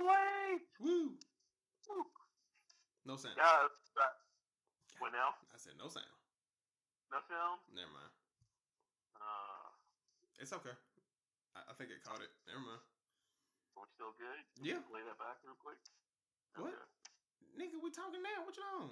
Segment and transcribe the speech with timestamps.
[0.00, 1.16] Nerd Woo!
[1.88, 2.04] Woo.
[3.06, 3.38] No sound.
[3.38, 3.68] Yeah,
[4.98, 5.36] what now?
[5.54, 6.08] I said no sound.
[7.12, 7.60] No sound.
[7.70, 8.12] Never mind.
[9.20, 9.68] Uh,
[10.42, 10.74] It's okay.
[11.54, 12.32] I, I think it caught it.
[12.48, 12.82] Never mind.
[13.78, 14.40] we're still good.
[14.58, 14.82] Yeah.
[14.90, 15.78] Play that back real quick.
[16.58, 16.72] What?
[16.72, 16.84] Okay.
[17.56, 18.42] Nigga, we talking now.
[18.44, 18.90] What you on?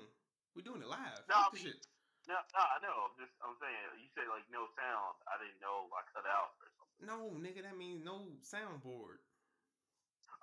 [0.56, 1.24] We doing it live.
[1.28, 1.80] No, I mean- shit.
[2.24, 2.96] No, no, I know.
[3.05, 4.00] I'm just, I'm saying.
[4.00, 5.20] You said like no sound.
[5.28, 7.05] I didn't know I cut out or something.
[7.05, 9.20] No, nigga, that means no soundboard.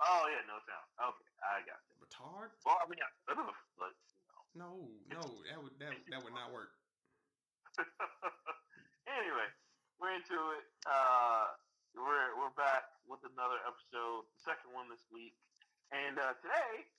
[0.01, 0.87] Oh yeah, no sound.
[0.97, 1.93] Okay, I got it.
[2.01, 2.49] Retard?
[2.65, 3.13] Well, I mean, yeah,
[3.77, 4.41] but you know.
[4.57, 4.71] No,
[5.13, 6.73] no, that would that that would not work.
[9.07, 9.49] anyway,
[10.01, 10.65] we're into it.
[10.89, 11.53] Uh,
[11.93, 15.37] we're we're back with another episode, the second one this week,
[15.93, 16.89] and uh, today,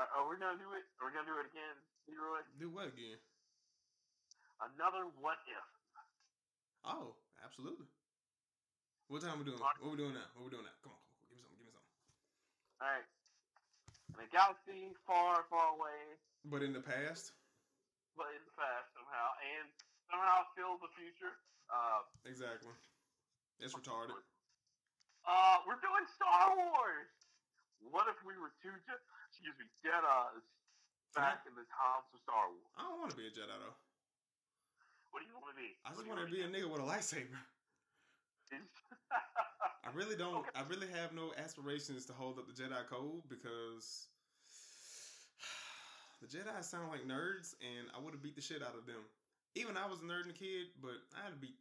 [0.00, 0.88] uh, are we gonna do it?
[0.98, 1.76] Are we gonna do it again,
[2.08, 2.40] Leroy?
[2.56, 3.20] Do what again?
[4.64, 5.66] Another what if?
[6.88, 7.86] Oh, absolutely.
[9.12, 9.60] What time are we doing?
[9.60, 10.26] What are we doing now?
[10.34, 10.74] What are we doing now?
[10.82, 11.94] Come on, come on, give me something, give me something.
[12.76, 13.08] All right,
[14.12, 17.32] in a galaxy far, far away, But in the past,
[18.16, 19.66] but in the past somehow, and
[20.12, 21.32] somehow still the future.
[21.72, 22.76] Uh, exactly.
[23.58, 24.20] It's retarded.
[25.24, 27.10] Uh, we're doing Star Wars.
[27.80, 30.44] What if we were two, Je- excuse me, Jedi's
[31.16, 32.70] back in the times of Star Wars?
[32.76, 33.76] I don't want to be a Jedi though.
[35.10, 35.72] What do you want to be?
[35.82, 37.40] I just want to be a nigga with a lightsaber.
[39.86, 40.44] I really don't.
[40.54, 44.08] I really have no aspirations to hold up the Jedi code because
[46.20, 49.06] the Jedi sound like nerds, and I would have beat the shit out of them.
[49.54, 51.56] Even I was a nerd and a kid, but I had to beat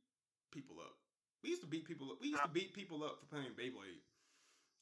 [0.52, 0.98] people up.
[1.44, 2.18] We used to beat people up.
[2.20, 4.02] We used to beat people up for playing Beyblade,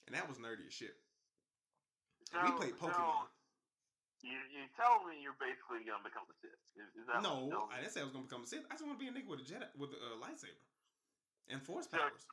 [0.08, 0.96] and that was nerdy as shit.
[2.34, 3.28] And we So- played so Pokemon.
[4.24, 6.56] you you tell me you're basically gonna become a Sith?
[6.80, 8.64] Is, is that no, I didn't say I was gonna become a Sith.
[8.72, 10.64] I just want to be a nigga with a Jedi with a uh, lightsaber
[11.52, 12.24] and Force So- powers.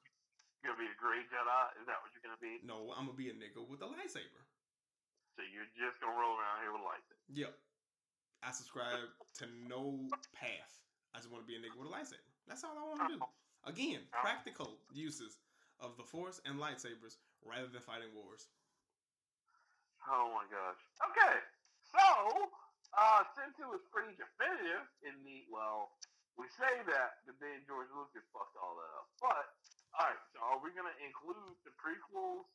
[0.61, 1.63] You're gonna be a great Jedi?
[1.81, 2.61] Is that what you're gonna be?
[2.61, 4.45] No, I'm gonna be a nigga with a lightsaber.
[5.37, 7.25] So you're just gonna roll around here with a lightsaber?
[7.33, 7.53] Yep.
[8.45, 9.09] I subscribe
[9.41, 10.73] to no path.
[11.13, 12.29] I just want to be a nigga with a lightsaber.
[12.49, 13.21] That's all I want to do.
[13.69, 15.37] Again, practical uses
[15.81, 18.49] of the Force and lightsabers rather than fighting wars.
[20.09, 20.81] Oh my gosh.
[21.13, 21.37] Okay,
[21.93, 22.49] so
[22.97, 25.93] uh, since it was pretty definitive in the well,
[26.41, 29.07] we say that, but then George Lucas fucked all that up.
[29.21, 29.45] But
[29.99, 32.47] all right, so are we gonna include the prequels?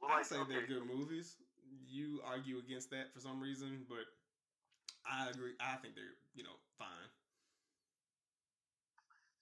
[0.00, 1.36] Well, I like, say okay, they're good movies.
[1.86, 4.06] You argue against that for some reason, but
[5.04, 5.54] I agree.
[5.60, 7.08] I think they're you know fine.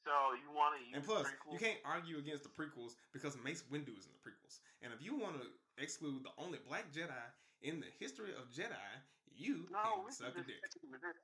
[0.05, 1.53] So you want to And plus, prequels?
[1.53, 4.59] you can't argue against the prequels because Mace Windu is in the prequels.
[4.83, 9.03] And if you want to exclude the only black Jedi in the history of Jedi,
[9.37, 10.63] you No, can suck a dick.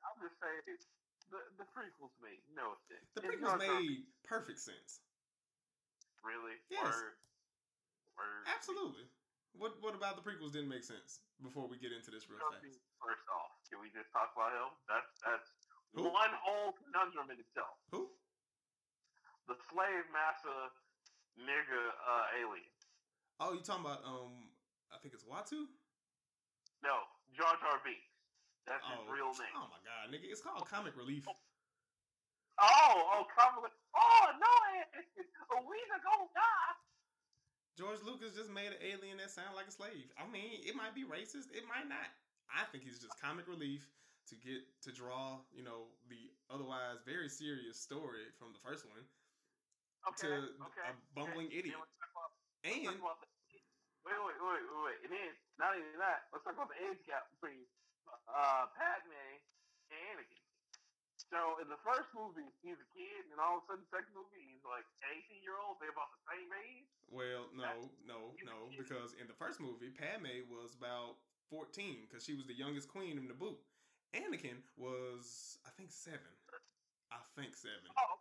[0.03, 0.78] I'm just saying
[1.31, 3.09] the the prequels made no sense.
[3.15, 5.00] The prequels made perfect sense.
[6.24, 6.88] Really Yes.
[6.88, 7.14] Word.
[8.16, 8.42] Word.
[8.48, 9.04] Absolutely.
[9.54, 11.20] What What about the prequels didn't make sense?
[11.44, 12.64] Before we get into this real fast,
[12.98, 14.72] First off, can we just talk about him?
[14.88, 15.48] That's that's
[15.94, 16.08] Who?
[16.08, 17.76] one whole conundrum in itself.
[17.92, 18.08] who?
[19.46, 20.72] The slave massa
[21.36, 22.72] nigga uh, alien.
[23.38, 24.48] Oh, you talking about um?
[24.90, 25.68] I think it's Watto.
[26.82, 27.04] No,
[27.36, 28.08] Jar Jar Binks.
[28.64, 29.52] That's Oh, his real name.
[29.60, 30.24] oh my god, nigga!
[30.32, 31.28] It's called comic relief.
[32.59, 33.59] Oh, oh, come
[33.94, 34.54] Oh no,
[35.54, 36.75] a week ago, die.
[37.75, 40.06] George Lucas just made an alien that sound like a slave.
[40.15, 41.50] I mean, it might be racist.
[41.50, 42.06] It might not.
[42.47, 43.91] I think he's just comic relief
[44.31, 49.03] to get to draw, you know, the otherwise very serious story from the first one
[50.04, 50.87] Okay, to okay.
[50.87, 51.64] a bumbling okay.
[51.64, 51.81] idiot.
[52.62, 53.00] And wait,
[54.05, 54.99] wait, wait, wait, wait.
[55.02, 57.64] And then, not even that, let's talk about the age gap between
[58.28, 59.40] uh, Padme
[59.90, 60.44] and Anakin.
[61.34, 64.54] So in the first movie, he's a kid, and all of a sudden, second movie,
[64.54, 65.82] he's like 18 year old.
[65.82, 66.86] They're about the same age.
[67.10, 71.19] well, no, no, no, because in the first movie, Padme was about
[71.50, 73.58] fourteen because she was the youngest queen in the boot.
[74.14, 76.31] Anakin was, I think, seven.
[77.10, 77.90] I think seven.
[77.98, 78.14] Oh,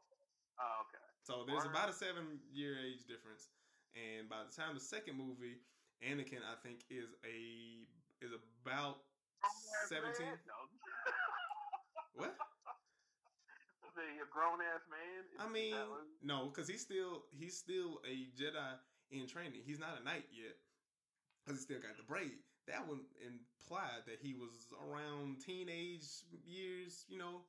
[0.58, 1.06] oh okay.
[1.22, 3.54] So there's about a seven year age difference,
[3.94, 5.62] and by the time the second movie,
[6.02, 7.86] Anakin I think is a
[8.26, 9.06] is about
[9.86, 10.34] seventeen.
[12.18, 12.34] man?
[13.94, 15.22] The grown ass man.
[15.38, 15.76] I mean,
[16.24, 18.74] no, because he's still he's still a Jedi
[19.12, 19.62] in training.
[19.66, 20.58] He's not a knight yet,
[21.46, 22.42] because he still got the braid.
[22.68, 27.06] That would imply that he was around teenage years.
[27.08, 27.46] You know,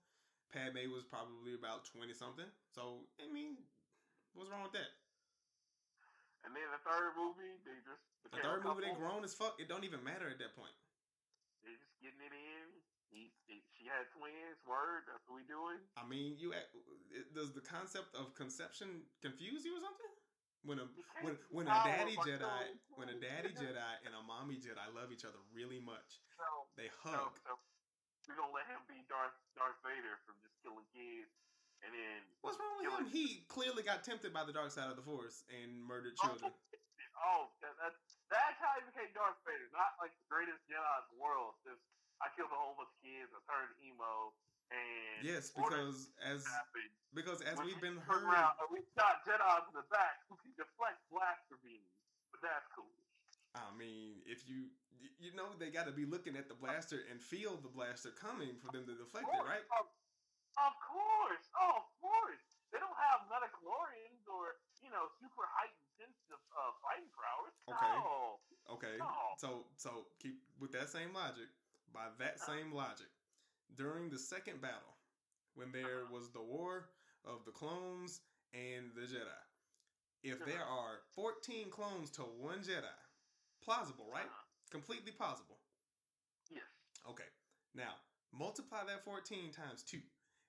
[0.52, 2.48] Padme was probably about twenty something.
[2.74, 3.56] So I mean,
[4.34, 4.92] what's wrong with that?
[6.44, 9.56] and then the third movie, they just The third movie, they grown as fuck.
[9.56, 10.76] It don't even matter at that point.
[11.64, 12.53] They just getting it in.
[13.14, 14.58] He, he, she had twins.
[14.66, 15.06] Word.
[15.06, 15.78] That's what we doing.
[15.94, 16.50] I mean, you
[17.30, 20.12] does the concept of conception confuse you or something?
[20.64, 20.86] when a
[21.20, 22.64] when when a daddy Jedi
[22.96, 26.24] when a daddy Jedi and a mommy Jedi love each other really much.
[26.40, 26.44] So,
[26.80, 27.36] They hug.
[27.44, 27.52] so
[28.26, 31.30] we're gonna let him be Darth Darth Vader from just killing kids,
[31.84, 33.08] and then What's wrong with him?
[33.12, 36.50] He clearly got tempted by the dark side of the Force and murdered oh, children.
[37.14, 39.70] Oh, that, that's that's how he became Darth Vader.
[39.70, 41.54] Not like the greatest Jedi in the world.
[41.62, 41.80] Just
[42.24, 43.28] I killed a whole bunch of kids.
[43.36, 44.32] I turned emo,
[44.72, 46.88] and Yes, because as happened.
[47.12, 50.56] because as When we've been heard, around we shot Jedi in the back who can
[50.56, 51.92] deflect blaster beams,
[52.32, 52.88] but that's cool.
[53.54, 54.72] I mean, if you
[55.20, 58.56] you know they got to be looking at the blaster and feel the blaster coming
[58.58, 59.62] for them to deflect it, right?
[59.78, 59.86] Of,
[60.58, 62.42] of course, oh, of course.
[62.72, 67.54] They don't have midichlorians or you know super heightened sense of uh, fighting prowess.
[67.70, 67.94] Okay.
[67.94, 68.42] No.
[68.74, 68.96] Okay.
[68.98, 69.38] No.
[69.38, 71.46] So so keep with that same logic.
[71.94, 72.52] By that Uh-huh.
[72.52, 73.06] same logic,
[73.76, 74.98] during the second battle,
[75.54, 76.12] when there Uh-huh.
[76.12, 76.90] was the war
[77.24, 78.20] of the clones
[78.52, 79.46] and the Jedi,
[80.24, 80.74] if there Uh-huh.
[80.74, 82.98] are 14 clones to one Jedi,
[83.60, 84.26] plausible, right?
[84.26, 84.44] Uh-huh.
[84.70, 85.60] Completely plausible.
[86.50, 86.64] Yes.
[87.06, 87.30] Okay.
[87.74, 88.00] Now,
[88.32, 90.02] multiply that 14 times 2.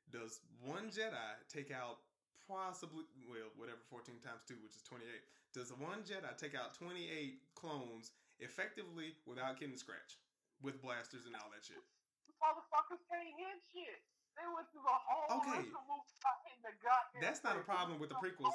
[0.10, 2.02] Does one Jedi take out
[2.48, 5.24] possibly, well, whatever 14 times 2, which is 28.
[5.54, 10.25] Does one Jedi take out 28 clones effectively without getting scratched
[10.62, 11.80] with blasters and all that shit?
[12.28, 14.00] The motherfuckers can't hit shit.
[14.36, 15.64] They went through the whole Okay.
[15.64, 18.52] of the movie not the goddamn That's not a problem with the prequels.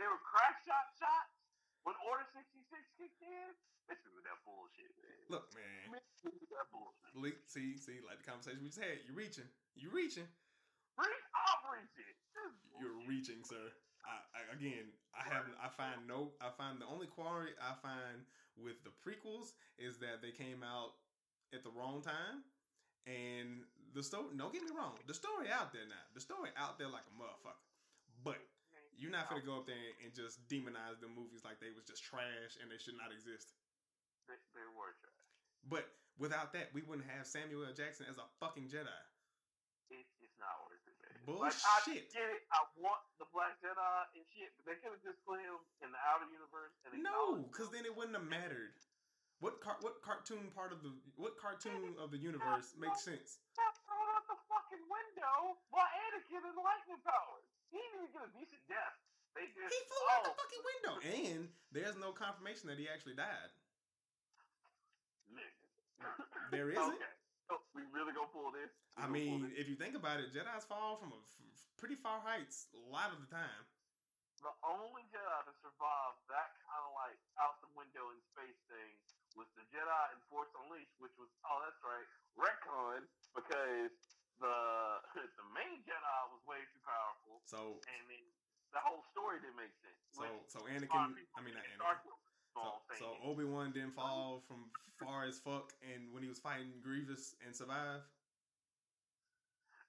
[0.00, 1.30] They were crack shot shots
[1.84, 2.66] when Order 66
[2.98, 3.48] kicked in.
[3.86, 5.22] This is that bullshit, man.
[5.28, 5.92] Look, man.
[5.92, 6.00] Me
[6.50, 7.38] that bullshit.
[7.46, 9.04] See, see, like the conversation we just had.
[9.04, 9.46] You're reaching.
[9.76, 10.26] You're reaching.
[10.96, 12.14] Reach, I'm reaching.
[12.80, 13.70] You're reaching, sir.
[14.04, 18.26] I, I again, I have, I find no, I find the only quarry I find
[18.58, 20.98] with the prequels is that they came out
[21.54, 22.42] at the wrong time,
[23.06, 23.62] and
[23.94, 24.34] the story.
[24.36, 27.14] Don't get me wrong, the story out there now, the story out there like a
[27.14, 27.66] motherfucker.
[28.24, 28.38] But
[28.96, 32.04] you're not gonna go up there and just demonize the movies like they was just
[32.04, 33.54] trash and they should not exist.
[34.28, 35.22] They, they were trash.
[35.66, 35.84] But
[36.18, 37.74] without that, we wouldn't have Samuel L.
[37.74, 39.02] Jackson as a fucking Jedi.
[39.90, 40.54] It, it's not
[41.26, 41.86] worth it, man.
[41.86, 42.02] Like, Bullshit.
[42.02, 42.42] I get it.
[42.50, 45.88] I want the Black Jedi and shit, but they could have just put him in
[45.94, 48.74] the outer universe and No, because then it wouldn't have mattered.
[49.42, 53.42] What car- what cartoon part of the what cartoon of the universe makes sense?
[53.58, 57.42] got thrown out the fucking window by Anakin and lightning powers.
[57.74, 58.94] He didn't even get a decent death.
[59.34, 60.94] They just He flew out the oh, fucking window,
[61.26, 61.42] and
[61.74, 63.50] there's no confirmation that he actually died.
[66.54, 66.78] There isn't.
[66.78, 67.14] Okay,
[67.76, 68.70] we really gonna pull this?
[68.96, 69.58] We I mean, this?
[69.60, 73.12] if you think about it, Jedi's fall from a f- pretty far heights a lot
[73.12, 73.64] of the time.
[74.42, 78.92] the only Jedi to survive that kind of like out the window in space thing
[79.38, 83.92] was the Jedi in Force Unleashed, which was oh that's right, retcon because
[84.42, 84.56] the
[85.38, 88.24] the main Jedi was way too powerful, So and then
[88.72, 90.00] the whole story didn't make sense.
[90.10, 91.64] so so a lot of Anakin, I mean not
[92.02, 92.16] Anakin.
[92.54, 93.24] Dark Lord So, so.
[93.24, 97.54] Obi Wan didn't fall from far as fuck, and when he was fighting Grievous and
[97.54, 98.04] survive.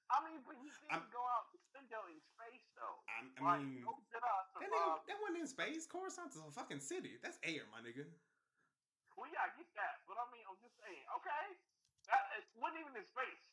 [0.10, 3.02] I mean, but he didn't I'm- go out the window in space though.
[3.10, 4.22] I, I like, mean, no Jedi
[4.62, 5.86] that, nigga, that wasn't in space.
[5.90, 7.18] Coruscant's a fucking city.
[7.22, 8.06] That's air, my nigga.
[9.18, 11.46] Well, yeah, I get that, but I mean, I'm just saying, okay,
[12.10, 13.46] that it wasn't even in space.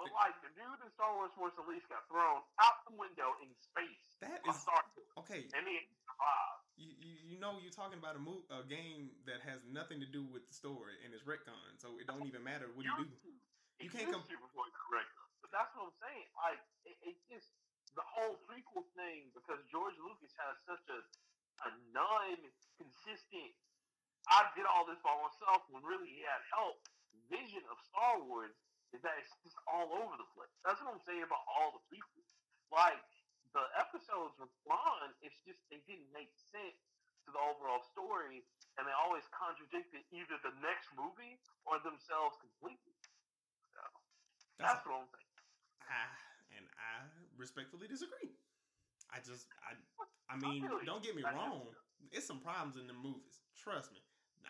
[0.00, 3.52] But like the dude in Star Wars Force Unleashed got thrown out the window in
[3.60, 4.56] space That is
[5.20, 5.44] okay.
[5.52, 5.76] and he
[6.08, 6.64] survived.
[6.80, 10.08] You, you, you know you're talking about a mo- a game that has nothing to
[10.08, 13.12] do with the story and it's retcon, so it don't even matter what you do.
[13.76, 15.12] It You can't used com- to before it's correct.
[15.44, 16.28] But that's what I'm saying.
[16.32, 17.52] Like it, it just
[17.92, 20.98] the whole prequel thing because George Lucas has such a
[21.68, 23.52] a non-consistent.
[24.32, 26.80] I did all this by myself when really he had help.
[27.28, 28.56] Vision of Star Wars
[28.92, 30.50] is that it's just all over the place.
[30.66, 32.30] That's what I'm saying about all the prequels.
[32.74, 32.98] Like
[33.54, 35.14] the episodes were fun.
[35.22, 36.78] It's just they didn't make sense
[37.26, 38.42] to the overall story,
[38.78, 42.94] and they always contradicted either the next movie or themselves completely.
[43.74, 43.82] So,
[44.58, 45.34] That's that's what I'm saying.
[45.90, 46.06] I,
[46.54, 48.34] and I respectfully disagree.
[49.10, 49.74] I just I
[50.30, 51.66] I mean, really- don't get me wrong.
[52.14, 53.42] It's some problems in the movies.
[53.58, 54.00] Trust me.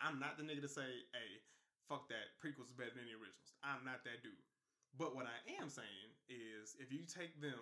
[0.00, 1.30] I'm not the nigga to say, hey,
[1.90, 2.38] fuck that.
[2.38, 3.50] Prequels better than the originals.
[3.66, 4.38] I'm not that dude.
[4.94, 7.58] But what I am saying is if you take them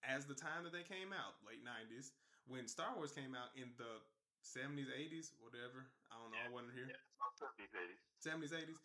[0.00, 2.16] as the time that they came out, late 90s,
[2.48, 4.00] when Star Wars came out in the
[4.46, 5.90] 70s, 80s, whatever.
[6.14, 6.38] I don't know.
[6.38, 6.86] I wasn't here.
[6.86, 8.00] Yeah, it's 70s, 80s.
[8.22, 8.80] 70s, 80s.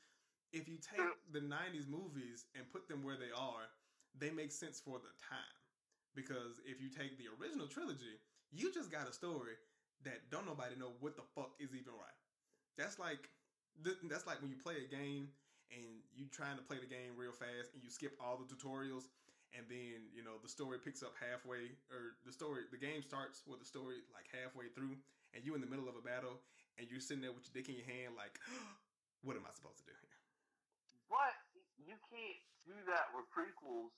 [0.52, 3.70] If you take the 90s movies and put them where they are,
[4.18, 5.56] they make sense for the time.
[6.18, 8.20] Because if you take the original trilogy,
[8.52, 9.56] you just got a story
[10.04, 12.20] that don't nobody know what the fuck is even right.
[12.76, 13.30] That's like
[13.84, 15.32] th- that's like when you play a game
[15.72, 19.08] and you trying to play the game real fast and you skip all the tutorials
[19.56, 23.44] and then you know the story picks up halfway, or the story, the game starts
[23.44, 24.96] with the story like halfway through,
[25.36, 26.40] and you in the middle of a battle,
[26.80, 28.40] and you're sitting there with your dick in your hand, like,
[29.28, 30.20] what am I supposed to do here?
[31.12, 31.36] But
[31.84, 33.92] you can't do that with prequels,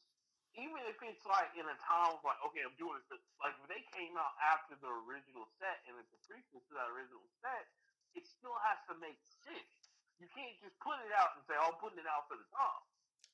[0.57, 3.21] even if it's like in a time of like, okay, I'm doing this.
[3.37, 6.89] Like if they came out after the original set and it's a prequel to that
[6.89, 7.69] original set,
[8.13, 9.89] it still has to make sense.
[10.21, 12.47] You can't just put it out and say, oh, I'm putting it out for the
[12.53, 12.83] time.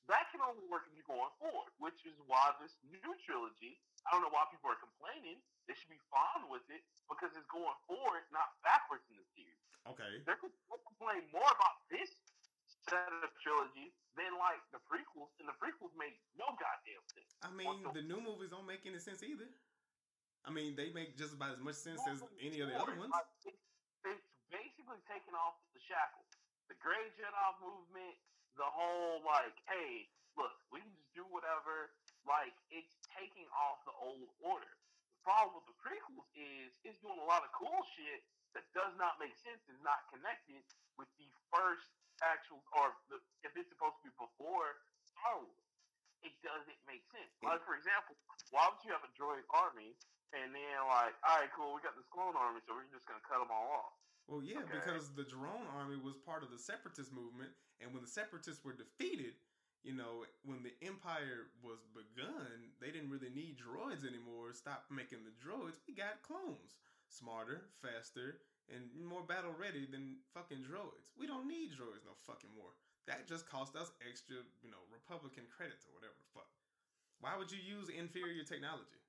[0.08, 4.10] That can only work if you're going forward, which is why this new trilogy, I
[4.10, 5.38] don't know why people are complaining.
[5.70, 9.62] They should be fine with it because it's going forward, not backwards in the series.
[9.86, 10.24] Okay.
[10.26, 12.10] They're going to complain more about this
[12.90, 17.30] set of trilogy than like the prequels, and the prequels make no goddamn sense.
[17.46, 19.46] I mean, the new movies don't make any sense either.
[20.42, 23.14] I mean, they make just about as much sense as any of the other ones.
[23.14, 23.54] Like,
[25.06, 26.26] taking off the shackles.
[26.66, 28.16] The Grey Jedi movement,
[28.58, 31.94] the whole like, hey, look, we can just do whatever.
[32.26, 34.74] Like, it's taking off the old order.
[35.14, 38.22] The problem with the prequels is it's doing a lot of cool shit
[38.54, 40.62] that does not make sense, is not connected
[40.98, 41.86] with the first
[42.20, 45.70] actual, or the, if it's supposed to be before Star Wars,
[46.20, 47.32] it doesn't make sense.
[47.40, 48.16] Like, for example,
[48.52, 49.96] why would you have a droid army
[50.36, 53.24] and then like, all right, cool, we got this clone army, so we're just gonna
[53.24, 53.94] cut them all off?
[54.30, 54.78] Well, yeah, Okay.
[54.78, 58.72] because the drone army was part of the separatist movement, and when the separatists were
[58.72, 59.34] defeated,
[59.82, 64.52] you know, when the empire was begun, they didn't really need droids anymore.
[64.54, 65.80] Stop making the droids.
[65.88, 71.10] We got clones, smarter, faster, and more battle ready than fucking droids.
[71.18, 72.70] We don't need droids no fucking more.
[73.06, 76.46] That just cost us extra, you know, Republican credits or whatever the fuck.
[77.18, 79.02] Why would you use inferior technology?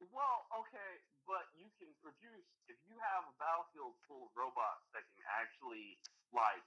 [0.00, 5.04] Well, okay, but you can produce if you have a battlefield full of robots that
[5.16, 5.98] can actually
[6.30, 6.64] like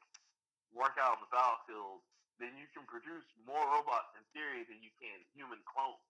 [0.73, 2.01] work out on the battlefield,
[2.41, 6.01] then you can produce more robots in theory than you can human clones,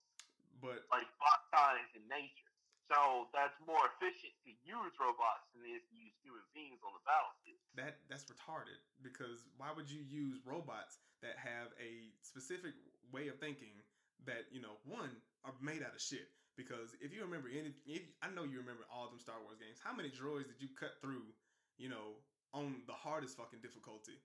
[0.64, 2.50] But like bot science in nature.
[2.92, 6.92] So that's more efficient to use robots than it is to use human beings on
[6.96, 7.60] the battlefield.
[7.80, 12.76] that that's retarded because why would you use robots that have a specific
[13.10, 13.74] way of thinking
[14.28, 15.10] that you know one
[15.48, 18.86] are made out of shit because if you remember any if, i know you remember
[18.90, 21.26] all them star wars games how many droids did you cut through
[21.78, 22.18] you know
[22.54, 24.22] on the hardest fucking difficulty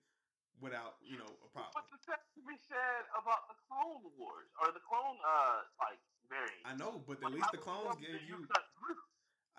[0.61, 4.71] without you know a problem What's the to be said about the Clone Wars or
[4.71, 6.61] the Clone uh like variant.
[6.65, 8.45] i know but at least the clones gave you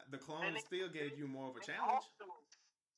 [0.08, 2.26] the clones still gave you more of a challenge Also,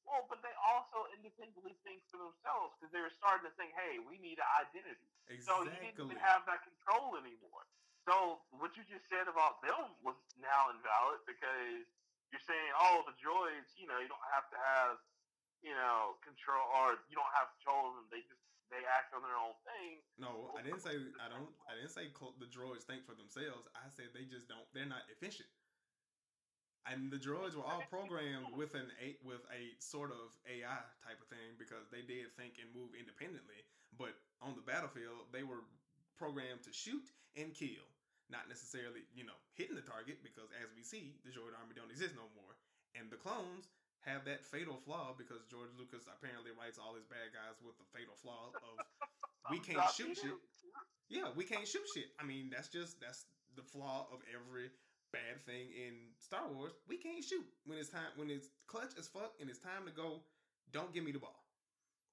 [0.07, 4.03] well, but they also independently think for themselves because they were starting to think, hey,
[4.03, 5.09] we need an identity.
[5.31, 5.47] Exactly.
[5.47, 7.65] So you didn't even have that control anymore.
[8.03, 11.87] So what you just said about them was now invalid because
[12.35, 14.99] you're saying, oh, the droids, you know, you don't have to have,
[15.63, 18.07] you know, control or you don't have control of them.
[18.11, 18.43] They just
[18.73, 20.01] they act on their own thing.
[20.17, 21.53] No, I didn't say I don't.
[21.69, 22.09] I didn't say
[22.41, 23.69] the droids think for themselves.
[23.77, 24.65] I said they just don't.
[24.73, 25.53] They're not efficient.
[26.89, 31.21] And the droids were all programmed with an a with a sort of AI type
[31.21, 33.61] of thing because they did think and move independently.
[33.95, 35.63] But on the battlefield, they were
[36.17, 37.05] programmed to shoot
[37.37, 37.85] and kill,
[38.33, 41.93] not necessarily you know hitting the target because as we see, the droid army don't
[41.93, 42.57] exist no more.
[42.97, 43.69] And the clones
[44.09, 47.87] have that fatal flaw because George Lucas apparently writes all his bad guys with the
[47.95, 48.75] fatal flaw of
[49.53, 50.41] we can't shoot you.
[50.41, 50.81] shit.
[51.13, 52.11] Yeah, we can't shoot shit.
[52.19, 54.73] I mean, that's just that's the flaw of every
[55.13, 56.73] bad thing in Star Wars.
[56.89, 59.93] We can't shoot when it's time when it's clutch as fuck and it's time to
[59.93, 60.25] go.
[60.73, 61.45] Don't give me the ball.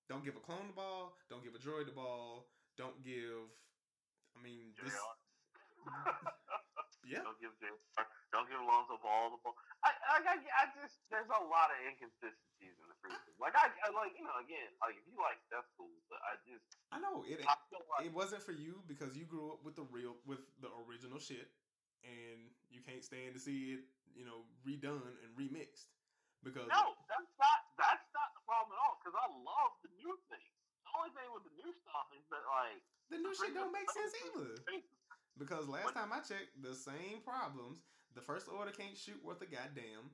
[0.09, 1.15] Don't give a clone the ball.
[1.29, 2.49] Don't give a droid the ball.
[2.77, 3.47] Don't give.
[4.37, 4.93] I mean, this.
[7.09, 7.81] Yeah, Don't give James,
[8.29, 9.57] don't give Alonzo Ball the ball.
[9.81, 13.33] I, I, I, I just there's a lot of inconsistencies in the prequel.
[13.41, 16.37] Like I, I like you know again like if you like that's cool, but I
[16.45, 16.61] just
[16.93, 17.41] I know it.
[17.41, 17.57] I
[17.97, 21.17] like It wasn't for you because you grew up with the real with the original
[21.17, 21.49] shit,
[22.05, 23.81] and you can't stand to see it,
[24.13, 25.89] you know, redone and remixed.
[26.45, 30.13] Because no, that's not that's not the problem at all because I love the new
[30.29, 30.49] thing.
[30.85, 33.89] The only thing with the new stuff is that like the new shit don't make
[33.89, 34.61] sense either.
[35.39, 37.79] Because last time I checked, the same problems.
[38.13, 40.11] The First Order can't shoot worth a goddamn.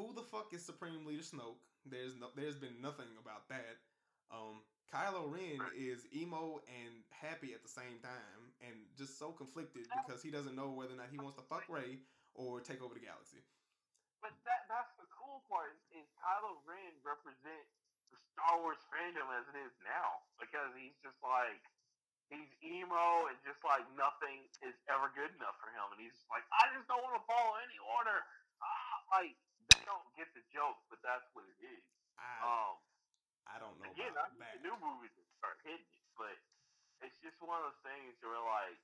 [0.00, 1.60] Who the fuck is Supreme Leader Snoke?
[1.84, 3.76] There's no, there's been nothing about that.
[4.32, 9.84] Um, Kylo Ren is emo and happy at the same time, and just so conflicted
[10.00, 12.00] because he doesn't know whether or not he wants to fuck Rey
[12.32, 13.44] or take over the galaxy.
[14.24, 17.72] But that that's the cool part is, is Kylo Ren represents
[18.08, 21.60] the Star Wars fandom as it is now because he's just like
[22.32, 26.44] he's emo and just like nothing is ever good enough for him, and he's like
[26.48, 28.24] I just don't want to follow any order.
[28.64, 29.36] Ah, like
[29.68, 31.84] they don't get the joke, but that's what it is.
[32.16, 32.74] I Um,
[33.46, 36.36] I don't know again, I think the new movies start hitting it, but
[37.04, 38.80] it's just one of those things where like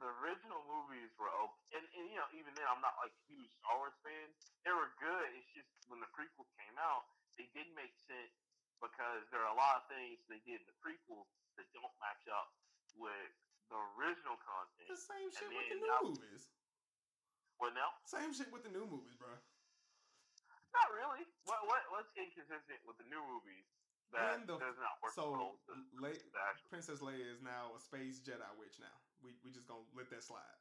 [0.00, 3.22] the original movies were okay, and, and you know even then I'm not like a
[3.28, 4.32] huge Star Wars fan.
[4.64, 5.28] They were good.
[5.36, 8.32] It's just when the prequels came out, they didn't make sense
[8.78, 12.24] because there are a lot of things they did in the prequels that don't match
[12.32, 12.48] up
[12.96, 13.32] with
[13.68, 14.88] the original content.
[14.88, 16.42] The same shit And with the new now- movies.
[17.60, 19.30] What now Same shit with the new movies, bro.
[20.72, 21.22] not really.
[21.44, 23.68] What what what's inconsistent with the new movies
[24.10, 27.80] that When the- does not work So, the, Le- the Princess Leia is now a
[27.80, 28.80] space Jedi witch.
[28.80, 30.58] Now we we just gonna let that slide.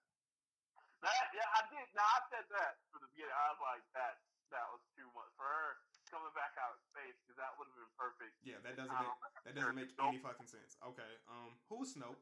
[1.01, 1.87] That yeah, I did.
[1.97, 3.33] Now I said that for the beginning.
[3.33, 4.21] I was like that.
[4.53, 5.79] That was too much for her
[6.11, 8.35] coming back out of space because that would have been perfect.
[8.43, 10.75] Yeah, that doesn't Um, make that doesn't make any fucking sense.
[10.83, 12.19] Okay, um, who's Snoke?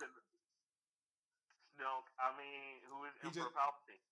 [1.73, 2.07] Snoke.
[2.21, 4.03] I mean, who is He Emperor just- Palpatine?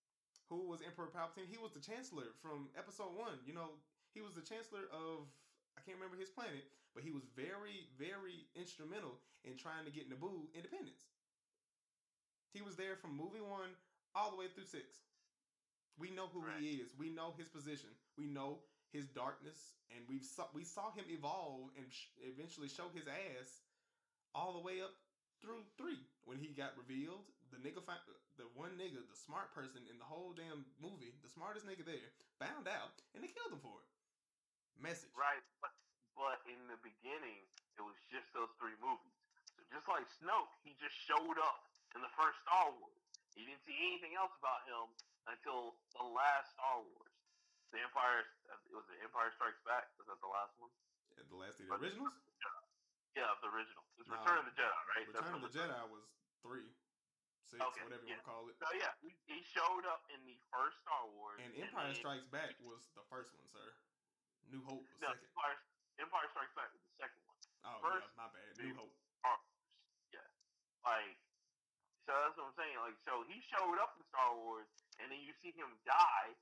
[0.50, 1.46] Who was Emperor Palpatine?
[1.46, 3.38] He was the Chancellor from Episode One.
[3.44, 3.80] You know,
[4.14, 5.28] he was the Chancellor of
[5.76, 10.10] I can't remember his planet, but he was very, very instrumental in trying to get
[10.10, 11.06] Naboo independence.
[12.52, 13.76] He was there from movie one
[14.14, 14.98] all the way through six.
[15.98, 16.60] We know who Right.
[16.60, 16.94] he is.
[16.96, 17.90] We know his position.
[18.16, 22.88] We know his darkness, and we saw we saw him evolve and sh- eventually show
[22.88, 23.62] his ass
[24.34, 24.92] all the way up
[25.40, 27.24] through three when he got revealed.
[27.50, 28.04] The nigga, fi-
[28.36, 32.12] the one nigga, the smart person in the whole damn movie, the smartest nigga there,
[32.38, 33.88] found out and they killed him for it.
[34.78, 35.10] Message.
[35.16, 35.72] Right, but
[36.14, 37.46] but in the beginning,
[37.78, 39.14] it was just those three movies.
[39.56, 41.60] So just like Snoke, he just showed up
[41.94, 43.02] in the first Star Wars.
[43.34, 44.86] You didn't see anything else about him
[45.26, 47.07] until the last Star Wars.
[47.72, 49.92] The Empire, uh, was it Empire Strikes Back?
[50.00, 50.72] Was that the last one?
[51.12, 52.16] Yeah, The last of the originals.
[53.12, 53.82] Yeah, the original.
[54.00, 54.20] It's Nah.
[54.22, 55.04] Return of the Jedi, right?
[55.10, 56.04] Return of the Jedi was
[56.40, 56.70] three,
[57.50, 58.22] six, Okay, whatever you yeah.
[58.22, 58.54] want to call it.
[58.62, 61.40] So yeah, he, showed up in the first Star Wars.
[61.42, 63.68] And Empire then- Strikes Back was the first one, sir.
[64.54, 65.26] New Hope was No, second.
[65.34, 65.56] Empire,
[65.98, 67.36] Empire Strikes Back was the second one.
[67.66, 68.50] Oh first- yeah, my bad.
[68.62, 68.94] New Hope.
[70.14, 70.24] Yeah.
[70.86, 71.18] Like,
[72.06, 72.76] so that's what I'm saying.
[72.80, 74.68] Like, so he showed up in Star Wars,
[75.02, 76.32] and then you see him die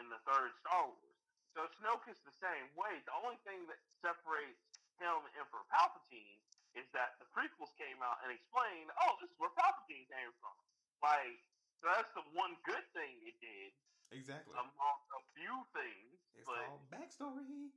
[0.00, 1.18] in the third Star Wars.
[1.52, 3.00] So Snoke is the same way.
[3.04, 4.60] The only thing that separates
[4.96, 6.40] him and Emperor Palpatine
[6.72, 10.56] is that the prequels came out and explained, oh, this is where Palpatine came from.
[11.04, 11.36] Like,
[11.84, 13.72] so that's the one good thing it did
[14.14, 14.52] Exactly.
[14.56, 16.16] among a few things.
[16.36, 17.68] it's but called backstory.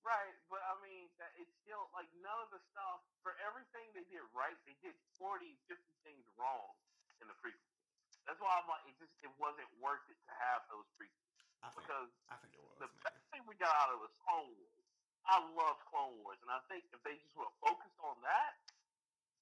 [0.00, 4.04] Right, but I mean, that it's still like none of the stuff for everything they
[4.08, 4.56] did right.
[4.64, 5.76] They did 40, 50
[6.08, 6.72] things wrong
[7.20, 7.69] in the prequel.
[8.26, 11.70] That's why I'm like, it just it wasn't worth it to have those prequels I
[11.70, 11.86] think.
[11.86, 13.00] because I think it was, the man.
[13.04, 14.86] best thing we got out of it was Clone Wars.
[15.26, 18.56] I love Clone Wars, and I think if they just would have focused on that,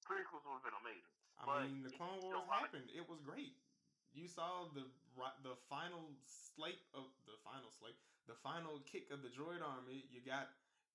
[0.03, 1.15] prequels would have been amazing.
[1.39, 2.89] I but mean, the Clone Wars happened.
[2.91, 3.55] It was great.
[4.11, 4.83] You saw the
[5.43, 7.95] the final slate of the final slate,
[8.27, 10.07] the final kick of the droid army.
[10.11, 10.49] You got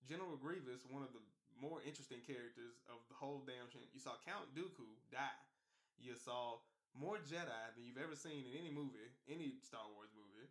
[0.08, 1.22] General Grievous, one of the
[1.56, 3.86] more interesting characters of the whole damn shit.
[3.94, 5.38] You saw Count Dooku die.
[5.98, 6.58] You saw
[6.94, 10.46] more Jedi than you've ever seen in any movie, any Star Wars movie.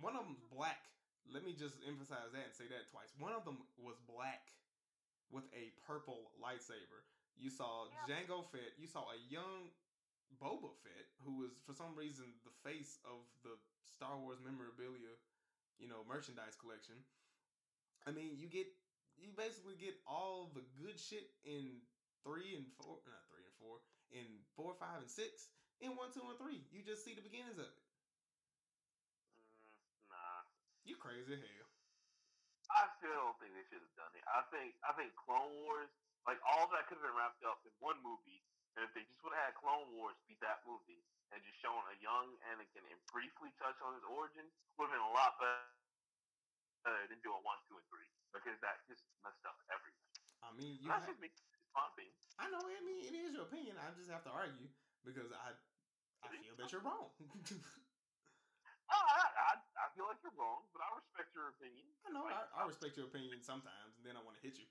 [0.00, 0.80] One of them's black.
[1.28, 3.12] Let me just emphasize that and say that twice.
[3.18, 4.52] One of them was black
[5.32, 7.02] with a purple lightsaber.
[7.36, 8.06] You saw Yeah.
[8.24, 8.78] Jango Fett.
[8.78, 9.72] You saw a young
[10.40, 15.14] Boba Fett, who was for some reason the face of the Star Wars memorabilia,
[15.78, 16.96] you know, merchandise collection.
[18.06, 18.66] I mean, you get
[19.16, 21.80] you basically get all the good shit in
[22.22, 23.80] three and four, not three and four,
[24.12, 26.64] in four, five, and six, in one, two, and three.
[26.72, 27.78] You just see the beginnings of it.
[29.30, 30.40] Mm, nah,
[30.86, 31.70] You crazy as hell.
[32.66, 34.24] I still don't think they should have done it.
[34.26, 35.90] I think I think Clone Wars,
[36.26, 38.42] like all that could have been wrapped up in one movie.
[38.76, 41.00] And if they just would have had Clone Wars be that movie
[41.32, 45.06] and just shown a young Anakin and briefly touch on his origins, would have been
[45.08, 45.64] a lot better
[47.08, 50.12] than doing one, two, and three because that just messed up everything.
[50.44, 50.92] I mean, you.
[50.92, 51.32] Ha- me.
[51.76, 52.16] Opinion.
[52.40, 52.60] I know.
[52.64, 53.76] I mean, it is your opinion.
[53.76, 54.68] I just have to argue
[55.04, 55.52] because I,
[56.24, 57.12] I feel that you're wrong.
[58.86, 61.90] Oh, I, I, I feel like you're wrong, but I respect your opinion.
[62.06, 62.22] I know.
[62.22, 64.68] Like, I, I respect your opinion sometimes, and then I want to hit you.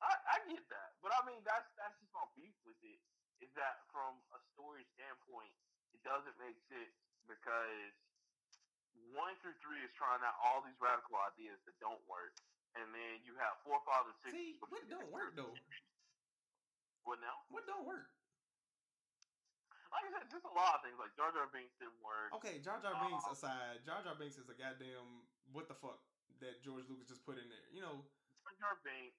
[0.00, 3.00] I, I get that, but I mean that's that's just my beef with it.
[3.40, 5.52] Is that from a story standpoint,
[5.92, 6.96] it doesn't make sense
[7.28, 7.92] because
[9.12, 12.32] one through three is trying out all these radical ideas that don't work,
[12.80, 14.32] and then you have four, five, and six.
[14.36, 15.54] See, what don't work though?
[17.04, 17.36] What now?
[17.50, 18.10] What don't work?
[19.94, 22.34] Like I said, just a lot of things like Jar Jar Binks didn't work.
[22.36, 26.02] Okay, Jar Jar Binks aside, Jar Jar Binks is a goddamn what the fuck
[26.44, 27.64] that George Lucas just put in there.
[27.72, 28.04] You know,
[28.44, 29.16] Jar Jar Binks.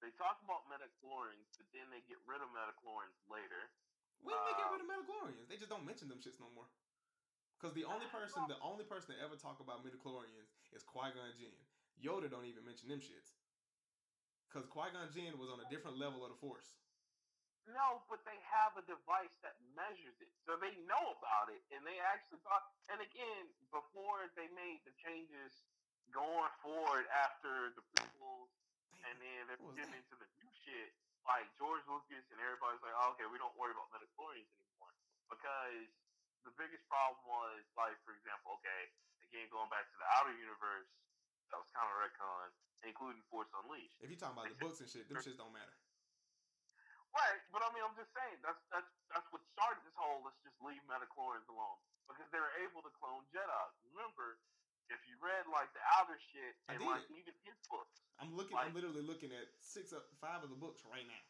[0.00, 3.68] They talk about midichlorians, but then they get rid of midichlorians later.
[4.24, 5.44] when did they get Uh, rid of midichlorians?
[5.44, 6.64] They just don't mention them shits no more.
[7.60, 11.36] Because the only person, the only person that ever talk about midichlorians is Qui Gon
[11.36, 11.52] Jinn.
[12.00, 13.36] Yoda don't even mention them shits.
[14.48, 16.80] Because Qui Gon Jinn was on a different level of the Force.
[17.70, 21.86] No, but they have a device that measures it, so they know about it, and
[21.86, 22.66] they actually thought.
[22.90, 25.62] And again, before they made the changes
[26.10, 28.50] going forward after the prequels,
[29.06, 30.90] and then they're getting into the new shit,
[31.22, 34.92] like George Lucas and everybody's like, oh, okay, we don't worry about midichlorians anymore
[35.30, 35.86] because
[36.42, 38.90] the biggest problem was, like, for example, okay,
[39.30, 40.90] again going back to the outer universe,
[41.50, 42.46] that was kind of retcon,
[42.86, 43.98] including Force Unleashed.
[44.00, 45.74] If you're talking about the books and shit, them shits don't matter.
[47.10, 50.22] Right, but I mean, I'm just saying that's that's that's what started this whole.
[50.22, 53.64] Let's just leave midichlorians alone because they were able to clone Jedi.
[53.90, 54.38] Remember,
[54.94, 58.54] if you read like the outer shit and like even his books, I'm looking.
[58.54, 61.24] Like- I'm literally looking at six, of, five of the books right now.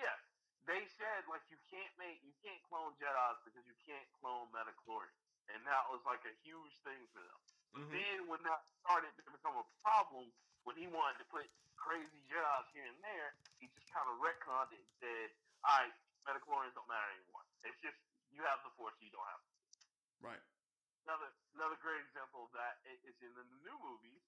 [0.00, 0.16] yeah,
[0.64, 5.20] they said like you can't make you can't clone Jedi's because you can't clone midichlorians,
[5.52, 7.40] and that was like a huge thing for them.
[7.74, 7.90] Mhm.
[7.90, 10.32] Then when that started to become a problem,
[10.62, 14.72] when he wanted to put crazy Jedi's here and there, he just kind of retconned
[14.72, 15.34] it and said,
[15.64, 17.44] "All right, midichlorians don't matter anymore.
[17.62, 17.98] It's just
[18.30, 19.50] you have the force, you don't have." it."
[20.20, 20.42] Right.
[21.02, 24.22] Another another great example of that is in the new movies.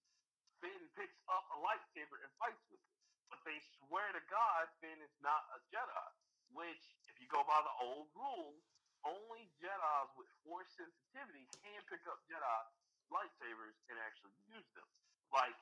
[0.61, 2.95] Finn picks up a lightsaber and fights with it,
[3.29, 6.13] but they swear to God Finn is not a Jedi.
[6.49, 8.63] Which, if you go by the old rules,
[9.05, 12.67] only Jedi's with force sensitivity can pick up Jedi
[13.11, 14.87] lightsabers and actually use them.
[15.33, 15.57] Like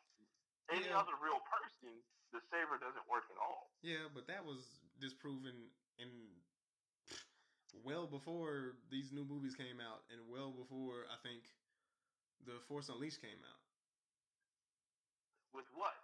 [0.70, 0.98] any Yeah.
[1.00, 2.02] other real person,
[2.32, 3.70] the saber doesn't work at all.
[3.82, 6.10] Yeah, but that was disproven in
[7.82, 11.42] well before these new movies came out, and well before I think
[12.46, 13.60] the Force Unleashed came out.
[15.52, 15.94] With what?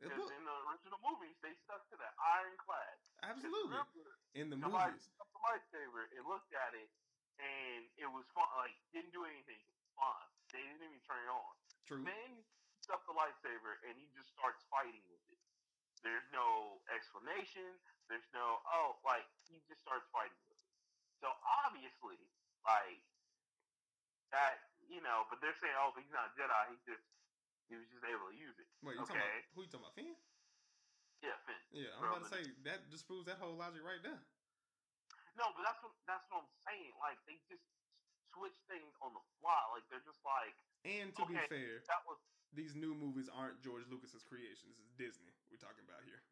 [0.00, 2.96] Because in the original movies, they stuck to that ironclad.
[3.22, 5.10] absolutely Remember, in the movies.
[5.20, 6.88] up the lightsaber and looked at it,
[7.38, 8.48] and it was fun.
[8.56, 9.60] Like didn't do anything.
[9.60, 10.24] It was fun.
[10.50, 11.54] They didn't even turn it on.
[11.86, 12.02] True.
[12.02, 12.32] Finn
[12.80, 15.40] picks up the lightsaber and he just starts fighting with it.
[16.02, 17.66] There's no explanation.
[18.08, 20.72] There's no oh, like he just starts fighting with it.
[21.20, 21.28] So
[21.62, 22.18] obviously,
[22.64, 23.04] like
[24.32, 25.28] that, you know.
[25.28, 26.60] But they're saying, oh, he's not Jedi.
[26.72, 27.04] He just
[27.68, 28.66] he was just able to use it.
[28.80, 29.94] Wait, you talking about who you talking about?
[29.94, 30.16] Finn?
[31.20, 31.62] Yeah, Finn.
[31.70, 34.18] Yeah, I'm about to say that disproves that whole logic right there.
[35.36, 36.96] No, but that's what that's what I'm saying.
[36.96, 37.62] Like they just
[38.34, 39.60] switch things on the fly.
[39.74, 42.18] Like they're just like And to be fair, that was
[42.54, 44.70] these new movies aren't George Lucas's creation.
[44.70, 46.22] This is Disney we're talking about here.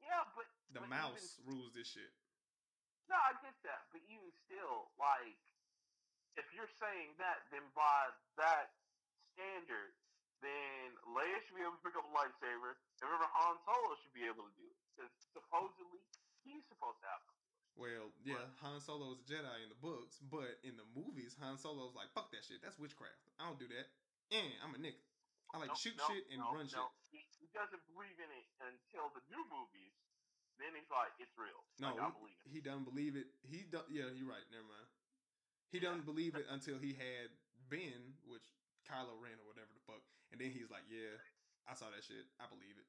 [0.00, 2.12] yeah, but The But mouse rules this shit.
[3.10, 3.84] no, I get that.
[3.92, 5.36] But even still, like
[6.40, 8.08] if you're saying that, then by
[8.40, 8.72] that
[9.34, 9.92] standard,
[10.40, 12.80] then Leia should be able to pick up a lightsaber.
[13.02, 16.00] And remember, Han Solo should be able to do it because supposedly
[16.48, 17.20] he's supposed to have.
[17.28, 17.36] it.
[17.80, 21.56] Well, yeah, Han Solo is a Jedi in the books, but in the movies, Han
[21.56, 22.60] Solo's like, fuck that shit.
[22.60, 23.16] That's witchcraft.
[23.40, 23.88] I don't do that.
[24.36, 25.00] And I'm a nigga.
[25.56, 26.78] I like No, shoot no, shit and no, run shit.
[27.08, 29.96] He, he doesn't believe in it until the new movies.
[30.60, 31.56] Then he's like, it's real.
[31.80, 32.52] No, like, I believe it.
[32.52, 33.32] he doesn't believe it.
[33.48, 33.88] He don't.
[33.88, 34.44] Yeah, you're right.
[34.52, 34.88] Never mind.
[35.72, 37.32] He doesn't believe it until he had
[37.72, 38.44] Ben, which
[38.84, 41.16] Kylo Ren or whatever the fuck, and then he's like, "Yeah,
[41.64, 42.28] I saw that shit.
[42.36, 42.84] I believe it."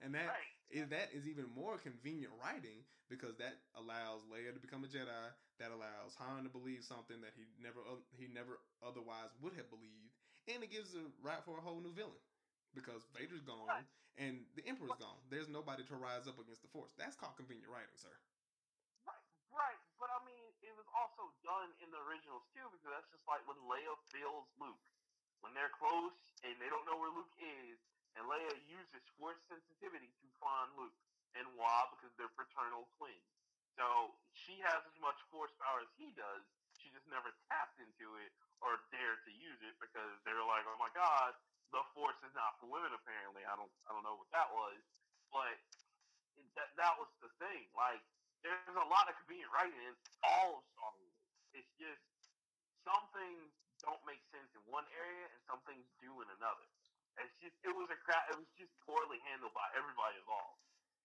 [0.00, 0.48] And that Right.
[0.70, 5.34] is that is even more convenient writing because that allows Leia to become a Jedi.
[5.58, 7.80] That allows Han to believe something that he never
[8.16, 10.16] he never otherwise would have believed,
[10.48, 12.18] and it gives a right for a whole new villain
[12.74, 13.86] because Vader's gone Right.
[14.16, 15.20] and the Emperor's gone.
[15.28, 16.92] There's nobody to rise up against the Force.
[16.96, 18.16] That's called convenient writing, sir.
[19.06, 19.78] Right, right.
[19.98, 23.46] But I mean, it was also done in the originals too, because that's just like
[23.46, 24.80] when Leia feels Luke.
[25.40, 27.78] When they're close and they don't know where Luke is,
[28.16, 30.96] and Leia uses force sensitivity to find Luke.
[31.32, 31.88] And why?
[31.96, 33.24] Because they're fraternal twins.
[33.80, 36.44] So she has as much force power as he does.
[36.76, 40.68] She just never tapped into it or dared to use it because they were like,
[40.68, 41.32] "Oh my God,
[41.72, 44.76] the force is not for women." Apparently, I don't, I don't know what that was,
[45.32, 45.56] but
[46.58, 47.64] that that was the thing.
[47.72, 48.02] Like,
[48.44, 51.16] there's a lot of convenient writing in all of Star Wars.
[51.56, 52.02] It's just
[52.84, 53.48] some things
[53.82, 56.66] don't make sense in one area and some things do in another.
[57.20, 58.24] It's just it was a crap.
[58.32, 60.60] It was just poorly handled by everybody involved.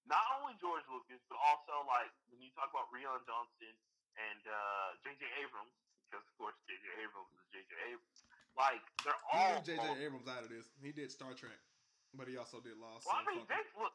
[0.08, 3.76] Not only George Lucas, but also like when you talk about Rian Johnson
[4.16, 5.28] and uh, J.J.
[5.44, 5.76] Abrams,
[6.08, 6.88] because of course J.J.
[7.04, 7.72] Abrams is J.J.
[7.92, 8.20] Abrams.
[8.56, 9.60] Like they're all.
[9.62, 9.84] J.J.
[10.00, 10.72] Abrams out of this.
[10.80, 11.60] He did Star Trek,
[12.16, 13.06] but he also did Lost.
[13.06, 13.94] Well, I mean, they, look,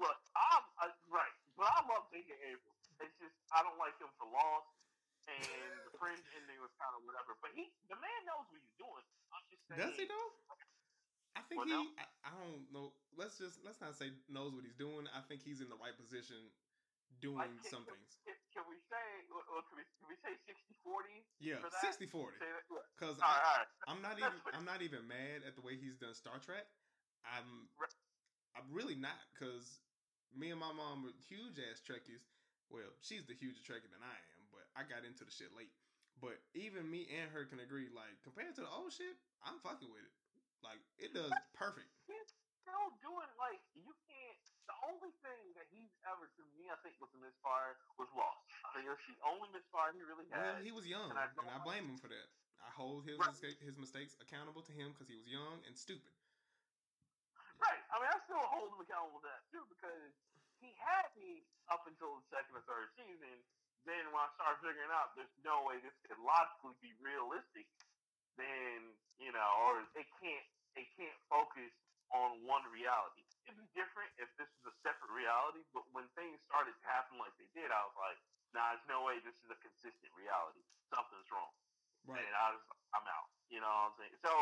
[0.00, 2.32] look, I'm uh, right, but I love J.J.
[2.32, 2.84] Abrams.
[3.04, 4.72] It's just I don't like him for Lost,
[5.28, 7.36] and the Fringe ending was kind of whatever.
[7.44, 9.04] But he, the man knows what he's doing.
[9.30, 9.84] I'm just saying.
[9.84, 10.30] Does he though?
[10.50, 10.56] I
[11.48, 11.74] think Well, he.
[11.74, 11.82] no.
[11.98, 12.92] I, I don't know.
[13.16, 15.06] Let's just let's not say knows what he's doing.
[15.14, 16.38] I think he's in the right position,
[17.22, 18.18] doing Like, can, some things.
[18.26, 19.06] can- can we say?
[19.28, 21.84] Well, can we can we say 60-40 Yeah, for that?
[21.84, 22.40] 60-40.
[22.40, 22.64] Say that?
[22.72, 22.80] Yeah.
[22.96, 23.68] Because right.
[23.84, 26.64] I'm not even I'm not even mad at the way he's done Star Trek.
[27.28, 27.68] I'm
[28.56, 29.84] I'm really not because
[30.32, 32.24] me and my mom were huge ass Trekkies.
[32.72, 35.70] Well, she's the hugest Trekkie than I am, but I got into the shit late.
[36.16, 39.12] But even me and her can agree, like compared to the old shit,
[39.44, 40.14] I'm fucking with it.
[40.66, 41.86] Like it does perfect.
[42.10, 42.26] He's
[42.66, 44.42] still doing like you can't.
[44.66, 48.42] The only thing that he's ever to me, I think, was a misfire was Lost.
[48.66, 50.66] I think it's the only misfire he really Well, had.
[50.66, 52.28] he was young, And I and I blame him for that.
[52.58, 53.56] I hold his Right.
[53.62, 56.10] his mistakes accountable to him because he was young and stupid.
[57.62, 57.82] Right.
[57.88, 60.12] I mean, I still hold him accountable to that too because
[60.60, 63.38] he had me up until the second or third season.
[63.86, 67.70] Then when I started figuring out there's no way this could logically be realistic,
[68.34, 71.72] then you know, or it can't it can't focus
[72.14, 73.24] on one reality.
[73.48, 77.18] It'd be different if this was a separate reality, but when things started to happen
[77.18, 78.18] like they did, I was like,
[78.54, 80.62] nah, there's no way this is a consistent reality.
[80.92, 81.50] Something's wrong.
[82.06, 82.22] Right.
[82.22, 82.62] And I was,
[82.94, 83.28] I'm out.
[83.50, 84.14] You know what I'm saying?
[84.22, 84.32] So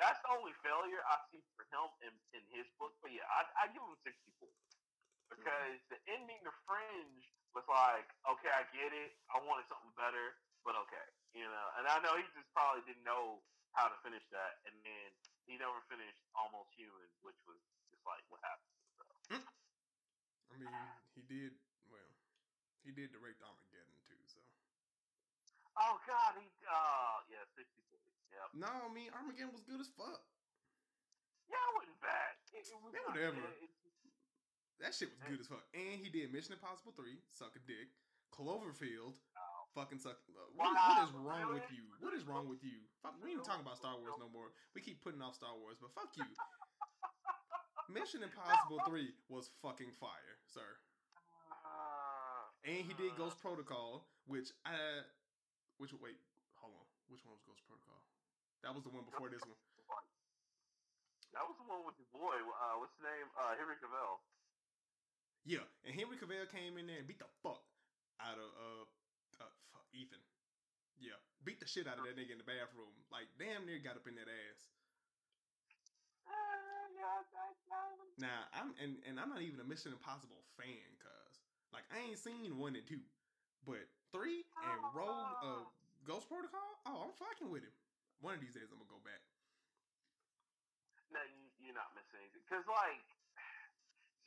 [0.00, 2.96] that's the only failure I see for him in, in his book.
[3.04, 5.36] But yeah, I, I give him 64 mm-hmm.
[5.36, 9.16] because the ending of Fringe was like, okay, I get it.
[9.32, 11.66] I wanted something better, but okay, you know.
[11.80, 13.42] And I know he just probably didn't know
[13.76, 15.08] how to finish that, and then
[15.48, 17.58] he never finished Almost Human, which was
[17.90, 19.44] just like what happened.
[20.50, 20.74] I mean,
[21.14, 21.54] he did
[21.88, 22.12] well.
[22.82, 24.40] He did direct Armageddon too, so
[25.78, 27.96] Oh God, he uh yeah, 64.
[28.30, 28.48] Yep.
[28.58, 28.70] no.
[28.70, 30.22] I mean, Armageddon was good as fuck.
[31.50, 32.34] Yeah, it wasn't bad.
[32.54, 33.42] It, it was Yeah, whatever.
[33.58, 33.78] Just-
[34.82, 35.66] That shit was good as fuck.
[35.74, 37.90] And he did Mission Impossible three, suck a dick.
[38.34, 39.18] Cloverfield.
[39.74, 40.18] Fucking suck.
[40.34, 41.84] uh, What, what is wrong with you?
[42.00, 42.82] What is wrong with you?
[43.02, 44.52] Fuck, we ain't talking about Star Wars no more.
[44.74, 46.26] We keep putting off Star Wars, but fuck you.
[47.90, 50.66] Mission Impossible three was fucking fire, sir.
[51.66, 55.02] Uh, And he did uh, Ghost Protocol, which I,
[55.82, 56.14] which wait,
[56.62, 57.98] hold on, which one was Ghost Protocol?
[58.62, 59.58] That was the one before this one.
[61.34, 62.34] That was the one with the boy.
[62.36, 63.26] Uh, what's the name?
[63.38, 64.18] Uh, Henry Cavill.
[65.46, 67.62] Yeah, and Henry Cavill came in there and beat the fuck
[68.22, 68.82] out of uh,
[69.40, 70.20] uh fuck, Ethan.
[71.00, 72.92] Yeah, beat the shit out of that nigga in the bathroom.
[73.10, 74.60] Like damn near got up in that ass.
[78.20, 81.40] Now I'm and and I'm not even a Mission Impossible fan, cause
[81.72, 83.00] like I ain't seen one and two,
[83.64, 83.80] but
[84.12, 85.64] three and Rogue uh
[86.04, 86.80] Ghost Protocol.
[86.84, 87.72] Oh, I'm fucking with him.
[88.20, 89.24] One of these days I'm gonna go back.
[91.08, 92.44] No, you, you're not missing anything.
[92.46, 93.02] Cause like,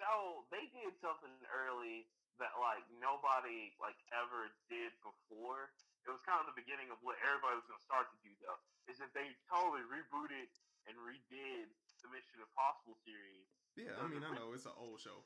[0.01, 2.09] so they did something early
[2.41, 5.73] that like nobody like ever did before.
[6.03, 8.59] It was kind of the beginning of what everybody was gonna start to do though.
[8.91, 10.51] Is that they totally rebooted
[10.89, 11.71] and redid
[12.03, 13.47] the Mission Impossible series.
[13.79, 15.23] Yeah, I mean I know it's an old show.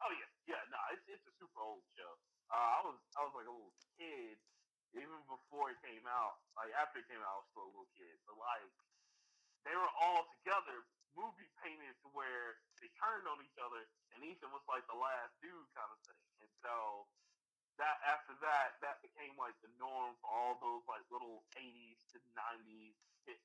[0.00, 0.62] Oh yeah, yeah.
[0.72, 2.12] No, it's it's a super old show.
[2.48, 4.40] Uh, I was I was like a little kid
[4.96, 6.40] even before it came out.
[6.56, 8.16] Like after it came out, I was still a little kid.
[8.24, 8.72] But like
[9.68, 10.86] they were all together,
[11.18, 13.82] movie painted to where they turned on each other,
[14.14, 16.22] and Ethan was like the last dude kind of thing.
[16.46, 17.10] And so
[17.82, 22.22] that after that, that became like the norm for all those like little '80s to
[22.38, 22.94] '90s
[23.26, 23.42] hit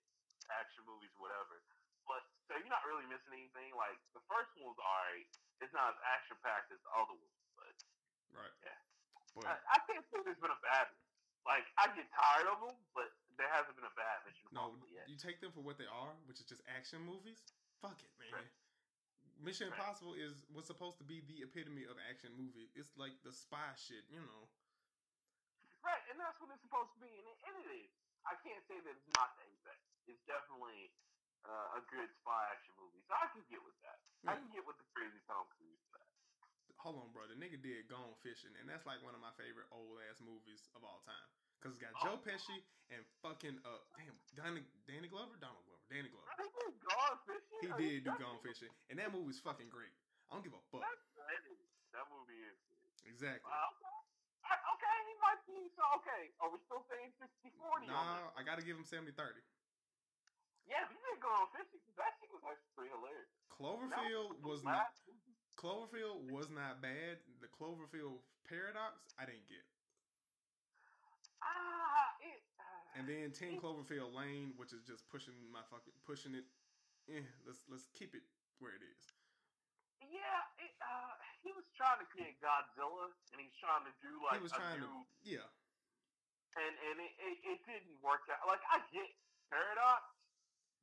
[0.53, 1.57] action movies, whatever.
[2.05, 3.73] But so you're not really missing anything.
[3.73, 5.25] Like the first one was alright.
[5.57, 7.73] It's not as action packed as the other ones, but
[8.33, 8.53] Right.
[8.65, 8.79] Yeah.
[9.37, 11.01] But I, I can't say there's been a bad one.
[11.43, 15.09] Like I get tired of them, but there hasn't been a bad Mission no, yet.
[15.11, 17.41] you take them for what they are, which is just action movies.
[17.83, 18.47] Fuck it, man.
[19.43, 22.71] Mission Impossible is was supposed to be the epitome of action movie.
[22.79, 24.47] It's like the spy shit, you know.
[25.83, 27.91] Right, and that's what it's supposed to be, and it, and it is.
[28.23, 29.83] I can't say that it's not the exact.
[30.07, 30.95] It's definitely
[31.43, 33.99] uh, a good spy action movie, so I can get with that.
[34.31, 36.07] I can get with the crazy Tom Cruise for that.
[36.79, 37.27] Hold on, bro.
[37.27, 40.71] The nigga did Gone Fishing, and that's like one of my favorite old ass movies
[40.71, 41.42] of all time.
[41.63, 42.27] Cause it's got Joe Oh.
[42.27, 42.59] Pesci
[42.91, 46.27] and fucking uh damn Danny, Danny Glover, Donald Glover, Danny Glover.
[46.27, 47.59] I he's gone fishing.
[47.63, 48.11] He did do?
[48.19, 49.95] Gone Fishing, and that movie's fucking great.
[50.27, 50.83] I don't give a fuck.
[50.83, 51.07] That's.
[51.95, 52.59] That movie is.
[53.07, 53.47] Exactly.
[53.47, 53.95] Uh, okay.
[54.43, 55.71] I, okay, he might be.
[55.77, 58.33] So okay, are we still saying 60-40 on Nah.
[58.35, 59.13] I gotta give him 70-30.
[60.67, 61.79] Yeah, he did go on fishing.
[61.95, 63.29] That shit was actually pretty hilarious.
[63.53, 64.91] Cloverfield That was not
[65.55, 67.21] Cloverfield was not bad.
[67.39, 69.63] The Cloverfield paradox, I didn't get.
[71.43, 72.39] Ah, it.
[72.57, 76.47] Uh, And then 10 Cloverfield Lane, which is just pushing my fucking pushing it.
[77.11, 78.23] Eh, let's let's keep it
[78.63, 79.03] where it is.
[79.99, 84.39] Yeah, it, uh, he was trying to create Godzilla, and he's trying to do like
[84.39, 85.47] he was a trying new, to yeah.
[86.59, 88.43] and and it, it, it didn't work out.
[88.47, 89.07] Like I get
[89.51, 90.03] Paradox,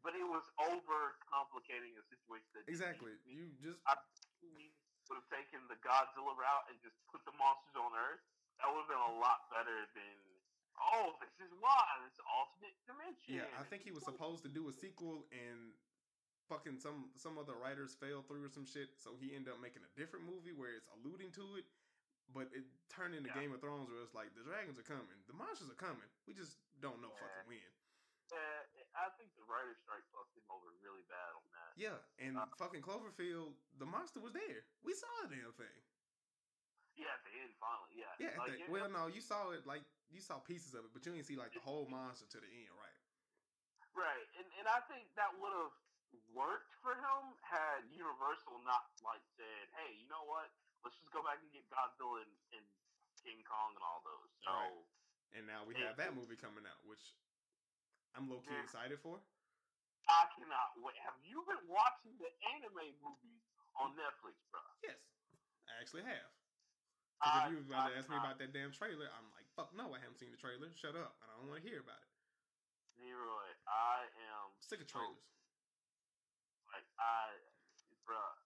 [0.05, 2.49] but it was over complicating a situation.
[2.53, 3.17] That Exactly.
[3.25, 3.33] be.
[3.33, 3.97] You just I
[5.09, 8.21] would have taken the Godzilla route and just put the monsters on Earth.
[8.61, 10.17] That would have been a lot better than.
[10.81, 13.37] Oh, this is why this alternate dimension.
[13.37, 15.77] yeah, I think he was supposed to do a sequel and
[16.49, 19.85] fucking some some other writers failed through or some shit, so he ended up making
[19.85, 21.67] a different movie where it's alluding to it,
[22.33, 23.39] but it turned into Yeah.
[23.45, 26.33] Game of Thrones where it's like the dragons are coming, the monsters are coming, we
[26.35, 27.23] just don't know Yeah.
[27.29, 27.71] fucking when.
[28.31, 28.63] Uh,
[28.95, 31.73] I think the writer's strike fucked him over really bad on that.
[31.77, 34.65] Yeah, and Uh, fucking Cloverfield, the monster was there.
[34.83, 35.83] We saw the damn thing.
[36.99, 38.13] Yeah, at the end, finally, yeah.
[38.19, 41.07] Yeah, Like, the- well, no, you saw it like you saw pieces of it, but
[41.07, 42.99] you didn't see like the whole monster to the end, right?
[43.95, 45.75] Right, and and I think that would have
[46.35, 50.51] worked for him had Universal not like said, "Hey, you know what?
[50.83, 52.65] Let's just go back and get Godzilla and, and
[53.23, 54.87] King Kong and all those." So Right.
[55.33, 57.15] And now we have that movie coming out, which
[58.15, 58.63] I'm low key Yeah.
[58.67, 59.23] excited for.
[60.09, 60.97] I cannot wait.
[61.07, 64.61] Have you been watching the anime movies on Netflix, bro?
[64.83, 64.99] Yes,
[65.69, 66.35] I actually have.
[67.21, 69.45] Because if you was about to I- ask me about that damn trailer, I'm like,
[69.53, 70.73] fuck no, I haven't seen the trailer.
[70.73, 71.21] Shut up.
[71.21, 72.11] I don't want to hear about it.
[73.01, 75.25] Leroy, I am Sick of trailers.
[76.69, 77.33] Like I,
[78.05, 78.37] bruh,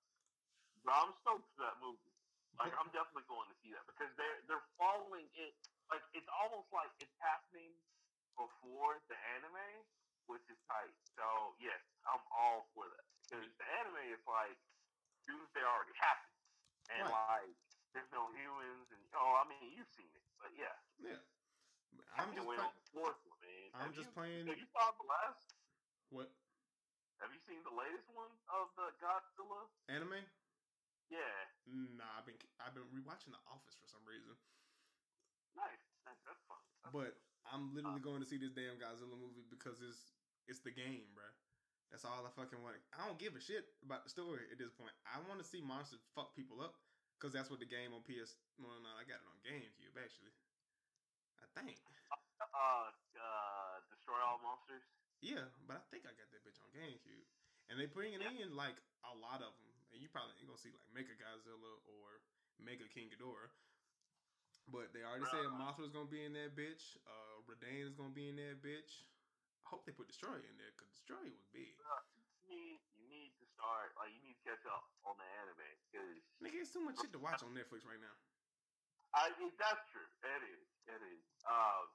[0.87, 2.15] bro, I'm stoked for that movie.
[2.55, 5.55] Like I'm definitely going to see that because they're they're following it.
[5.91, 7.75] Like it's almost like it's happening
[8.39, 9.83] before the anime,
[10.31, 10.95] which is tight.
[11.19, 13.59] So yes, I'm all for that because mm-hmm.
[13.59, 14.59] the anime is like,
[15.27, 16.37] they already happened,
[16.95, 17.51] and Right.
[17.51, 17.59] like
[17.95, 21.23] there's no humans, and oh, I mean you've seen it, but yeah, Yeah.
[22.15, 23.67] I I'm can't just wait play- fourth one, man.
[23.75, 24.45] I'm Have just you, playing.
[24.51, 25.47] Have you saw the last?
[26.11, 26.29] What
[27.23, 29.71] Have you seen the latest one of the Godzilla?
[29.89, 30.23] anime?
[31.11, 31.39] Yeah.
[31.71, 34.35] Nah, I've been I've been rewatching The Office for some reason.
[35.55, 36.19] Nice, nice.
[36.27, 36.59] That's fun.
[36.83, 37.13] That's But
[37.47, 38.09] I'm literally Uh.
[38.11, 40.15] going to see this damn Godzilla movie because it's
[40.51, 41.25] it's the game, bro.
[41.91, 42.75] That's all I fucking want.
[42.93, 44.91] I don't give a shit about the story at this point.
[45.07, 46.75] I want to see monsters fuck people up
[47.19, 48.37] because that's what the game on PS.
[48.59, 50.35] Well, no, I got it on GameCube actually.
[51.41, 51.79] I think.
[52.55, 54.83] uh, uh, destroy all monsters.
[55.21, 57.25] Yeah, but I think I got that bitch on GameCube,
[57.69, 58.31] and they bringing Yeah.
[58.45, 61.81] in like a lot of them, and you probably ain't gonna see like Mega Godzilla
[61.87, 62.21] or
[62.59, 63.51] Mega King Ghidorah.
[64.67, 65.59] But they already said Bruh.
[65.61, 66.97] Mothra's gonna be in that bitch.
[67.07, 69.05] Uh, Rodan is gonna be in that bitch.
[69.65, 71.77] I hope they put Destroyer in there because Destroyer was big.
[71.77, 71.85] You
[72.17, 72.94] need, you need to
[73.55, 73.95] start.
[73.99, 77.13] Like, you need to catch up on the anime because Nigga, it's too much shit
[77.15, 78.17] to watch on Netflix right now.
[79.15, 79.31] I.
[79.39, 80.07] mean, that's true.
[80.27, 80.67] It is.
[80.91, 81.25] It is.
[81.47, 81.87] Um,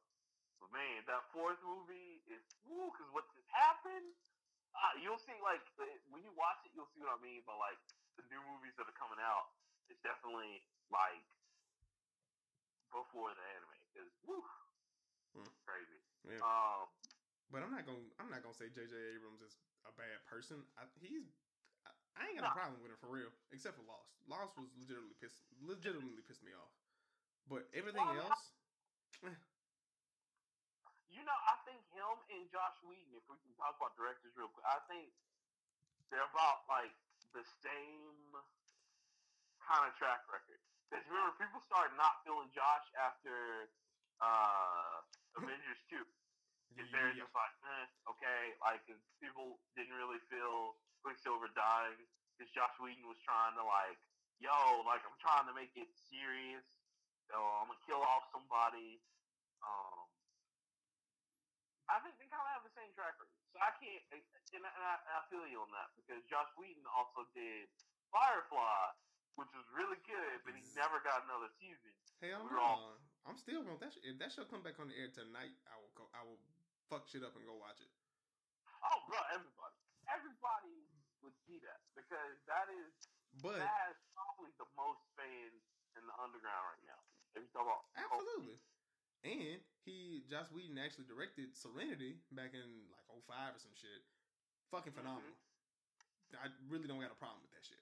[0.64, 2.92] but man, that fourth movie is woo.
[2.92, 4.16] Because what just happened?
[4.72, 5.36] Uh, you'll see.
[5.44, 5.60] Like
[6.12, 7.44] when you watch it, you'll see what I mean.
[7.44, 7.80] But like
[8.16, 9.52] the new movies that are coming out,
[9.92, 11.24] it's definitely like
[12.92, 13.78] before the anime.
[13.92, 14.44] Because woo,
[15.36, 15.52] Hmm.
[15.68, 16.00] crazy.
[16.24, 16.40] Yeah.
[16.44, 16.88] Um.
[17.52, 18.94] But I'm not gonna I'm not gonna say J.J.
[19.18, 20.62] Abrams is a bad person.
[20.78, 21.26] I, he's
[22.18, 24.10] I, ain't got a problem with him for real, except for Lost.
[24.26, 26.74] Lost was legitimately pissed legitimately pissed me off.
[27.50, 28.54] But everything Well, else,
[31.10, 34.54] You know, I think him and Joss Whedon, if we can talk about directors real
[34.54, 35.10] quick, I think
[36.14, 36.94] they're about like
[37.34, 38.38] the same
[39.66, 40.62] kind of track record.
[40.90, 43.70] Because remember, people started not feeling Joss after
[44.22, 45.02] uh,
[45.38, 46.02] Avengers 2.
[46.88, 48.42] They're yeah, just like, eh, okay.
[48.64, 48.88] Like,
[49.20, 52.00] people didn't really feel Quicksilver dying.
[52.34, 54.00] Because Joss Whedon was trying to, like,
[54.40, 54.56] yo,
[54.88, 56.64] like, I'm trying to make it serious.
[57.28, 59.04] So I'm going to kill off somebody.
[59.60, 60.08] Um,
[61.92, 63.36] I think they kind of have the same track record.
[63.52, 65.92] So I can't, and I, and I, feel you on that.
[66.00, 67.68] Because Joss Whedon also did
[68.14, 68.94] Firefly,
[69.38, 71.92] which was really good, but he never got another season.
[72.22, 72.62] hell no.
[72.62, 73.94] all- I'm still want that.
[73.94, 76.10] Sh- if that show come back on the air tonight, I will go.
[76.18, 76.40] I will
[76.90, 77.92] fuck shit up and go watch it.
[78.82, 79.78] Oh, bro, everybody.
[80.10, 80.76] Everybody
[81.22, 81.86] would see that.
[81.94, 82.90] Because that is
[83.46, 85.62] But that has probably the most fans
[85.94, 87.00] in the underground right now.
[87.38, 88.58] If you talk about absolutely.
[89.22, 94.02] And he, Joss Whedon, actually directed Serenity back in like 05 or some shit.
[94.74, 95.02] Fucking Mhm.
[95.06, 95.38] phenomenal.
[96.40, 97.82] I really don't got a problem with that shit.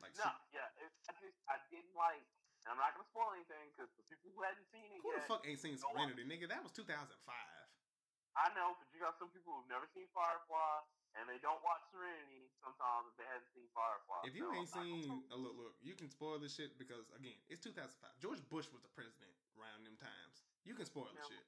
[0.00, 2.20] Like, no, yeah, it, I just I didn't like.
[2.64, 5.20] And I'm not gonna spoil anything because the people who hadn't seen it who the
[5.28, 6.48] fuck ain't seen Serenity, nigga?
[6.48, 7.63] That was 2005.
[8.34, 10.82] I know, but you got some people who've never seen Firefly
[11.14, 14.26] and they don't watch Serenity sometimes if they haven't seen Firefly.
[14.26, 17.38] If you So ain't seen, uh, look, look, you can spoil this shit because again,
[17.46, 18.18] it's 2005.
[18.18, 20.42] George Bush was the president around them times.
[20.66, 21.30] You can spoil the Yeah.
[21.30, 21.46] shit.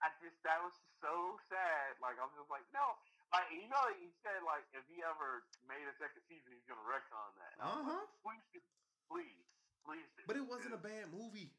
[0.00, 2.00] I just that was so sad.
[2.00, 2.96] Like I'm just like no,
[3.32, 6.80] like you know he said like if he ever made a second season he's gonna
[6.88, 7.52] retcon that.
[7.52, 8.00] And I was Uh huh.
[8.24, 8.64] like, Please,
[9.08, 9.46] please,
[9.84, 10.26] please.
[10.26, 11.52] But it wasn't a bad movie.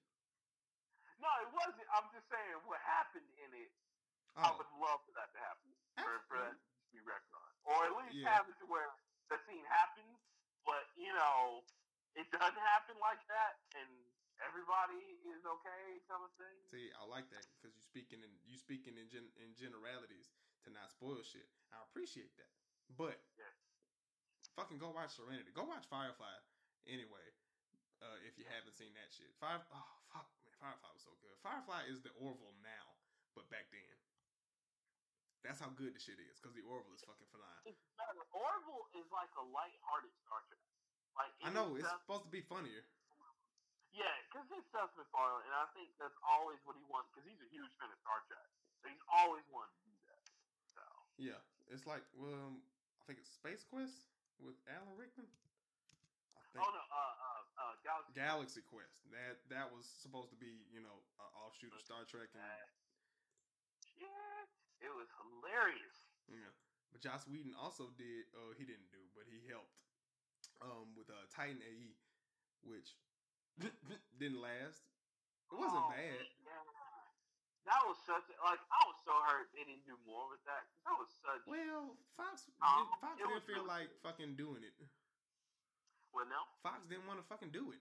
[1.21, 1.85] No, it wasn't.
[1.93, 3.71] I'm just saying what happened in it.
[4.39, 5.69] I Oh, would love for that to happen.
[5.99, 8.31] For, for that to be retcon, or at least Yeah.
[8.31, 8.87] have it to where
[9.27, 10.17] the scene happens,
[10.63, 11.63] but you know
[12.15, 13.91] it doesn't happen like that, and
[14.43, 16.57] everybody is okay, kind of thing.
[16.71, 20.31] See, I like that because you speaking in you speaking in gen, in generalities
[20.63, 21.47] to not spoil shit.
[21.71, 22.51] I appreciate that,
[22.95, 23.51] But Yeah.
[24.55, 25.51] fucking go watch Serenity.
[25.51, 26.39] Go watch Firefly
[26.87, 27.27] anyway.
[28.01, 29.61] Uh, if you haven't seen that shit, Fire.
[29.71, 31.37] Oh fuck, man, Firefly was so good.
[31.45, 32.97] Firefly is the Orville now,
[33.37, 33.95] but back then,
[35.41, 36.37] that's how good the shit is.
[36.37, 37.65] Because the Orville is fucking phenomenal.
[37.65, 37.81] It's.
[38.33, 40.61] Orville is like a light-hearted Star Trek.
[41.17, 42.81] Like I know it's Seth- supposed to be funnier.
[43.91, 47.11] yeah, because it's Seth MacFarlane, and I think that's always what he wants.
[47.11, 48.47] Because he's a huge fan of Star Trek,
[48.79, 50.23] so he's always wanted to do that.
[50.71, 50.81] So
[51.19, 54.07] Yeah, it's like well, I think it's Space Quest
[54.39, 55.27] with Alan Rickman.
[56.39, 58.11] I think oh no, uh, uh, uh, Galaxy.
[58.15, 58.95] Galaxy Quest.
[59.11, 62.67] That that was supposed to be you know an offshoot of Star Trek and
[63.99, 64.07] Yeah,
[64.81, 65.97] it was hilarious.
[66.27, 66.51] yeah.
[66.91, 68.27] But Joss Whedon also did.
[68.35, 69.71] Oh, he didn't do, but he helped
[70.59, 71.95] um with uh Titan AE,
[72.67, 72.97] which
[74.19, 74.83] didn't last.
[75.51, 76.19] It wasn't Oh, bad.
[76.43, 76.65] Yeah.
[77.69, 80.65] That was such a, like I was so hurt they didn't do more with that
[80.83, 81.45] that was such.
[81.47, 84.01] Well, Fox Um, Fox didn't feel really like good.
[84.03, 84.73] fucking doing it.
[86.11, 86.43] Well, no.
[86.65, 87.79] Fox didn't want to fucking do it.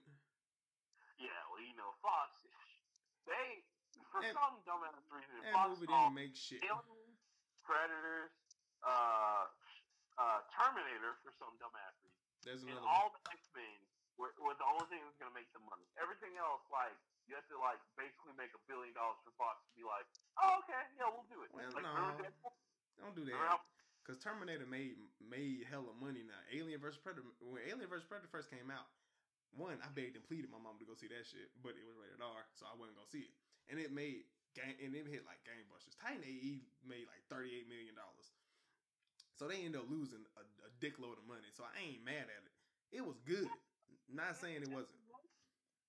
[1.19, 2.31] Yeah, well, you know, Fox.
[3.27, 3.65] They
[4.09, 6.63] for And- some dumbass reason, That Fox movie didn't make shit.
[6.63, 7.19] Aliens,
[7.63, 8.31] Predators,
[8.83, 9.47] uh,
[10.17, 12.21] uh, Terminator for some dumbass reason.
[12.43, 12.85] There's And another.
[12.87, 12.95] one.
[12.95, 13.77] all the X Men
[14.17, 15.85] were, were the only thing that's gonna make them money.
[15.97, 16.97] Everything else, like
[17.29, 20.05] you have to like basically make a billion dollars for Fox to be like,
[20.41, 21.53] oh okay, yeah, we'll do it.
[21.53, 22.17] Well, like, no.
[22.99, 23.61] Don't do that.
[24.03, 26.41] Cause Terminator made made hella money now.
[26.51, 28.89] Alien vs Predator when Alien vs Predator first came out,
[29.53, 31.95] one I begged and pleaded my mom to go see that shit, but it was
[31.95, 33.33] rated R, so I wasn't gonna see it.
[33.71, 35.95] And it made gang and it hit like gangbusters.
[35.95, 38.27] Titan AE made like thirty eight million dollars,
[39.39, 41.47] so they ended up losing a, a dickload of money.
[41.55, 42.53] So I ain't mad at it.
[42.91, 43.47] It was good.
[44.11, 44.91] Not saying it wasn't.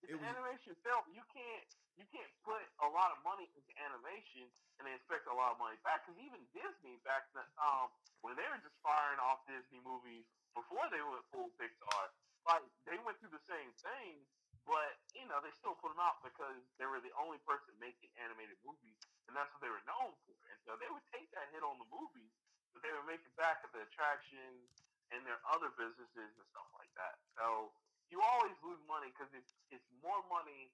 [0.06, 1.02] It's It an was- animation film.
[1.10, 1.66] You can't
[1.98, 4.46] you can't put a lot of money into animation
[4.78, 6.06] and then expect a lot of money back.
[6.06, 7.90] Because even Disney back then, um,
[8.22, 10.24] when they were just firing off Disney movies
[10.54, 12.04] before they went full Pixar,
[12.46, 14.22] like they went through the same thing,
[14.66, 18.10] but you know they still put them out because they were the only person making
[18.18, 20.36] animated movies, and that's what they were known for.
[20.50, 22.32] And so they would take that hit on the movies,
[22.74, 24.70] but they would make it back at the attractions
[25.12, 27.20] and their other businesses and stuff like that.
[27.36, 27.74] So
[28.08, 30.70] you always lose money because it's it's more money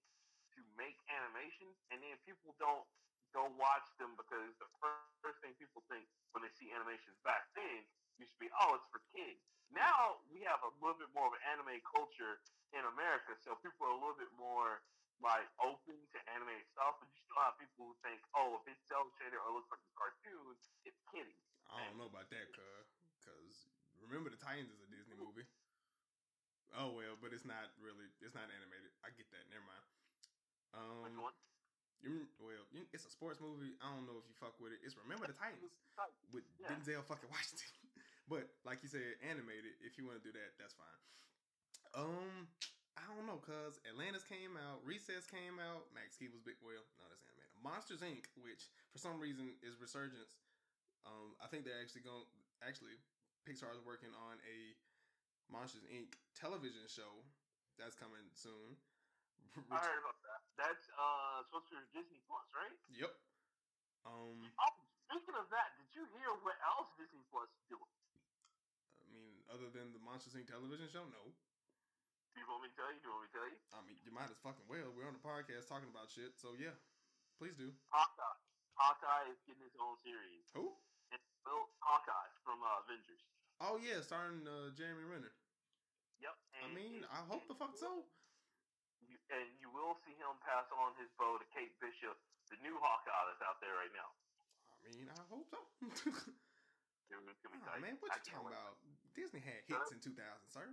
[0.57, 2.87] to make animations, and then people don't
[3.37, 7.85] go watch them because the first thing people think when they see animations back then
[8.19, 9.41] used to be, oh, it's for kids.
[9.71, 12.41] Now we have a little bit more of an anime culture
[12.73, 14.81] in America, so people are a little bit more
[15.21, 18.81] like open to anime stuff, but you still have people who think, oh, if it's
[18.87, 20.55] cel shaded or looks like a cartoon,
[20.87, 21.37] it's kiddie.
[21.69, 22.87] I don't know about that, cuz.
[23.27, 23.69] Cause
[24.01, 25.45] remember the Titans is a Disney movie.
[26.77, 28.09] Oh well, but it's not really.
[28.25, 28.93] It's not animated.
[29.05, 29.45] I get that.
[29.53, 29.85] Never mind.
[31.05, 31.37] Which Um, one?
[32.01, 33.75] you, well, you, it's a sports movie.
[33.83, 34.81] I don't know if you fuck with it.
[34.85, 35.73] It's Remember the Titans
[36.33, 36.73] with Yeah.
[36.73, 37.88] Denzel fucking Washington.
[38.29, 39.75] But like you said, animated.
[39.81, 41.01] If you want to do that, that's fine.
[41.97, 42.47] Um,
[42.97, 46.61] I don't know, cause Atlantis came out, Recess came out, Max Key was big.
[46.61, 47.57] Well, no, that's animated.
[47.65, 50.37] Monsters Inc., which for some reason is resurgence.
[51.09, 52.29] Um, I think they're actually going.
[52.61, 52.99] Actually,
[53.47, 54.59] Pixar is working on a
[55.49, 56.13] Monsters Inc.
[56.37, 57.25] television show
[57.81, 58.77] that's coming soon.
[59.73, 60.41] I heard about that.
[60.59, 62.77] That's uh supposed to be Disney Plus, right?
[62.93, 63.15] Yep.
[64.07, 64.75] Um, Oh,
[65.09, 67.98] speaking of that, did you hear what else Disney Plus is doing?
[69.49, 70.49] Other than the Monsters Inc.
[70.53, 71.23] television show, no.
[72.33, 73.01] Do you want me to tell you?
[73.01, 73.59] Do you want me to tell you?
[73.73, 74.93] I mean, you might as fucking well.
[74.93, 76.77] We're on the podcast talking about shit, so yeah,
[77.41, 77.73] please do.
[77.89, 78.39] Hawkeye.
[78.77, 80.45] Hawkeye is getting his own series.
[80.55, 80.77] Who?
[81.11, 83.25] It's Bill Hawkeye from uh, Avengers.
[83.59, 85.33] Oh yeah, starring uh, Jeremy Renner.
[86.23, 86.37] Yep.
[86.63, 88.05] I mean, and- I hope the fuck so.
[89.03, 92.15] You, and you will see him pass on his bow to Kate Bishop,
[92.53, 94.11] the new Hawkeye that's out there right now.
[94.71, 95.59] I mean, I hope so.
[97.09, 98.77] Oh, man, what you talking about?
[99.19, 100.15] Disney had hits in 2000,
[100.47, 100.71] sir.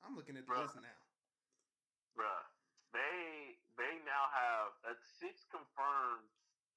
[0.00, 0.64] I'm looking at the Bruh.
[0.64, 1.00] list now.
[2.16, 2.44] Bruh,
[2.96, 6.28] they they now have that's six confirmed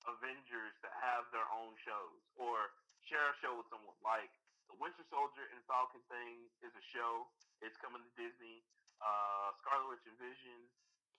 [0.03, 2.75] Avengers that have their own shows or
[3.07, 3.95] share a show with someone.
[4.03, 4.29] Like
[4.67, 7.31] the Winter Soldier and Falcon thing is a show.
[7.63, 8.67] It's coming to Disney.
[8.99, 10.67] Uh, Scarlet Witch and Vision.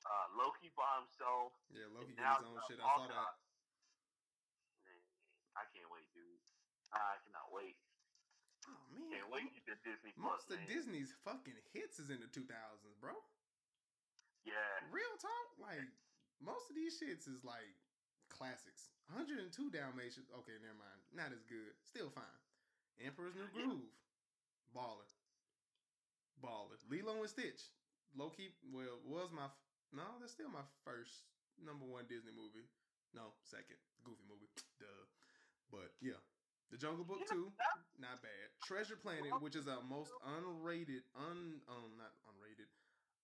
[0.04, 1.56] Uh, Loki by himself.
[1.72, 2.78] Yeah, Loki now his own shit.
[2.78, 3.32] I saw that.
[4.86, 5.02] Man,
[5.58, 6.40] I can't wait, dude.
[6.94, 7.74] I cannot wait.
[8.68, 10.58] Oh man, Can't wait to Disney most of.
[10.66, 13.12] Disney's fucking hits is in the 2000s, bro.
[14.44, 14.78] Yeah.
[14.90, 15.90] Real talk, like
[16.40, 17.74] most of these shits is like
[18.28, 18.90] classics.
[19.10, 20.30] 102 Dalmatians.
[20.42, 21.00] Okay, never mind.
[21.14, 21.74] Not as good.
[21.86, 22.40] Still fine.
[22.98, 23.92] Emperor's New Groove.
[24.74, 25.06] Baller.
[26.42, 26.78] Baller.
[26.88, 27.70] Lilo and Stitch.
[28.14, 28.50] Low key.
[28.72, 29.62] Well, was my f-
[29.92, 30.16] no.
[30.20, 31.24] That's still my first
[31.58, 32.68] number one Disney movie.
[33.14, 34.48] No, second Goofy movie.
[34.80, 35.06] Duh.
[35.70, 36.20] But yeah,
[36.70, 37.52] The Jungle Book Yeah, two,
[37.98, 38.50] not bad.
[38.60, 42.66] Treasure Planet, which is a most unrated, un um not unrated,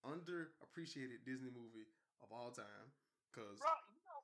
[0.07, 1.87] underappreciated Disney movie
[2.23, 2.93] of all time.
[3.35, 4.21] Cause Bro, you know,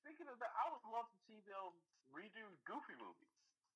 [0.00, 1.72] speaking of that, I would love to see them
[2.14, 3.26] redo Goofy movie.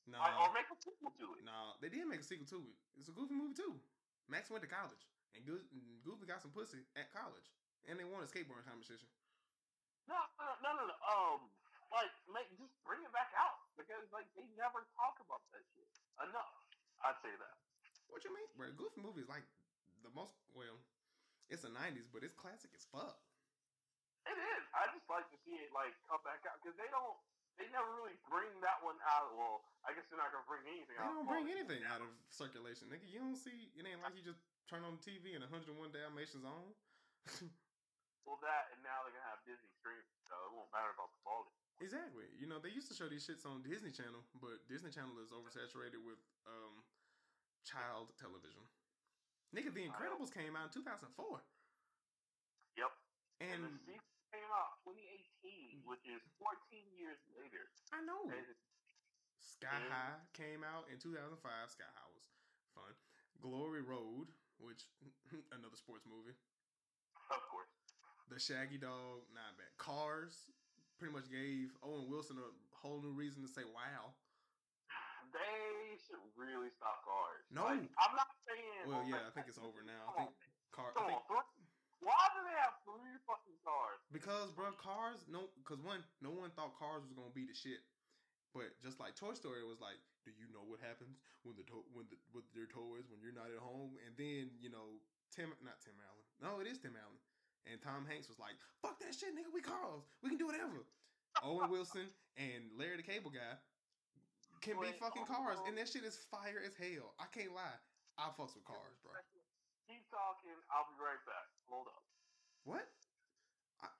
[0.07, 1.42] no, Like, or make a sequel to it.
[1.45, 2.76] no, they did make a sequel to it.
[2.95, 3.80] It's a Goofy movie too.
[4.28, 7.51] Max went to college, and and Goofy got some pussy at college,
[7.88, 9.09] and they won a skateboarding competition.
[10.07, 10.97] No, no, no, no, no.
[11.03, 11.40] Um,
[11.90, 15.89] like, make just bring it back out because like they never talk about that shit
[16.22, 16.55] enough.
[17.05, 17.57] I'd say that.
[18.09, 18.70] What you mean, bro?
[18.79, 19.45] Goofy movie is like
[20.07, 20.79] the most well.
[21.53, 23.20] It's the '90s, but it's classic as fuck.
[24.25, 24.64] It is.
[24.72, 27.18] I just like to see it like come back out because they don't.
[27.55, 29.31] They never really bring that one out.
[29.39, 31.14] Well, I guess they're not gonna bring anything They out.
[31.14, 33.07] don't bring Well, anything out of circulation, nigga.
[33.07, 33.70] You don't see.
[33.79, 36.75] It ain't like you just turn on the TV and 101 Dalmatians on.
[38.25, 41.20] Well, that and now they're gonna have Disney streaming, so it won't matter about the
[41.20, 41.53] quality.
[41.81, 42.27] Exactly.
[42.39, 45.31] You know they used to show these shits on Disney Channel, but Disney Channel is
[45.35, 46.83] oversaturated with um
[47.64, 48.62] child television.
[49.55, 51.41] Nigga, The Incredibles came out in 2004,
[52.77, 52.91] Yep.
[53.41, 53.95] and And, the
[54.35, 56.59] came out 2018, which is 14
[56.99, 57.70] years later.
[57.95, 58.51] I know And
[59.39, 61.39] Sky and- High came out in 2005.
[61.70, 62.27] Sky High was
[62.75, 62.91] fun.
[63.39, 64.91] Glory Road, which
[65.55, 66.35] another sports movie.
[67.31, 67.70] of course.
[68.29, 69.70] The Shaggy Dog, not bad.
[69.79, 70.51] Cars
[71.05, 74.16] pretty much gave Owen Wilson a whole new reason to say wow.
[75.36, 77.44] They should really stop cars.
[77.52, 77.68] No.
[77.68, 78.88] Like, I'm not saying.
[78.88, 80.16] Well, yeah, I think it's over now.
[80.16, 80.32] I think
[80.72, 80.96] car.
[80.96, 81.20] I think
[82.00, 84.00] Why do they have three fucking cars?
[84.16, 87.84] because bro, cars no, because one, no one thought cars was gonna be the shit.
[88.57, 91.68] But just like Toy Story it was like, do you know what happens when the
[91.68, 94.00] to- when the with your toys when you're not at home?
[94.09, 94.96] And then you know
[95.34, 96.24] Tim, not Tim Allen.
[96.40, 97.20] No, it is Tim Allen.
[97.64, 99.48] And Tom Hanks was like, "Fuck that shit, nigga.
[99.52, 100.04] We cars.
[100.22, 100.84] We can do whatever."
[101.42, 102.06] Owen Wilson
[102.36, 103.58] and Larry the Cable Guy
[104.62, 107.12] can be fucking cars, and that shit is fire as hell.
[107.18, 107.78] I can't lie.
[108.16, 109.12] I fucks with cars, bro.
[109.90, 110.56] Keep talking.
[110.70, 111.46] I'll be right back.
[111.68, 112.04] Hold up.
[112.64, 112.88] What?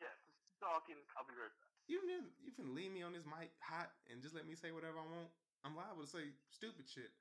[0.01, 0.97] Yeah, just keep talking.
[1.19, 1.73] I'll be right back.
[1.85, 4.73] You can you can leave me on this mic hot and just let me say
[4.73, 5.29] whatever I want.
[5.61, 7.13] I'm liable to say stupid shit.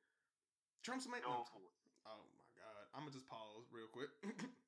[0.84, 1.44] Trump's make Go.
[1.44, 1.48] Oh,
[2.08, 2.88] oh my god.
[2.96, 4.12] I'm gonna just pause real quick.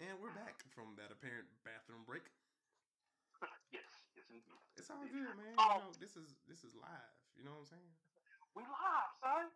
[0.00, 2.26] and we're back from that apparent bathroom break.
[3.74, 3.86] yes,
[4.18, 4.58] yes, indeed.
[4.74, 5.54] It's all good, man.
[5.58, 5.62] Oh.
[5.62, 7.14] You um, know, this is this is live.
[7.38, 7.92] You know what I'm saying?
[8.58, 9.46] We live, son.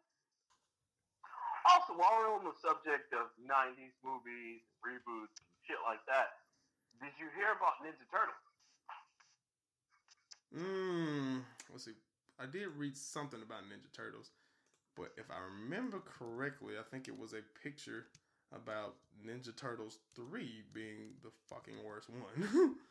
[1.66, 6.47] Also, while we're on the subject of '90s movies, reboots, and shit like that,
[7.03, 8.47] did you hear about Ninja Turtles?
[10.55, 11.43] Mmm.
[11.70, 11.99] Let's see.
[12.39, 14.30] I did read something about Ninja Turtles,
[14.95, 18.07] but if I remember correctly, I think it was a picture
[18.53, 18.94] about
[19.24, 22.74] Ninja Turtles 3 being the fucking worst one.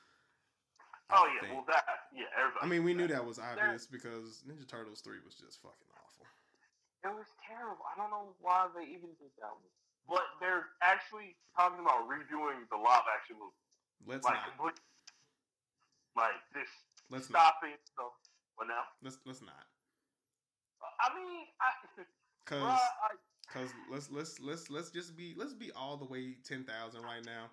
[1.07, 1.55] Oh yeah, think.
[1.55, 2.59] well that yeah, everybody.
[2.59, 6.27] I mean, we knew that was obvious because Ninja Turtles 3 was just fucking awful.
[7.07, 7.87] It was terrible.
[7.87, 9.71] I don't know why they even did that one.
[10.03, 13.55] But they're actually talking about redoing the live action movie.
[14.03, 14.51] Let's like not.
[14.51, 14.79] complete,
[16.19, 16.67] like this
[17.07, 17.55] Let's not.
[17.55, 18.11] stopping so
[18.59, 18.83] well now.
[18.99, 19.63] Let's let's not.
[20.99, 21.71] I mean I
[22.51, 23.15] Cause bruh, I
[23.47, 27.23] cause let's let's let's let's just be let's be all the way ten thousand right
[27.25, 27.51] now.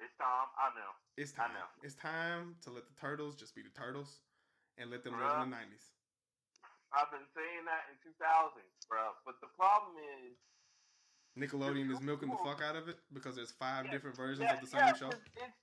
[0.00, 0.92] it's time, I know.
[1.16, 1.52] It's I time.
[1.52, 1.68] know.
[1.82, 4.20] It's time to let the turtles just be the turtles
[4.78, 5.92] and let them live in the nineties.
[6.92, 9.14] I've been saying that in 2000, bro.
[9.24, 10.36] But the problem is,
[11.36, 14.52] Nickelodeon is milking the fuck out of it because there's five Yeah, different versions yeah,
[14.52, 15.08] of the same yeah, show.
[15.10, 15.58] It's, it's,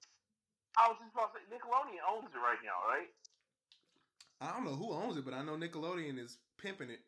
[0.78, 3.10] I was just about to say, Nickelodeon owns it right now, right?
[4.41, 7.01] I don't know who owns it, but I know Nickelodeon is pimping it.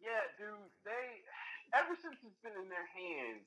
[0.00, 0.70] Yeah, dude.
[0.84, 1.22] They
[1.74, 3.46] ever since it's been in their hands,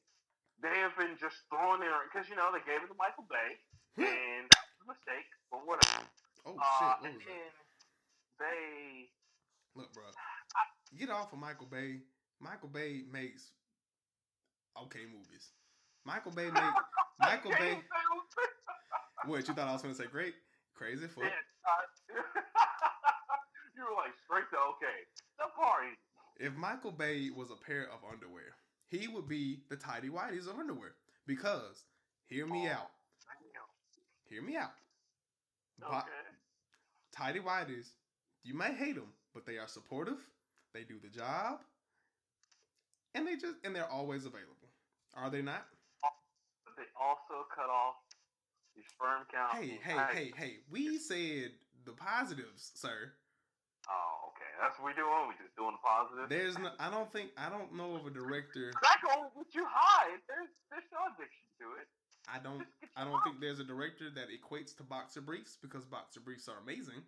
[0.61, 3.59] they have been just throwing their because you know they gave it to Michael Bay,
[3.97, 6.07] and that was a mistake, but whatever.
[6.45, 7.01] Oh Uh, shit!
[7.01, 7.51] What and then
[8.39, 9.13] they
[9.75, 10.11] Look, bro,
[10.97, 12.01] get off of Michael Bay.
[12.39, 13.53] Michael Bay makes
[14.75, 15.53] okay movies.
[16.03, 16.73] Michael Bay make
[17.19, 17.81] Michael Bay.
[19.25, 20.07] What you thought I was gonna say?
[20.07, 20.33] Great,
[20.73, 21.25] crazy foot.
[21.25, 21.37] Yeah,
[21.69, 22.21] uh,
[23.75, 25.05] you were like straight to okay.
[25.37, 25.95] The party.
[26.41, 28.55] If Michael Bay was a pair of underwear,
[28.87, 30.95] he would be the tidy whities of underwear.
[31.27, 31.85] Because
[32.25, 32.91] hear me Oh, out.
[34.27, 34.71] Hear me out.
[35.83, 36.07] Okay.
[37.11, 37.89] Tidy whities,
[38.43, 40.17] you might hate them, but they are supportive.
[40.73, 41.59] They do the job,
[43.13, 44.69] and they just and they're always available.
[45.13, 45.67] Are they not?
[46.77, 47.95] They also cut off
[48.75, 49.61] the sperm count.
[49.61, 50.53] Hey, hey, hey, hey!
[50.71, 51.51] We said
[51.85, 53.11] the positives, sir.
[53.89, 54.40] Oh, okay.
[54.59, 55.29] That's what we doing.
[55.29, 56.27] We just doing positive.
[56.29, 56.71] There's no.
[56.79, 57.31] I don't think.
[57.37, 58.71] I don't know of a director.
[58.75, 60.19] Crack on what you hide.
[60.27, 61.87] There's there's no addiction to it.
[62.27, 62.65] I don't.
[62.95, 66.59] I don't think there's a director that equates to boxer briefs because boxer briefs are
[66.61, 67.01] amazing.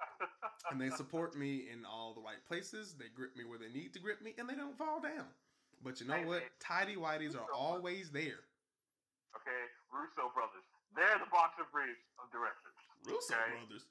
[0.70, 2.94] and they support me in all the right places.
[2.96, 5.28] They grip me where they need to grip me, and they don't fall down.
[5.84, 6.40] But you know Hey, what?
[6.40, 6.56] man.
[6.60, 8.44] Tidy whities are always there.
[9.36, 9.62] Okay,
[9.92, 10.64] Russo brothers.
[10.96, 12.74] They're the boxer briefs of directors.
[13.04, 13.60] Russo Okay.
[13.60, 13.84] brothers.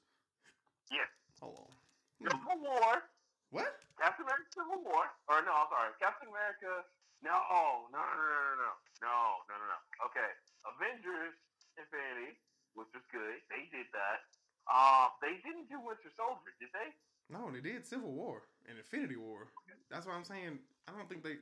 [0.90, 1.08] Yes.
[1.40, 1.79] Hold on.
[2.20, 3.08] Civil War.
[3.50, 3.72] What?
[3.96, 5.08] Captain America Civil War.
[5.28, 5.92] Or no, sorry.
[6.00, 6.84] Captain America.
[7.20, 8.72] No, oh, no, no, no, no, no.
[9.04, 9.16] No,
[9.48, 9.78] no, no, no.
[10.08, 10.30] Okay.
[10.64, 11.36] Avengers
[11.76, 12.36] Infinity,
[12.76, 13.40] which was good.
[13.48, 14.24] They did that.
[14.68, 16.92] Uh, they didn't do Winter Soldier, did they?
[17.32, 19.48] No, they did Civil War and Infinity War.
[19.90, 20.58] That's what I'm saying.
[20.88, 21.40] I don't think they.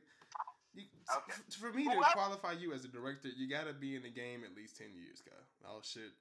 [0.74, 1.40] You, okay.
[1.58, 4.44] for me well, to qualify you as a director, you gotta be in the game
[4.44, 5.40] at least ten years, guy.
[5.66, 6.12] Oh shit.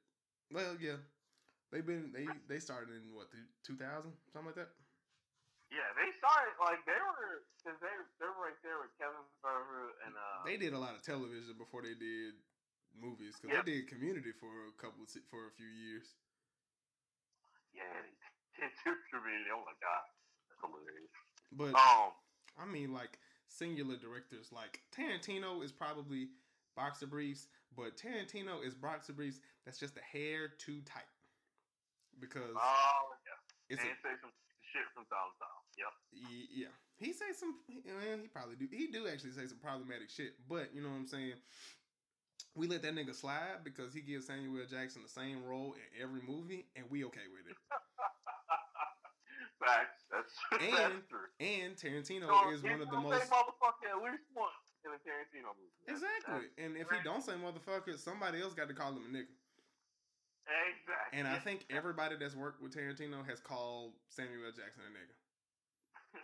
[0.52, 1.04] Well, yeah,
[1.72, 3.28] they've been they they started in what
[3.64, 4.72] two thousand something like that.
[5.68, 7.92] Yeah, they started like they were because they
[8.24, 10.44] they were right there with Kevin Feige and uh.
[10.48, 12.40] They did a lot of television before they did
[12.96, 13.62] movies because Yeah.
[13.68, 16.16] they did Community for a couple of, for a few years.
[17.76, 17.84] yeah,
[18.58, 19.52] they did community.
[19.54, 20.04] Oh my god,
[20.50, 21.14] that's hilarious.
[21.52, 22.16] But Um,
[22.58, 26.30] I mean, like singular directors, like Tarantino is probably
[26.76, 31.06] boxer briefs, but Tarantino is boxer briefs that's just a hair too tight
[32.20, 34.34] because oh yeah, and a, say some
[34.72, 35.62] shit from time to time.
[35.78, 35.94] Yep.
[36.54, 36.74] yeah.
[36.98, 38.66] He say some, well, he probably do.
[38.72, 41.38] He do actually say some problematic shit, but you know what I'm saying.
[42.58, 46.22] We let that nigga slide because he gives Samuel Jackson the same role in every
[46.26, 47.58] movie, and we okay with it.
[49.62, 50.06] Facts.
[50.10, 51.30] That's, And that's true.
[51.38, 55.54] And Tarantino So, is one of the most motherfucker at least once in a Tarantino
[55.54, 55.86] movie.
[55.86, 56.50] Exactly.
[56.50, 59.34] that's- And if he don't say motherfucker, somebody else got to call him a nigga.
[60.48, 61.20] Exactly.
[61.20, 64.56] And I think everybody that's worked with Tarantino has called Samuel L.
[64.56, 65.16] Jackson a nigga.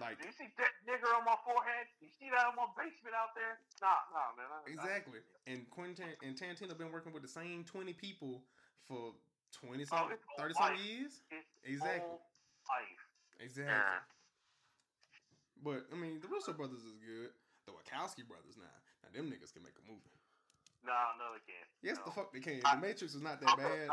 [0.00, 1.86] Like Do you see that nigger on my forehead?
[2.02, 3.60] You see that on my basement out there?
[3.78, 4.48] Nah, nah, man.
[4.50, 5.20] I- I- exactly.
[5.46, 8.42] And Quentin and Tarantino been working with the same twenty people
[8.88, 9.14] for
[9.54, 11.22] twenty oh, some, his thirty some years.
[11.30, 12.18] His Exactly.
[12.66, 13.02] life.
[13.38, 13.78] Exactly.
[13.78, 14.02] Yeah.
[15.62, 17.30] But I mean, the Russo brothers is good.
[17.66, 18.74] The Wachowski brothers now,
[19.06, 20.11] now them niggas can make a movie.
[20.82, 21.68] No, no, they can't.
[21.82, 22.10] Yes, no.
[22.10, 22.58] the fuck they can.
[22.66, 23.86] I- The Matrix is not that oh, bad.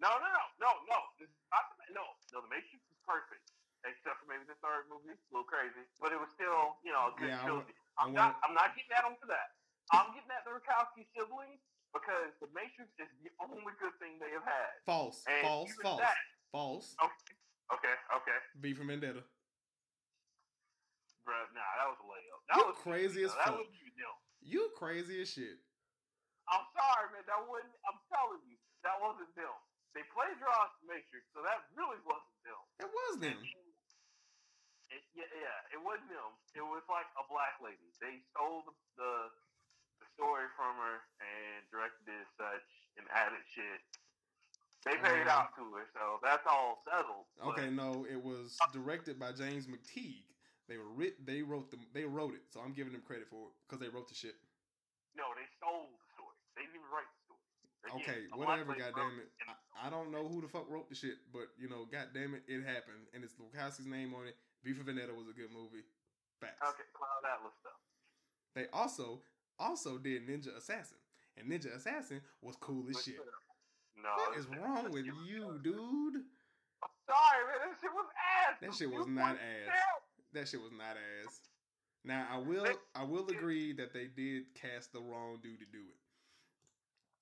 [0.00, 0.98] No, no, no, no, no.
[1.20, 2.02] This is not the, no,
[2.34, 2.42] no.
[2.42, 3.54] The Matrix is perfect,
[3.86, 5.14] except for maybe the third movie.
[5.14, 7.76] A little crazy, but it was still, you know, a good Yeah, I trilogy.
[8.00, 8.40] I I'm not.
[8.42, 9.54] I'm not getting that onto that.
[9.94, 11.60] I'm getting at the Wachowski siblings
[11.92, 14.72] because the Matrix is the only good thing they have had.
[14.88, 16.18] False, And false, false, that-
[16.50, 16.96] false.
[16.98, 17.36] Okay,
[17.78, 18.38] okay, okay.
[18.64, 19.22] V for Vendetta.
[21.28, 22.40] Bruh, nah, that was a layup.
[22.50, 23.54] That You was crazy as fuck.
[23.54, 24.10] was you.
[24.42, 25.62] You crazy as shit.
[26.52, 27.24] I'm sorry, man.
[27.24, 27.72] That wasn't.
[27.88, 29.56] I'm telling you, that wasn't them.
[29.96, 32.62] They plagiarized the Matrix, so that really wasn't them.
[32.80, 33.40] It was them.
[34.92, 36.32] It, yeah, yeah, it wasn't them.
[36.52, 37.88] It was like a black lady.
[38.00, 39.12] They stole the, the
[40.04, 42.68] the story from her and directed it as such
[43.00, 43.80] and added shit.
[44.84, 47.24] They paid Uh, out to her, so that's all settled.
[47.54, 50.26] Okay, no, it was directed by James McTeigue.
[50.68, 51.24] They were writ.
[51.24, 51.86] They wrote them.
[51.94, 54.34] They wrote it, so I'm giving them credit for it because they wrote the shit.
[55.14, 56.01] No, they stole story.
[56.56, 57.40] They didn't even write the story.
[57.82, 58.72] Again, Okay, whatever.
[58.78, 59.30] Goddamn it.
[59.48, 62.44] I, I don't know who the fuck wrote the shit, but you know, goddamn it,
[62.46, 64.36] it happened, and it's Wachowski's name on it.
[64.62, 65.82] V for Vendetta was a good movie.
[66.40, 66.62] Facts.
[66.62, 67.78] Okay, Cloud Atlas stuff.
[68.54, 69.20] They also
[69.58, 70.98] also did Ninja Assassin,
[71.36, 73.16] and Ninja Assassin was cool as shit.
[73.96, 76.22] No, What is wrong with you, dude?
[77.06, 77.58] Sorry, man.
[77.60, 78.56] That shit was ass.
[78.60, 79.74] That shit It was not ass.
[80.32, 81.40] That shit was not ass.
[82.04, 85.78] Now I will I will agree that they did cast the wrong dude to do
[85.78, 85.98] it.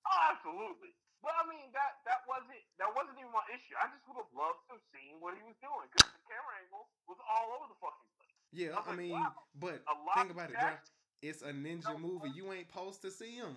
[0.05, 0.95] Oh, absolutely.
[1.21, 3.75] But I mean, that that wasn't that wasn't even my issue.
[3.77, 6.57] I just would have loved to have seen what he was doing because the camera
[6.57, 8.33] angle was all over the fucking place.
[8.51, 9.45] Yeah, I'm I like, mean, wow.
[9.53, 10.77] but A lot think about it, bro.
[11.21, 12.29] It's a ninja No, movie.
[12.31, 13.55] You ain't supposed to see him.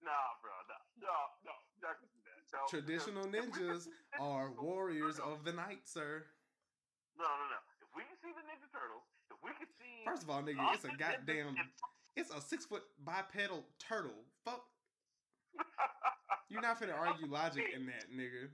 [0.00, 0.52] Nah, bro.
[0.68, 1.52] No, no, no.
[1.82, 2.52] Not gonna do that.
[2.52, 6.26] No, Traditional because if we ninjas can see the are warriors of the night, sir.
[7.16, 7.58] No, no, no.
[7.80, 10.04] If we can see the Ninja Turtles, if we can see.
[10.04, 11.56] First of all, nigga, it's a goddamn.
[12.16, 14.24] It's a six foot bipedal turtle.
[16.48, 18.50] You're not finna argue logic in that, nigga.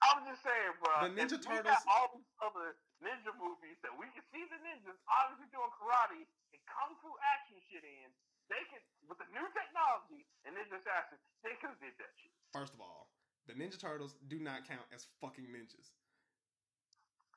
[0.00, 1.08] I'm just saying, bro.
[1.08, 4.44] The Ninja if we got Turtles- all these other ninja movies that we can see
[4.48, 8.08] the ninjas obviously doing karate and kung fu action shit in.
[8.48, 12.34] They could, with the new technology and Ninja Assassin, they could have did that shit.
[12.50, 13.06] First of all,
[13.46, 15.94] the Ninja Turtles do not count as fucking ninjas.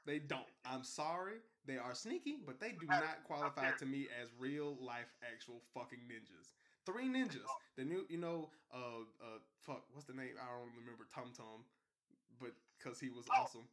[0.05, 0.49] They don't.
[0.65, 1.37] I'm sorry.
[1.65, 6.01] They are sneaky, but they do not qualify to me as real life actual fucking
[6.09, 6.49] ninjas.
[6.85, 7.47] Three ninjas.
[7.77, 10.35] The new, you know, uh, uh, fuck, what's the name?
[10.35, 11.07] I don't remember.
[11.13, 11.63] Tum Tum,
[12.39, 13.41] but because he was Oh.
[13.43, 13.67] awesome.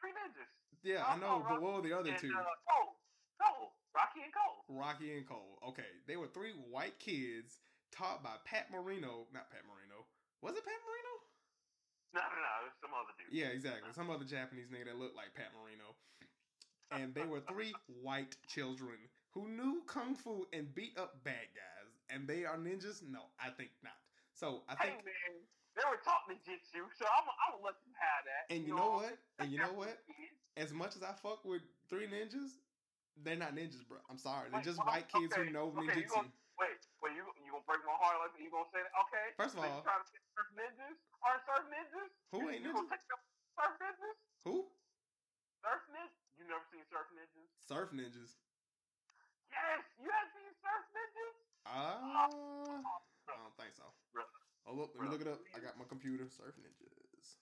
[0.00, 0.48] Three ninjas.
[0.82, 1.44] Yeah, I know.
[1.46, 2.32] But what were the other and, two?
[2.34, 2.96] Uh, Cole.
[3.42, 3.72] Cole.
[3.94, 4.64] Rocky and Cole.
[4.68, 5.58] Rocky and Cole.
[5.68, 7.60] Okay, they were three white kids
[7.92, 9.26] taught by Pat Marino.
[9.32, 10.06] Not Pat Marino.
[10.40, 11.12] Was it Pat Marino?
[12.14, 12.52] No, no, no.
[12.64, 13.32] It was some other dude.
[13.32, 13.92] Yeah, exactly.
[13.92, 15.94] Some other Japanese nigga that looked like Pat Marino.
[16.90, 18.96] And they were three white children
[19.34, 21.77] who knew kung fu and beat up bad guys.
[22.08, 23.04] And they are ninjas?
[23.04, 23.96] No, I think not.
[24.32, 25.34] So I Hey think, man,
[25.76, 28.42] they were taught ninjutsu, so I'm, I'm gonna let them have that.
[28.54, 29.14] and you know what?
[29.38, 29.98] And you know what?
[30.58, 32.58] As much as I fuck with three ninjas,
[33.22, 34.02] they're not ninjas, bro.
[34.10, 34.50] I'm sorry.
[34.50, 36.18] They're just well, white kids okay, who know okay, ninjutsu.
[36.18, 38.34] gonna- Wait, wait, you you gonna break my heart like?
[38.42, 38.90] You gonna say that?
[39.06, 39.26] Okay.
[39.38, 42.10] First of all- trying to surf ninjas aren't surf ninjas?
[42.34, 42.90] Who ain't ninjas?
[43.54, 44.16] surf ninjas?
[44.42, 44.66] Who?
[45.62, 46.10] Surf ninjas?
[46.34, 47.46] You never seen surf ninjas?
[47.62, 48.34] Surf ninjas.
[49.54, 51.36] Yes, you have seen surf ninjas?
[51.70, 53.86] Ah, I don't think so.
[54.10, 54.26] Bruh.
[54.66, 55.42] Oh look, let me look it up.
[55.54, 56.30] I got my computer.
[56.30, 57.36] Surf ninjas.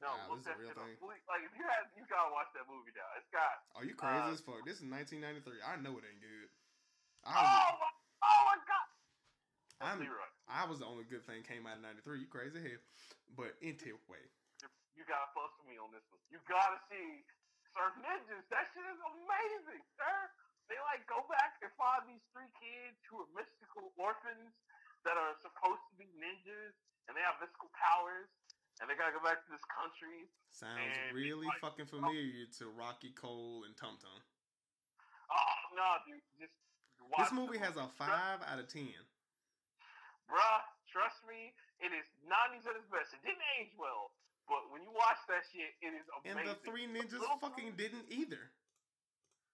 [0.00, 0.96] No, Wow, look this is a real thing.
[1.04, 3.04] Like- Like if you had, you gotta watch that movie now.
[3.20, 3.60] It's got.
[3.76, 4.64] Are you crazy Uh, as fuck?
[4.64, 5.60] This is 1993.
[5.60, 6.48] I know it ain't good.
[7.26, 7.90] I Oh my,
[8.24, 8.88] oh my god.
[9.76, 10.24] That's I'm- Leroy.
[10.48, 12.18] I was the only good thing came out of 93.
[12.20, 12.80] You crazy here.
[13.36, 14.24] But anyway,
[14.96, 16.20] You gotta fuss with me on this one.
[16.32, 17.24] You gotta see
[17.76, 18.48] Surf Ninjas.
[18.48, 20.16] That shit is amazing, sir.
[20.68, 24.52] They like go back and find these three kids who are mystical orphans
[25.04, 26.76] that are supposed to be ninjas,
[27.08, 28.28] and they have mystical powers,
[28.80, 30.28] and they gotta go back to this country.
[30.50, 31.94] sounds really like- fucking oh.
[32.00, 34.20] familiar to Rocky Cole and Tum Tum.
[35.30, 36.52] Oh no, dude, just
[37.06, 38.90] watch This movie has a 5 out of 10.
[40.26, 43.14] Bruh, trust me, it is 90s at its best.
[43.14, 44.12] It didn't age well,
[44.46, 46.38] but when you watch that shit, it is amazing.
[46.38, 48.50] And the three ninjas fucking didn't either.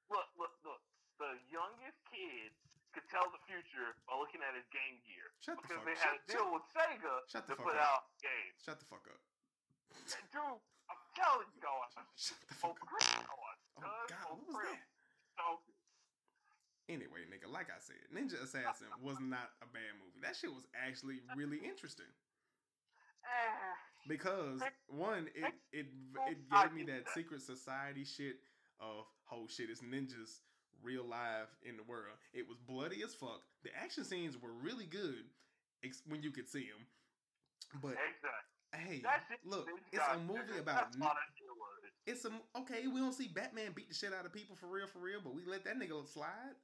[0.09, 0.83] Look, look, look.
[1.21, 2.53] The youngest kid
[2.97, 5.29] could tell the future by looking at his Game Gear.
[5.45, 7.67] Shut the Because fuck they had Shut, a deal with Sega shut the to fuck
[7.69, 7.85] put up.
[7.85, 8.57] out games.
[8.65, 9.21] Shut the fuck up.
[10.33, 11.93] Dude, I'm telling you, guys.
[12.17, 12.81] Shut the Oh, fuck up.
[12.81, 13.09] Oh, Chris,
[13.77, 14.81] Oh god, oh, what was that?
[15.37, 15.45] So.
[16.89, 20.17] Anyway, nigga, like I said, Ninja Assassin was not a bad movie.
[20.23, 22.07] That shit was actually really interesting
[24.09, 25.87] because one, it it
[26.31, 27.13] it gave me that that.
[27.15, 28.37] secret society shit
[28.81, 30.41] of oh shit, it's ninjas
[30.87, 32.15] real live in the world.
[32.33, 33.43] It was bloody as fuck.
[33.67, 35.27] The action scenes were really good
[35.83, 36.87] ex- when you could see them,
[37.83, 37.99] but
[38.71, 39.03] hey,
[39.45, 41.83] look, it's a movie about all that shit was.
[42.07, 42.31] It's a
[42.63, 42.87] okay.
[42.87, 45.35] We don't see Batman beat the shit out of people for real, for real, but
[45.35, 46.55] we let that nigga slide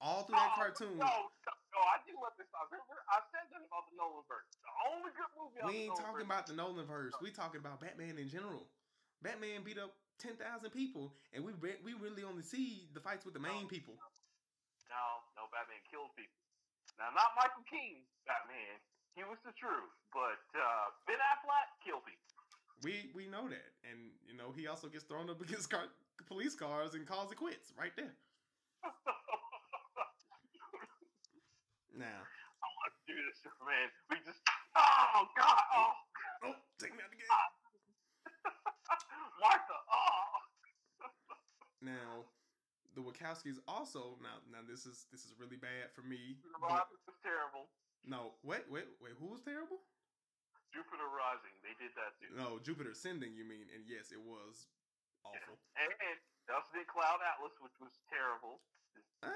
[0.00, 0.96] all through that Oh, cartoon.
[0.96, 4.48] No, no, I do let this I said that about the Nolan verse.
[4.64, 7.12] The only good movie We ain't talking about the Nolan verse.
[7.20, 8.64] We talking about Batman in general.
[9.20, 13.24] Batman beat up ten thousand people, and we re- we really only see the fights
[13.24, 13.94] with the main people.
[14.88, 15.04] No,
[15.36, 16.38] no, Batman kills people.
[16.98, 18.80] Now, not Michael Keaton, Batman.
[19.14, 22.26] He was the truth, but uh, Ben Affleck killed people.
[22.82, 25.90] We we know that, and you know he also gets thrown up against car-
[26.26, 28.14] police cars and calls it quits right there.
[31.92, 32.22] Now,
[32.62, 33.88] I want to do this, man.
[34.10, 34.38] We just,
[34.76, 35.92] oh God, oh,
[36.46, 37.26] oh, take me out the game.
[39.40, 40.24] Martha, oh.
[41.88, 42.28] Now,
[42.92, 46.36] the Wachowskis also now now this is this is really bad for me.
[46.36, 47.64] Jupiter Rising was terrible.
[48.04, 49.16] no, wait, wait, wait.
[49.16, 49.80] Who was terrible?
[50.68, 52.28] Jupiter Rising, they did that too.
[52.36, 53.32] No, Jupiter Ascending.
[53.32, 53.72] You mean?
[53.72, 54.68] And yes, it was
[55.24, 55.56] awful.
[55.80, 58.60] And they also did Cloud Atlas, which was terrible.
[59.24, 59.32] Uh,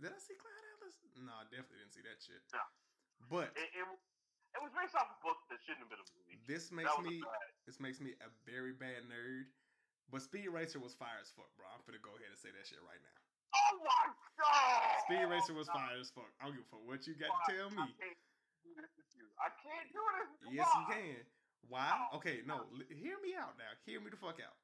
[0.00, 0.96] did I see Cloud Atlas?
[1.20, 2.40] No, I definitely didn't see that shit.
[2.56, 2.64] No.
[3.28, 6.40] But It, it, it was based off a book that shouldn't have been a movie.
[6.48, 7.20] this makes me
[7.68, 9.52] this makes me a very bad nerd.
[10.12, 11.66] But Speed Racer was fire as fuck, bro.
[11.72, 13.18] I'm gonna go ahead and say that shit right now.
[13.54, 14.04] Oh my
[14.38, 14.98] God!
[15.06, 16.30] Speed Racer was fire as fuck.
[16.38, 17.94] I don't give a fuck what you got to tell I me.
[17.98, 18.18] can't
[18.62, 19.26] do this with you.
[19.38, 20.30] I can't do this.
[20.54, 21.18] Yes, you can.
[21.70, 21.88] Why?
[22.12, 22.66] Oh, okay, no.
[22.74, 23.70] li- Hear me out now.
[23.88, 24.54] Hear me the fuck out.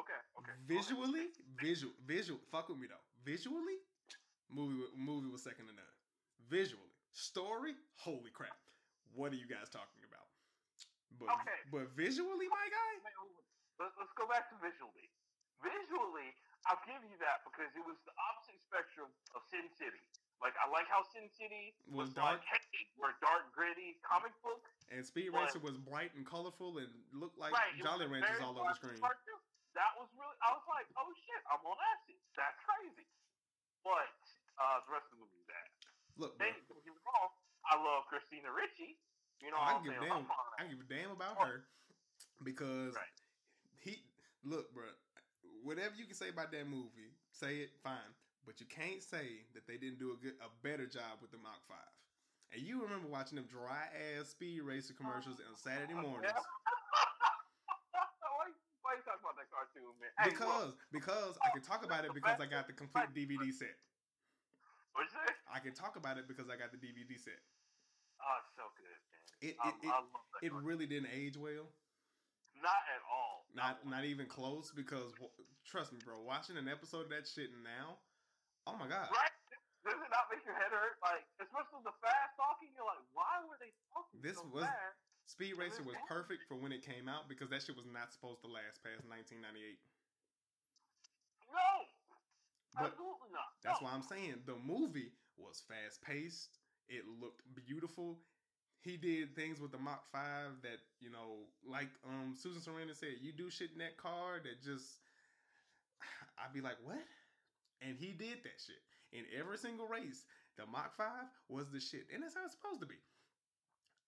[0.00, 0.56] Okay, okay.
[0.64, 1.28] Visually,
[1.60, 2.40] visual, visual.
[2.50, 3.04] Fuck with me though.
[3.28, 3.76] Visually,
[4.48, 5.94] movie movie was second to none.
[6.48, 8.56] Visually, story, holy crap.
[9.12, 10.24] What are you guys talking about?
[11.20, 11.58] But Okay.
[11.68, 12.90] but visually, my guy,
[13.82, 15.10] Let- Let's go back to visually.
[15.58, 16.30] Visually,
[16.70, 19.98] I'll give you that because it was the opposite spectrum of Sin City.
[20.38, 22.38] Like I like how Sin City Was was, dark.
[22.42, 24.62] like, hey, we're dark, gritty comic book.
[24.90, 28.54] and Speed Racer was bright and colorful and looked like right, Jolly was Ranchers all
[28.58, 28.98] over the screen.
[29.02, 29.38] cartoon.
[29.78, 30.34] That was really.
[30.42, 32.18] I was like, oh shit, I'm on acid.
[32.38, 33.06] That's crazy.
[33.86, 34.10] But
[34.58, 35.66] uh, the rest of the movie is bad.
[36.18, 37.30] Look, bro, Hey, don't get me wrong.
[37.66, 38.98] I love Christina Ricci.
[39.42, 40.26] You know, I give a damn.
[40.58, 41.46] I give a damn about Oh.
[41.46, 41.56] her
[42.42, 43.14] because Right.
[44.44, 44.84] Look, bro.
[45.62, 48.14] Whatever you can say about that movie, say it fine,
[48.46, 51.38] but you can't say that they didn't do a good, a better job with the
[51.38, 51.92] Mach Five.
[52.52, 56.34] And you remember watching them dry ass Speed Racer commercials on Saturday mornings
[58.42, 58.50] why,
[58.82, 60.10] why you talking about that cartoon, man?
[60.18, 63.50] Hey, look, because because I can talk about it because I got the complete DVD
[63.54, 63.78] set.
[64.94, 65.28] what'd you say?
[65.46, 67.38] I can talk about it because I got the DVD set.
[68.22, 69.22] Oh, it's so good, man.
[69.42, 70.46] It I, it, it, I love that.
[70.46, 71.70] it really didn't age well.
[72.62, 73.44] Not at all.
[73.52, 74.70] Not not even close.
[74.70, 75.10] Because
[75.66, 77.98] trust me, bro, watching an episode of that shit now,
[78.70, 79.34] oh my god, Right?
[79.82, 80.94] Does it not make your head hurt?
[81.02, 82.70] Like, especially the fast talking.
[82.70, 84.98] You're like, why were they talking This so was- fast?
[85.26, 88.42] Speed Racer was perfect for when it came out because that shit was not supposed
[88.42, 89.78] to last past 1998.
[91.48, 91.86] No,
[92.76, 93.54] But absolutely not.
[93.64, 93.86] That's no.
[93.86, 96.58] why I'm saying the movie was fast paced.
[96.90, 98.18] It looked beautiful.
[98.82, 103.22] He did things with the Mach Five that you know, like um Susan Sarandon said,
[103.22, 104.98] you do shit in that car that just
[106.38, 107.02] I'd be like, what?
[107.80, 110.24] And he did that shit in every single race.
[110.58, 113.00] The Mach Five was the shit, and that's how it's supposed to be.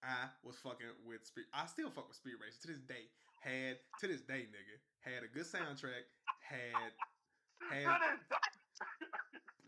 [0.05, 1.49] I was fucking with Speed.
[1.55, 3.09] I still fuck with Speed Racer to this day.
[3.41, 4.77] Had to this day, nigga.
[5.01, 6.05] Had a good soundtrack.
[6.45, 6.93] Had
[7.70, 7.89] had.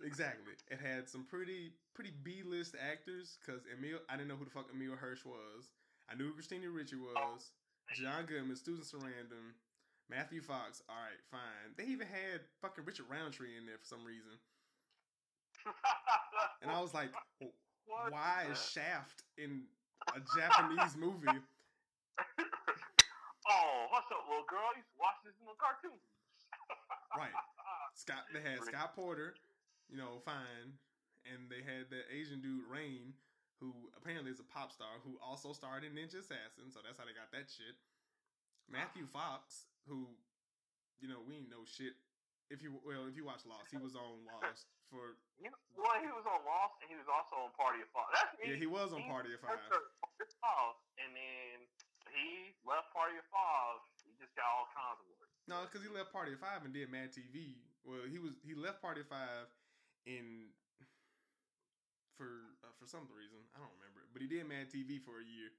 [0.06, 0.54] Exactly.
[0.70, 4.50] It had some pretty pretty B list actors because Emil I didn't know who the
[4.54, 5.72] fuck Emile Hirsch was.
[6.10, 7.50] I knew who Christina Ricci was.
[7.94, 9.54] John Goodman, Susan Sarandon,
[10.08, 10.82] Matthew Fox.
[10.88, 11.74] All right, fine.
[11.76, 14.38] They even had fucking Richard Roundtree in there for some reason.
[16.62, 17.10] And I was like,
[17.42, 17.50] "Oh,
[17.86, 19.62] What why is Shaft in
[20.14, 21.26] a Japanese movie?
[23.48, 24.74] Oh, what's up, little girl?
[24.74, 26.02] You used to watch this in the cartoons.
[27.16, 27.30] Right.
[27.94, 29.34] Scott they had Scott Porter,
[29.90, 30.78] you know, fine.
[31.26, 33.18] And they had that Asian dude, Rain,
[33.58, 37.08] who apparently is a pop star who also starred in Ninja Assassin, so that's how
[37.08, 37.74] they got that shit.
[38.70, 39.14] Matthew ah.
[39.14, 40.06] Fox, who,
[41.02, 41.98] you know, we ain't know shit.
[42.46, 45.98] If you well, if you watch Lost, he was on Lost for You know, well,
[45.98, 48.06] he was on Lost, and he was also on Party of Five.
[48.14, 49.58] That's yeah, he was on Party of Five.
[49.58, 51.66] Party of Five, and then
[52.14, 53.82] he left Party of Five.
[54.06, 55.26] He just got all kinds of work.
[55.50, 57.58] No, because he left Party of Five and did Mad TV.
[57.82, 59.50] Well, he was he left Party of Five
[60.06, 60.54] in
[62.16, 65.20] for uh, for some reason I don't remember it, but he did Mad TV for
[65.20, 65.52] a year.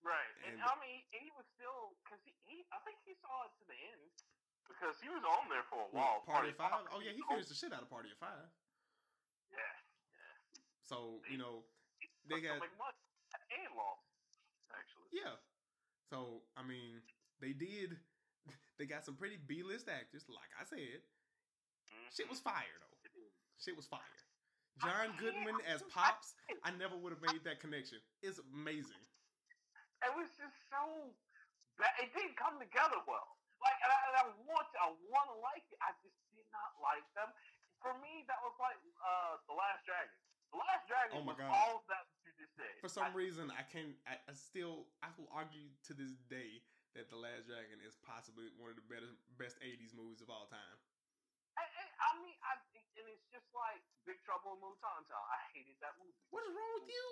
[0.00, 3.18] Right, and, And- I mean, and he was still because he, he, I think he
[3.18, 4.06] saw it to the end
[4.70, 6.22] because he was on there for a while.
[6.22, 6.86] What, Party of Five?
[6.94, 8.46] Oh yeah, he finished the shit out of Party of Five.
[9.50, 10.36] Yeah, yeah.
[10.86, 11.66] So you know
[12.30, 12.96] they got make money
[13.58, 14.06] and lost
[14.70, 15.10] actually.
[15.12, 15.34] yeah.
[16.08, 17.02] So I mean
[17.42, 17.98] they did.
[18.78, 21.02] They got some pretty B list actors, like I said.
[21.90, 22.14] Mhm.
[22.14, 22.87] Shit was fire though.
[23.58, 24.00] Shit was fire.
[24.78, 27.98] John Goodman as Pops, I never would have made that connection.
[28.22, 28.98] It's amazing.
[29.98, 31.10] It was just so
[31.74, 31.90] bad.
[31.98, 33.28] It didn't come together well.
[33.58, 35.78] Like, and I, and I want to, I want to like it.
[35.82, 37.26] I just did not like them.
[37.82, 40.14] For me, that was like uh, the Last Dragon.
[40.54, 41.50] The Last Dragon Oh my was God.
[41.50, 42.70] all that you just said.
[42.78, 46.62] For some I, reason, I can I, I still I will argue to this day
[46.94, 50.46] that The Last Dragon is possibly one of the better best '80s movies of all
[50.46, 50.78] time.
[52.18, 52.58] I, mean, I
[52.98, 55.06] and it's just like Big Trouble in Little Town.
[55.06, 56.10] I hated that movie.
[56.34, 57.06] What is wrong with you?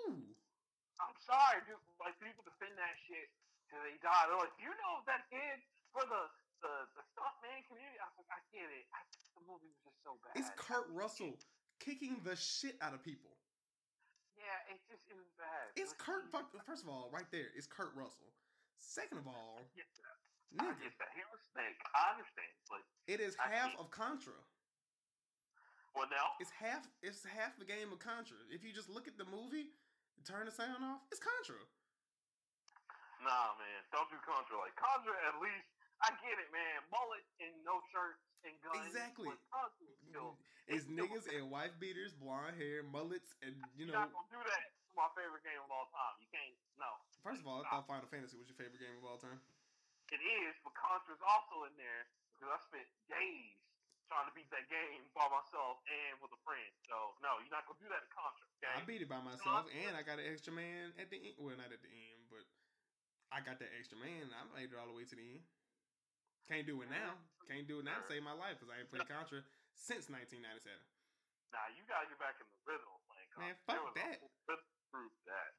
[0.99, 1.79] I'm sorry, dude.
[1.95, 3.31] Like people defend that shit
[3.71, 4.27] till they die.
[4.27, 5.63] They're like, you know, that kid
[5.95, 6.27] for the
[6.59, 7.95] the the stuntman community.
[8.03, 8.83] I was like, I get it.
[8.91, 8.99] I,
[9.39, 10.35] the movie was just so bad.
[10.35, 11.39] It's Kurt Russell
[11.79, 13.31] kicking the shit out of people.
[14.35, 15.71] Yeah, it just it was bad.
[15.79, 16.27] It's was Kurt.
[16.33, 18.27] Fuck, first of all, right there, it's Kurt Russell.
[18.75, 20.17] Second of all, I get that.
[20.59, 21.11] I get that.
[21.15, 21.77] He was Snake.
[21.93, 24.35] I understand, but it is I half can't- of Contra.
[25.95, 26.87] Well, now It's half.
[27.03, 28.37] It's half the game of Contra.
[28.51, 29.71] If you just look at the movie,
[30.27, 31.59] turn the sound off, it's Contra.
[33.23, 34.57] nah, man, don't do Contra.
[34.59, 35.67] Like Contra, at least
[36.03, 36.85] I get it, man.
[36.93, 38.85] Mullet and no shirts and guns.
[38.85, 39.29] Exactly.
[39.33, 39.39] Is.
[40.13, 40.37] Mm-hmm.
[40.67, 44.03] It's niggas and wife beaters, blonde hair, mullets, and you You're know.
[44.05, 44.63] not gonna do that.
[44.83, 46.15] It's my favorite game of all time.
[46.19, 46.57] You can't.
[46.75, 46.91] No.
[47.23, 49.39] First of all, I thought Final Fantasy was your favorite game of all time.
[50.11, 53.57] It is, but Contra's also in there because I spent days
[54.07, 56.71] trying to beat that game by myself and with a friend.
[56.87, 58.45] So no, you're not gonna do that to Contra.
[58.59, 58.73] Okay?
[58.73, 61.35] I beat it by myself, and I got an extra man at the end.
[61.39, 62.43] Well, not at the end, but
[63.31, 64.31] I got that extra man.
[64.31, 65.43] I made it all the way to the end.
[66.47, 67.19] Can't do it now.
[67.19, 67.47] Mm-hmm.
[67.51, 69.43] Can't do it now to save my life because I ain't played Contra
[69.75, 70.71] since 1997.
[71.51, 73.43] Nah, you gotta get back in the rhythm of playing Contra.
[73.43, 74.17] Man, fuck There was a that.
[74.23, 74.31] whole
[74.91, 75.51] group that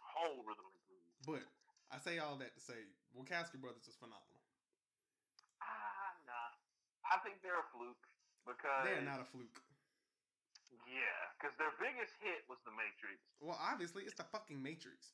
[0.00, 1.12] whole rhythm and groove.
[1.28, 1.44] But
[1.92, 2.80] I say all that to say,
[3.12, 4.31] Wachowski Brothers is phenomenal.
[7.12, 8.00] I think they're a fluke
[8.48, 9.52] because They're not a fluke.
[10.88, 13.20] Yeah, because their biggest hit was The Matrix.
[13.40, 15.12] Well, obviously, it's the fucking Matrix.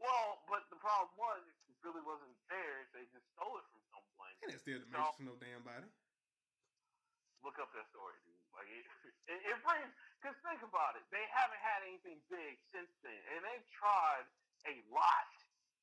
[0.00, 2.88] Well, but the problem was it really wasn't theirs.
[2.96, 4.32] They just stole it from someone.
[4.42, 5.12] And it's still the No.
[5.12, 5.88] Matrix from no damn body.
[7.44, 8.38] Look up that story, dude.
[8.56, 8.84] Like it,
[9.32, 9.92] it, it brings.
[10.18, 14.26] Because think about it, they haven't had anything big since then, and they've tried
[14.70, 15.30] a lot.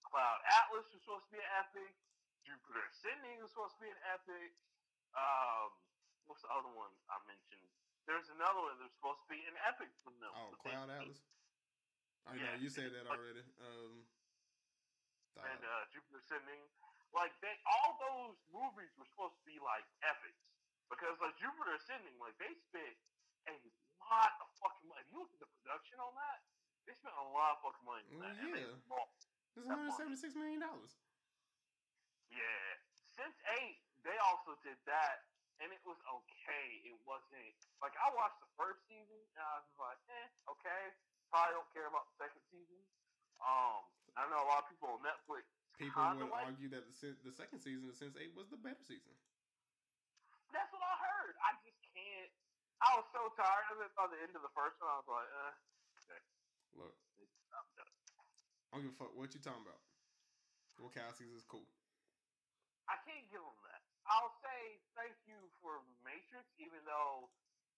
[0.08, 1.92] Cloud Atlas was supposed to be an epic.
[2.48, 4.50] Jupiter Ascending was supposed to be an epic.
[5.18, 5.70] Um,
[6.30, 7.66] what's the other one I mentioned?
[8.06, 10.34] There's another one that's supposed to be an epic from them.
[10.34, 11.22] Oh, Cloud Atlas.
[12.26, 12.58] I know Yeah.
[12.62, 13.46] you said that already.
[13.62, 14.06] Um,
[15.40, 16.62] and uh, Jupiter Ascending.
[17.16, 20.46] Like they, all those movies were supposed to be like epics
[20.94, 22.98] because like Jupiter Ascending, like they spent
[23.50, 23.56] a
[24.06, 25.02] lot of fucking money.
[25.06, 26.46] If you look at the production on that,
[26.86, 28.06] they spent a lot of fucking money.
[28.14, 28.78] On Well, yeah.
[28.94, 29.26] lost.
[29.58, 30.94] this is 176 million dollars.
[32.30, 32.70] Yeah.
[33.18, 35.28] Since eight, they also did that,
[35.60, 36.68] and it was okay.
[36.88, 40.84] It wasn't like I watched the first season, and I was like, eh, okay.
[41.30, 42.82] Probably don't care about the second season.
[43.38, 43.86] Um,
[44.18, 45.46] I know a lot of people on Netflix
[45.78, 46.52] People would like.
[46.52, 49.16] argue that the the second season of Sense8 was the better season.
[50.52, 51.38] That's what I heard.
[51.40, 52.34] I just can't.
[52.82, 54.90] I was so tired of it by the end of the first one.
[54.90, 55.54] I was like, uh,
[56.74, 56.98] Look,
[57.54, 57.94] I'm done.
[58.74, 59.82] I don't give a fuck what you talking about.
[60.82, 61.70] Wachowski's is cool.
[62.90, 63.69] I can't give them that.
[64.10, 67.30] I'll say thank you for Matrix, even though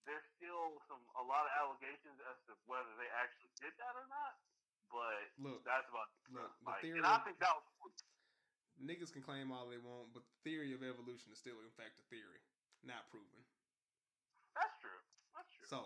[0.07, 4.07] there's still some a lot of allegations as to whether they actually did that or
[4.07, 4.33] not.
[4.91, 7.95] But Look, that's about look, the like, theory and I think that was
[8.81, 11.99] niggas can claim all they want, but the theory of evolution is still, in fact,
[11.99, 12.41] a theory,
[12.83, 13.43] not proven.
[14.55, 14.99] that's true.
[15.35, 15.67] That's true.
[15.67, 15.79] So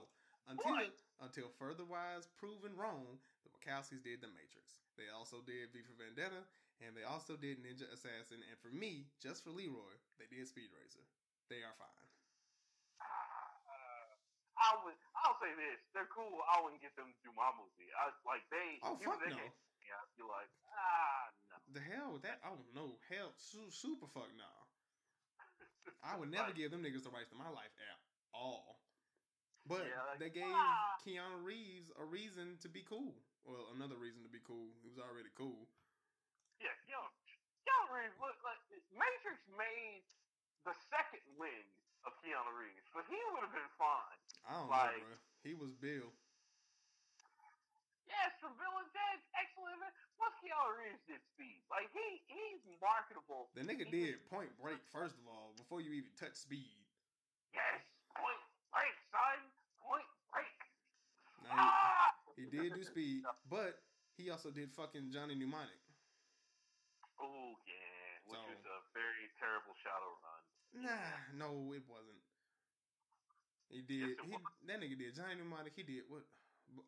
[0.47, 0.93] until What?
[1.21, 4.81] until furtherwise proven wrong, the Wachowskis did The Matrix.
[4.97, 6.47] They also did V for Vendetta,
[6.83, 8.43] and they also did Ninja Assassin.
[8.43, 11.03] And for me, just for Leroy, they did Speed Racer.
[11.49, 12.09] They are fine.
[12.99, 14.07] Uh,
[14.57, 14.97] I would.
[15.23, 16.41] I'll say this: they're cool.
[16.51, 17.91] I wouldn't get them to do my movie.
[17.95, 18.79] I like they.
[18.81, 19.37] Oh fuck they no!
[19.39, 19.55] get-
[19.85, 21.55] Yeah, I'd be like, ah, no.
[21.75, 22.41] The hell with that?
[22.45, 22.97] Oh no!
[23.11, 24.49] Hell, su- super fuck no!
[26.03, 26.57] I would never Right.
[26.57, 27.97] give them niggas the rights to my life at
[28.33, 28.81] all.
[29.65, 30.97] But Yeah, like, they gave ah.
[31.01, 33.13] Keanu Reeves a reason to be cool.
[33.45, 34.73] Well, another reason to be cool.
[34.81, 35.69] He was already cool.
[36.61, 36.99] Yeah, yo,
[37.65, 38.15] Keanu Reeves.
[38.21, 38.61] Look, like
[38.95, 40.03] Matrix made
[40.63, 41.67] the second wing
[42.07, 44.19] of Keanu Reeves, but he would have been fine.
[44.47, 45.17] I don't Like- know, bro.
[45.43, 46.09] He was Bill.
[48.05, 49.81] Yes, from Bill and Ted's excellent.
[50.17, 51.61] Plus, Keanu Reeves did Speed.
[51.69, 53.49] Like he, he's marketable.
[53.53, 56.77] The nigga He did Point Break first of all before you even touch Speed.
[57.53, 57.81] Yes,
[58.15, 58.41] point
[58.71, 59.39] break, son.
[59.81, 60.57] Point break.
[61.43, 62.13] Now, Ah!
[62.37, 63.81] he, he did do Speed, but
[64.17, 65.75] he also did fucking Johnny Mnemonic.
[67.19, 70.43] Oh yeah, which So- is a very terrible shadow run.
[70.75, 72.19] Nah, no, it wasn't.
[73.71, 74.19] He did.
[74.19, 74.35] Yes, he,
[74.67, 75.73] that nigga did Johnny Mnemonic.
[75.73, 76.27] He did what?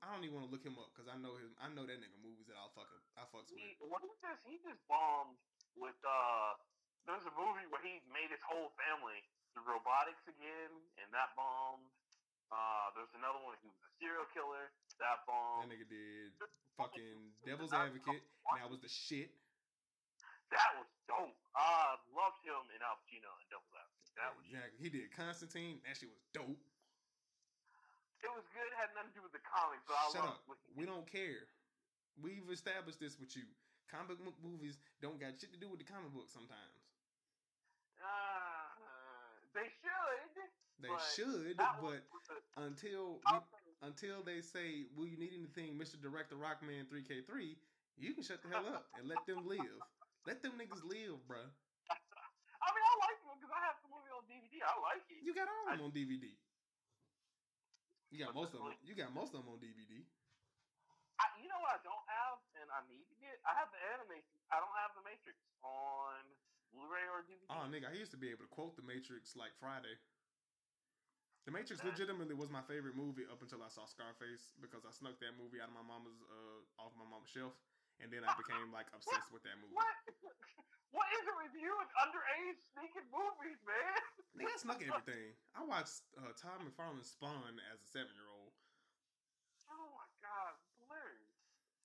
[0.04, 1.54] I don't even want to look him up because I know him.
[1.62, 3.62] I know that nigga movies that I'll fucking I fucks with.
[3.80, 5.38] Well, he just he just bombed
[5.80, 6.58] with uh.
[7.08, 9.24] There's a movie where he made his whole family
[9.56, 11.88] the robotics again, and that bombed.
[12.52, 13.56] Uh, there's another one.
[13.64, 14.68] He was a serial killer.
[15.00, 15.68] That bombed.
[15.68, 16.36] That nigga did
[16.76, 18.20] fucking Devil's Advocate,
[18.52, 19.32] and that was the shit.
[20.52, 21.36] That was dope.
[21.56, 23.68] I loved him in Al Pacino and Double.
[24.18, 24.78] That was Exactly.
[24.82, 25.78] He did Constantine.
[25.86, 26.58] That shit was dope.
[28.24, 28.70] it was good.
[28.74, 30.42] Had nothing to do with the comics, but I Shut up.
[30.74, 31.46] We don't care.
[32.18, 33.46] We've established this with you.
[33.88, 36.82] Comic book movies don't got shit to do with the comic book sometimes.
[38.02, 38.74] Uh,
[39.54, 40.50] they should.
[40.82, 43.46] They But should, was but until I'll
[43.82, 47.58] until they say, "Will you need anything, Mister Director Rockman 3K3?"
[47.98, 49.82] You can shut the hell up and let them live.
[50.28, 51.40] Let them niggas live, bruh.
[52.60, 54.60] I mean, I like it because I have the movie on DVD.
[54.60, 55.24] I like it.
[55.24, 56.36] You got all of them on DVD.
[58.12, 58.76] You got most of them.
[58.84, 60.04] You got most of them on DVD.
[61.18, 63.40] I, you know what I don't have, and I need to get.
[63.48, 64.36] I have the animation.
[64.52, 66.20] I don't have the Matrix on
[66.76, 67.48] Blu-ray or DVD.
[67.48, 69.96] Oh, nigga, I used to be able to quote The Matrix like Friday.
[71.48, 75.16] The Matrix legitimately was my favorite movie up until I saw Scarface because I snuck
[75.24, 77.56] that movie out of my mama's uh off my mama's shelf,
[78.04, 79.74] and then I became like obsessed with that movie.
[79.76, 79.90] What?
[80.96, 84.00] What is it with you and underage sneaking movies, man?
[84.40, 85.36] Nigga, I snuck everything.
[85.52, 88.56] I watched uh, Todd McFarlane Spawn as a seven year old.
[89.68, 91.36] Oh my god, hilarious.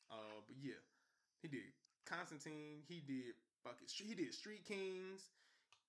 [0.06, 0.78] Uh, but yeah,
[1.42, 1.74] he did
[2.06, 2.84] Constantine.
[2.86, 3.34] He did
[3.66, 3.88] fucking.
[3.90, 5.32] He did Street Kings.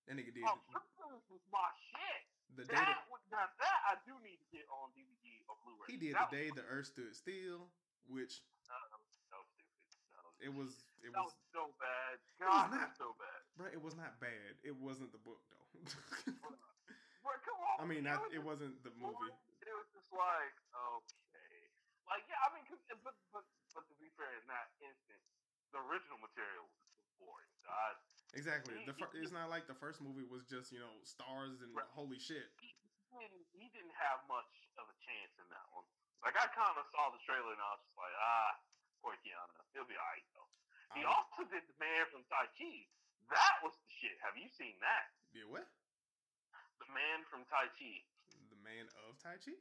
[0.09, 2.21] That nigga did Oh, Simpsons was my shit.
[2.59, 2.76] the day.
[2.76, 5.88] That, would, now that I do need to get on DVD or Blu-ray.
[5.88, 7.71] he did that the day the Earth stood still,
[8.09, 9.71] which Was, that was so stupid.
[10.15, 10.72] That was, it was.
[11.04, 11.36] It that was.
[11.36, 12.16] was so bad.
[12.40, 12.96] God, it not.
[12.96, 13.40] so bad.
[13.60, 14.56] Bro, it was not bad.
[14.64, 15.68] It wasn't the book though.
[17.24, 17.76] Bro, come on.
[17.80, 19.32] I mean, it was it wasn't the movie.
[19.64, 21.56] It was just like, okay.
[22.08, 25.24] Like, yeah, I mean, but, but, but to be fair, in that instance,
[25.72, 26.84] the original material was
[27.16, 27.48] boring.
[27.64, 27.96] I,
[28.36, 28.74] Exactly.
[28.84, 31.86] The fir- it's not like the first movie was just you know stars and Right.
[31.94, 32.50] holy shit.
[32.60, 32.74] he,
[33.14, 34.50] didn't, he didn't have much
[34.82, 35.86] of a chance in that one.
[36.26, 38.52] Like, I kind of saw the trailer and I was just like, ah,
[39.04, 39.60] poor Keanu.
[39.76, 40.49] He'll be alright, though.
[40.95, 42.88] He Um, also did The Man from Tai Chi.
[43.30, 44.18] That was the shit.
[44.24, 45.12] Have you seen that?
[45.36, 45.68] yeah, what?
[46.80, 48.08] The Man from Tai Chi.
[48.49, 49.54] The man of Tai Chi?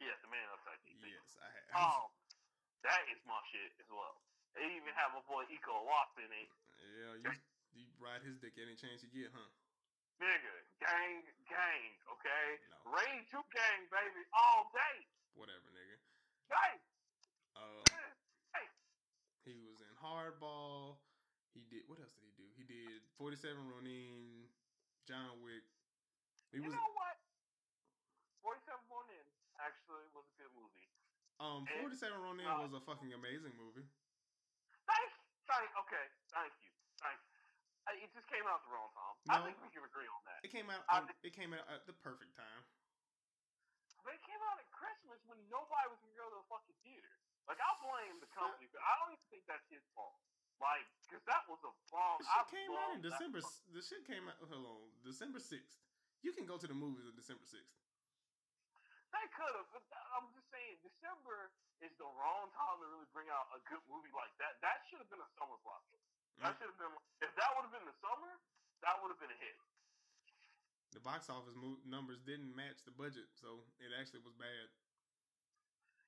[0.00, 0.92] Yeah, The Man of Tai Chi.
[0.92, 1.80] Yes, I have.
[1.80, 2.10] Um,
[2.82, 4.22] That is my shit as well.
[4.54, 6.50] They even have a boy Eco Lost in it.
[6.78, 7.32] Yeah, you,
[7.74, 9.50] you ride his dick any chance you get, huh?
[10.20, 12.48] Nigga, gang, gang, okay?
[12.70, 12.92] No.
[12.92, 14.98] Rain 2 gang, baby, all day.
[15.34, 15.98] Whatever, nigga.
[16.48, 16.80] Gang,
[17.56, 17.84] Um,
[18.54, 18.68] hey.
[19.44, 21.00] he was in Hardball.
[21.56, 22.44] He did what else did he do?
[22.52, 24.44] He did Forty Seven Ronin,
[25.08, 25.64] John Wick.
[26.52, 27.16] He You was know what?
[28.44, 29.26] 47 Ronin
[29.58, 30.86] actually was a good movie.
[31.40, 33.88] um Forty Seven Ronin uh, was a fucking amazing movie.
[34.84, 35.10] Thank,
[35.48, 36.70] thank, okay, thank you,
[37.00, 37.40] thank you.
[37.88, 39.16] Uh, It just came out the wrong time.
[39.26, 39.32] No.
[39.32, 40.44] I think we can agree on that.
[40.44, 40.84] It came out.
[40.92, 42.62] I it came out at the perfect time.
[44.04, 47.15] But it came out at Christmas when nobody was gonna go to the fucking theater.
[47.46, 50.18] Like I blame the company, but I don't even think that's his fault.
[50.58, 52.18] Like, cause that was a bomb.
[52.18, 53.40] The shit came out in December.
[53.70, 54.38] The shit came out.
[54.40, 55.78] Hold on, December sixth.
[56.24, 57.76] You can go to the movies on December sixth.
[59.14, 63.30] They could have, but I'm just saying, December is the wrong time to really bring
[63.30, 64.58] out a good movie like that.
[64.60, 66.02] That should have been a summer blockbuster.
[66.42, 66.92] That should have been.
[67.24, 68.32] If that would have been the summer,
[68.84, 69.56] that would have been a hit.
[70.92, 74.68] The box office mo- numbers didn't match the budget, so it actually was bad.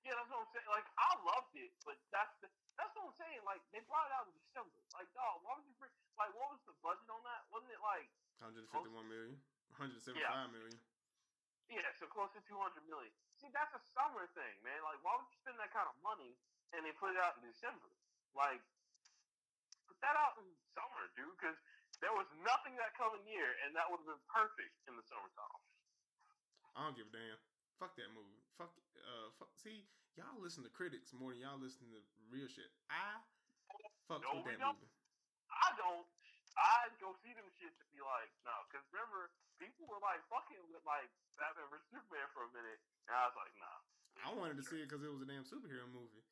[0.07, 0.71] Yeah, that's what I'm saying.
[0.71, 3.43] Like, I loved it, but that's the that's what I'm saying.
[3.43, 4.79] Like, they brought it out in December.
[4.95, 5.91] Like, dog, why would you bring?
[6.15, 7.43] Like, what was the budget on that?
[7.51, 8.07] Wasn't it like?
[8.39, 9.35] 151 million,
[9.75, 10.79] 175 million.
[11.69, 13.13] Yeah, so close to 200 million.
[13.37, 14.81] See, that's a summer thing, man.
[14.87, 16.33] Like, why would you spend that kind of money
[16.73, 17.91] and they put it out in December?
[18.33, 18.63] Like,
[19.85, 21.59] put that out in summer, dude, because
[22.01, 25.61] there was nothing that coming year, and that would have been perfect in the summertime.
[26.79, 27.43] I don't give a damn.
[27.79, 28.43] Fuck that movie.
[28.59, 28.75] Fuck.
[28.99, 29.31] Uh.
[29.39, 29.51] Fuck.
[29.55, 29.87] See,
[30.19, 32.01] y'all listen to critics more than y'all listen to
[32.31, 32.71] real shit.
[32.91, 33.23] I
[34.11, 34.75] fuck No, with that don't.
[34.79, 34.91] movie.
[35.51, 36.07] I don't.
[36.59, 39.31] I go see them shit to be like, no, because remember,
[39.63, 41.07] people were like fucking with like
[41.39, 43.79] Batman vs Superman for a minute, and I was like, nah.
[44.27, 46.27] I wanted to see it because it was a damn superhero movie.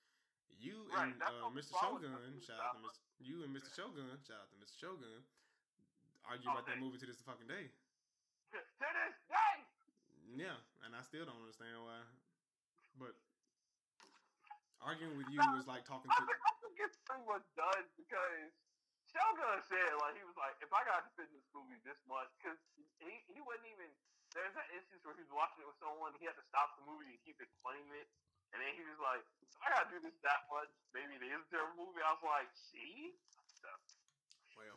[0.58, 1.78] You Right, and uh, Mr.
[1.78, 2.10] Shogun,
[2.42, 2.82] shout out to.
[2.82, 2.98] Mr.
[3.22, 3.70] You and Mr.
[3.70, 4.74] Shogun, shout out to Mr.
[4.82, 5.22] Shogun,
[6.26, 7.70] argue Oh, about that movie to this fucking day.
[8.50, 9.45] To this day,
[10.34, 12.02] Yeah, and I still don't understand why.
[12.98, 13.14] But
[14.82, 16.22] arguing with you was like talking to.
[16.22, 18.50] I think it's pretty much done because
[19.06, 22.28] Shogun said like he was like, if I got to spend this movie this much,
[22.40, 22.58] because
[22.98, 23.90] he he wasn't even.
[24.34, 26.84] There's that instance where he was watching it with someone, he had to stop the
[26.84, 28.04] movie and keep explaining it,
[28.52, 31.40] and then he was like, if I gotta do this that much, maybe it is
[31.40, 32.04] a terrible movie.
[32.04, 33.16] I was like, see,
[34.60, 34.76] Well,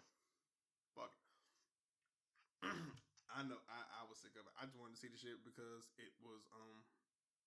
[0.96, 1.12] fuck.
[3.30, 3.62] I know.
[3.70, 4.54] I, I was sick of it.
[4.58, 6.82] I just wanted to see the shit because it was um,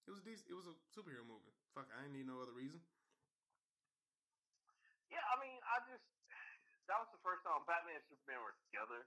[0.07, 0.47] it was decent.
[0.51, 1.55] It was a superhero movie.
[1.75, 2.79] Fuck, I didn't need no other reason.
[5.11, 6.07] Yeah, I mean, I just
[6.89, 9.03] that was the first time Batman and Superman were together,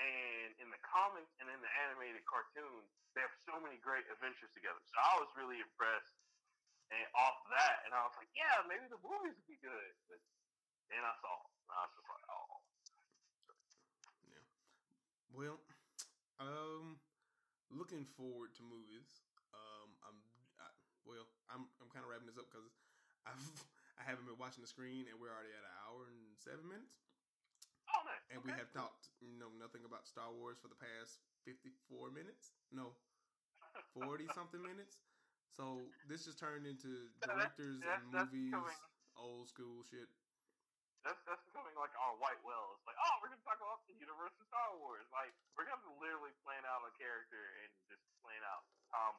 [0.00, 4.50] and in the comics and in the animated cartoon, they have so many great adventures
[4.52, 4.80] together.
[4.90, 6.14] So I was really impressed,
[6.90, 9.92] and off that, and I was like, yeah, maybe the movies would be good.
[10.10, 10.20] But
[10.90, 12.60] then I saw, it, and I was just like, oh,
[14.28, 14.44] Yeah.
[15.32, 15.56] Well,
[16.40, 16.98] um,
[17.70, 19.22] looking forward to movies.
[19.54, 20.18] Um, I'm
[20.58, 20.66] I,
[21.06, 21.26] well.
[21.50, 22.66] I'm I'm kind of wrapping this up because
[23.26, 23.38] I've
[24.00, 26.98] I haven't been watching the screen, and we're already at an hour and seven minutes,
[27.94, 28.26] oh nice.
[28.34, 32.10] and we have talked you know nothing about Star Wars for the past fifty four
[32.10, 32.50] minutes.
[32.74, 32.98] No,
[33.94, 34.98] forty something minutes.
[35.54, 38.58] So this just turned into that- directors that- and movies,
[39.14, 40.10] old school shit.
[41.04, 42.72] That's that's becoming like our white well.
[42.80, 45.04] It's like, oh, we're gonna talk about the universe of Star Wars.
[45.12, 49.12] Like we're gonna literally plan out a character and just plan out Tom.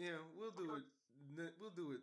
[0.00, 0.84] Yeah, we'll do it.
[1.60, 2.02] We'll do it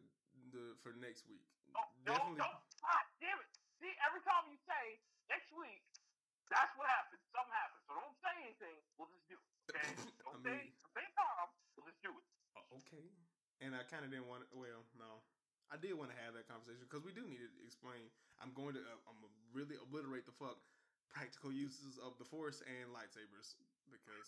[0.54, 1.42] the for next week.
[1.74, 3.50] Oh, don't, don't, God damn it.
[3.82, 5.02] See, every time you say
[5.34, 5.82] next week,
[6.54, 7.18] that's what happens.
[7.34, 7.82] Something happens.
[7.90, 8.78] So don't say anything.
[9.02, 9.50] We'll just do it.
[9.74, 9.90] Okay?
[10.30, 11.46] I Don't say, mean- don't say Tom.
[11.74, 12.26] We'll just do it.
[12.54, 13.06] Uh, okay.
[13.66, 14.46] And I kind of didn't want.
[14.54, 15.26] Well, no,
[15.72, 18.12] I did want to have that conversation because we do need to explain.
[18.42, 18.82] I'm going to.
[18.82, 20.58] Uh, I'm gonna really obliterate the fuck
[21.14, 23.54] practical uses of the force and lightsabers
[23.94, 24.26] because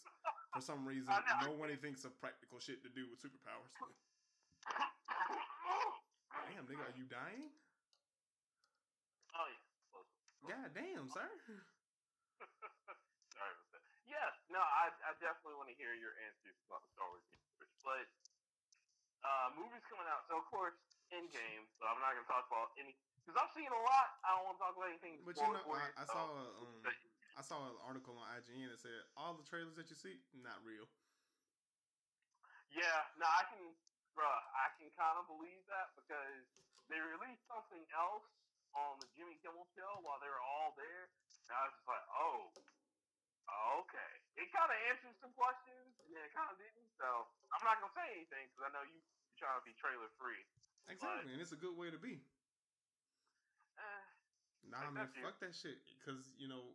[0.54, 1.50] for some reason I know.
[1.50, 3.74] no one thinks of practical shit to do with superpowers.
[6.54, 7.50] Damn, nigga, are you dying?
[9.34, 9.66] oh yeah.
[10.46, 11.26] God damn, sir.
[13.34, 13.82] Sorry about that.
[14.06, 17.74] Yeah, no, I, I definitely want to hear your answers about the Star Wars universe.
[17.82, 18.06] But
[19.26, 20.78] uh, movies coming out, so of course,
[21.14, 21.66] Endgame.
[21.78, 24.08] So I'm not gonna talk about any because I've seen a lot.
[24.22, 25.18] I don't want to talk about anything.
[25.26, 26.86] But you know, I, I saw a, um,
[27.36, 30.62] I saw an article on IGN that said all the trailers that you see not
[30.62, 30.86] real.
[32.70, 33.64] Yeah, no, I can,
[34.14, 36.44] bruh, I can kind of believe that because
[36.92, 38.28] they released something else
[38.76, 41.08] on the Jimmy Kimmel show while they were all there,
[41.48, 42.52] and I was just like, oh,
[43.84, 44.12] okay.
[44.36, 46.92] It kind of answered some questions, and then it kind of didn't.
[47.00, 47.08] So
[47.56, 50.44] I'm not gonna say anything because I know you you're trying to be trailer free.
[50.88, 52.22] Exactly, and it's a good way to be.
[54.66, 55.78] Nah, Like, man, fuck that shit.
[56.02, 56.74] Because you know,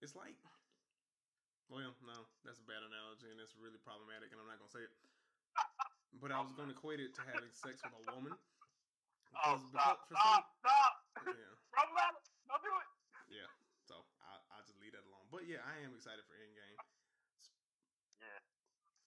[0.00, 0.36] it's like,
[1.68, 4.84] well, no, that's a bad analogy, and it's really problematic, and I'm not gonna say
[4.84, 4.92] it.
[6.20, 8.32] But I was gonna equate it to having sex with a woman.
[9.34, 10.92] Oh, stop, stop, stop.
[11.26, 12.22] yeah, Problematic.
[12.46, 12.88] Don't do it.
[13.42, 13.50] yeah.
[13.82, 15.26] So I I just leave that alone.
[15.32, 16.78] But yeah, I am excited for Endgame.
[18.22, 18.40] Yeah.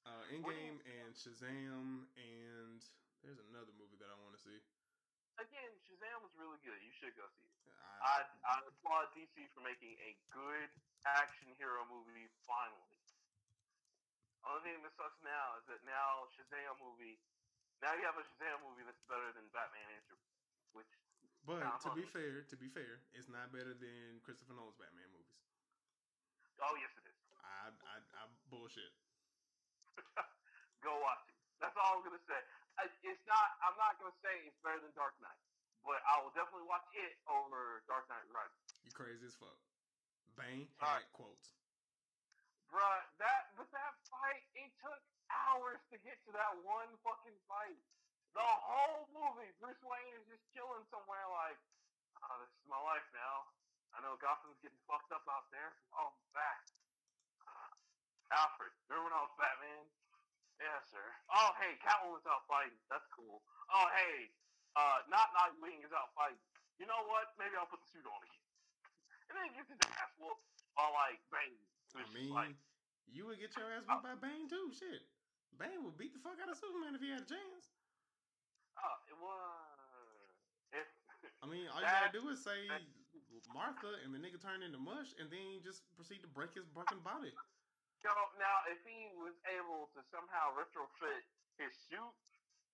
[0.04, 2.84] Uh, Endgame and Shazam, and
[3.28, 4.56] there's another movie that I want to see.
[5.36, 6.80] Again, Shazam was really good.
[6.80, 7.60] You should go see it.
[8.00, 10.72] I, I, I applaud DC for making a good
[11.04, 12.96] action hero movie finally.
[14.48, 17.20] Only thing that sucks now is that now Shazam movie,
[17.84, 20.88] now you have a Shazam movie that's better than Batman Superman, which
[21.44, 25.40] but to be fair, to be fair, it's not better than Christopher Nolan's Batman movies.
[26.60, 27.20] oh yes it is.
[27.40, 28.22] I I, I
[28.52, 28.92] bullshit.
[30.84, 31.40] Go watch it.
[31.64, 32.40] That's all I'm gonna say.
[32.86, 33.58] It's not.
[33.66, 35.42] I'm not gonna say it's better than Dark Knight,
[35.82, 38.78] but I will definitely watch it over Dark Knight Rises.
[38.86, 39.58] You crazy as fuck.
[40.38, 41.58] Bane had quotes.
[42.70, 45.02] Bruh, that but that fight, it took
[45.34, 47.80] hours to get to that one fucking fight.
[48.38, 51.58] The whole movie, Bruce Wayne is just chilling somewhere like,
[52.22, 53.50] oh, this is my life now.
[53.96, 55.74] I know Gotham's getting fucked up out there.
[55.96, 56.62] Oh, I'm back.
[57.50, 57.72] Uh,
[58.36, 59.90] Alfred, remember when I was Batman?
[60.58, 61.06] Yeah, sir.
[61.30, 62.82] Oh, hey, Catwoman's out fighting.
[62.90, 63.46] That's cool.
[63.70, 64.34] Oh, hey,
[64.74, 66.42] uh, not Nightwing is out fighting.
[66.82, 67.34] You know what?
[67.38, 68.46] Maybe I'll put the suit on again.
[69.30, 71.62] And then he gets his ass whooped by like Bane.
[71.98, 72.54] I mean, like,
[73.10, 74.70] you would get your ass uh, beat by Bane too.
[74.74, 75.04] Shit,
[75.58, 77.66] Bane would beat the fuck out of Superman if he had a chance.
[78.78, 80.30] oh, it was.
[80.74, 80.88] It,
[81.42, 82.70] I mean, all you gotta do is say
[83.52, 87.02] Martha, and the nigga turn into mush, and then just proceed to break his broken
[87.02, 87.34] body.
[88.02, 91.26] So now, if he was able to somehow retrofit
[91.58, 92.14] his suit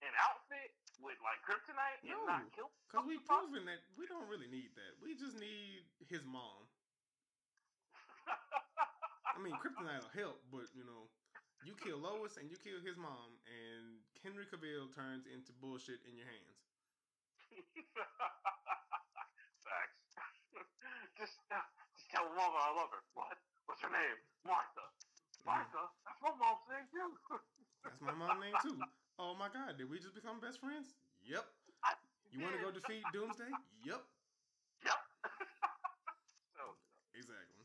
[0.03, 4.51] and outfit with like kryptonite and not kill, Cause we've proven that we don't really
[4.51, 4.99] need that.
[5.01, 6.67] We just need his mom.
[9.33, 11.09] I mean, kryptonite will help, but you know,
[11.65, 16.13] you kill Lois and you kill his mom, and Henry Cavill turns into bullshit in
[16.19, 16.59] your hands.
[19.65, 20.03] Facts.
[21.19, 21.63] just, uh,
[21.95, 23.01] just tell mama I love her.
[23.15, 23.39] What?
[23.65, 24.19] What's her name?
[24.45, 24.92] Martha.
[25.45, 25.91] Martha.
[26.07, 27.09] That's my mom's name too.
[27.83, 28.79] That's my mom name too.
[29.19, 30.95] Oh my god, did we just become best friends?
[31.27, 31.45] Yep.
[32.31, 33.51] You want to go defeat Doomsday?
[33.85, 34.01] Yep.
[34.83, 34.99] Yep.
[36.57, 36.63] so,
[37.13, 37.63] Exactly.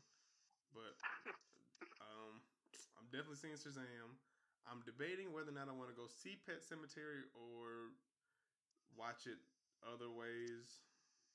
[0.75, 0.93] But
[2.03, 2.43] um,
[2.99, 4.13] I'm definitely seeing Shazam.
[4.69, 7.97] I'm debating whether or not I want to go see Pet Sematary or
[8.93, 9.39] watch it
[9.81, 10.85] other ways.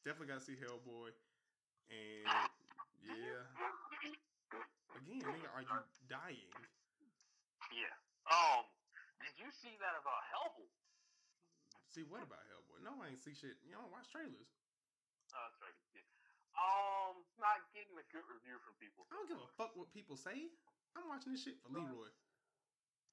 [0.05, 1.11] Definitely got to see Hellboy.
[1.91, 2.31] And
[3.03, 3.43] yeah,
[4.97, 6.51] again, nigga, are you dying?
[7.75, 7.95] yeah.
[8.31, 8.65] Um,
[9.21, 10.71] did you see that about Hellboy?
[11.91, 12.83] See what about Hellboy?
[12.83, 13.55] No, I ain't see shit.
[13.63, 14.51] You don't watch trailers.
[15.35, 15.79] Oh, that's right.
[15.95, 16.07] Yeah.
[16.55, 19.07] Um, not getting a good review from people.
[19.11, 20.51] I don't give a fuck what people say.
[20.95, 22.11] I'm watching this shit for Leroy.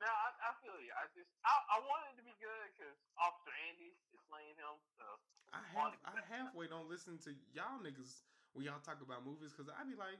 [0.01, 0.93] No, I, I feel you.
[0.97, 4.81] I just, I, I wanted it to be good because Officer Andy is playing him.
[4.97, 5.05] So,
[5.53, 8.25] I have I halfway don't listen to y'all niggas
[8.57, 10.17] when y'all talk about movies because I be like,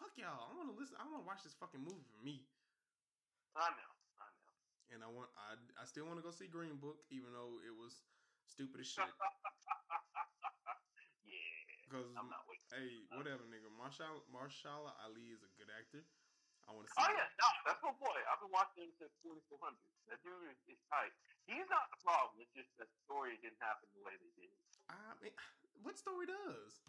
[0.00, 0.48] fuck y'all.
[0.48, 0.96] I want to listen.
[1.00, 2.44] I want to watch this fucking movie for me.
[3.56, 3.92] I know.
[4.20, 4.54] I know.
[4.92, 7.72] And I want I I still want to go see Green Book even though it
[7.72, 8.04] was
[8.46, 9.04] stupid as shit.
[11.26, 11.40] yeah.
[11.88, 12.68] Because I'm not waiting.
[12.70, 13.72] hey, whatever, nigga.
[13.72, 16.04] Marshall Mahershala Ali is a good actor.
[16.66, 16.98] I want to see.
[16.98, 17.30] Oh, yeah.
[17.38, 18.18] No, that's my boy.
[18.26, 19.78] I've been watching him since 4400.
[20.10, 21.14] That dude is, is tight.
[21.46, 22.42] He's not the problem.
[22.42, 24.50] It's just the story didn't happen the way they did.
[24.90, 25.30] I mean,
[25.86, 26.82] what story does?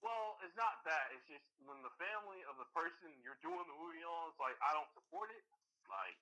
[0.00, 1.10] Well, it's not that.
[1.14, 4.54] It's just when the family of the person you're doing the movie on is like,
[4.62, 5.42] I don't support it.
[5.90, 6.18] Like,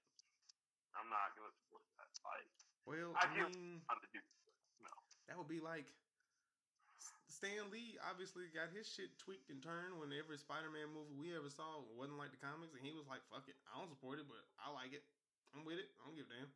[0.96, 2.08] I'm not gonna support that.
[2.24, 2.48] Like,
[2.88, 4.24] Well, I I mean, I'm the dude.
[4.80, 4.92] No.
[5.28, 5.84] that would be like
[7.28, 11.52] Stan Lee obviously got his shit tweaked and turned when every Spider-Man movie we ever
[11.52, 14.24] saw wasn't like the comics, and he was like, "Fuck it, I don't support it,
[14.24, 15.04] but I like it.
[15.52, 15.92] I'm with it.
[16.00, 16.48] I don't give a damn."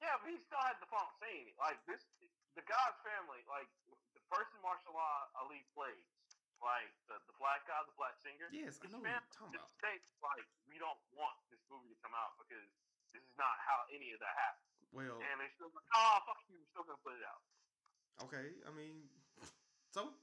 [0.00, 1.56] Yeah, but he still had the fun saying it.
[1.60, 2.00] Like this,
[2.56, 3.44] the God's family.
[3.44, 3.68] Like
[4.16, 5.04] the person Mahershala
[5.36, 6.08] Ali plays.
[6.64, 8.48] Like the the black guy, the black singer.
[8.50, 9.70] Yes, I know what you're talking about.
[9.76, 12.64] states like we don't want this movie to come out because
[13.12, 14.64] this is not how any of that happened.
[14.90, 17.42] Well, And they still like, oh fuck you, we're still gonna put it out.
[18.24, 18.56] okay.
[18.64, 19.04] I mean,
[19.94, 20.16] so,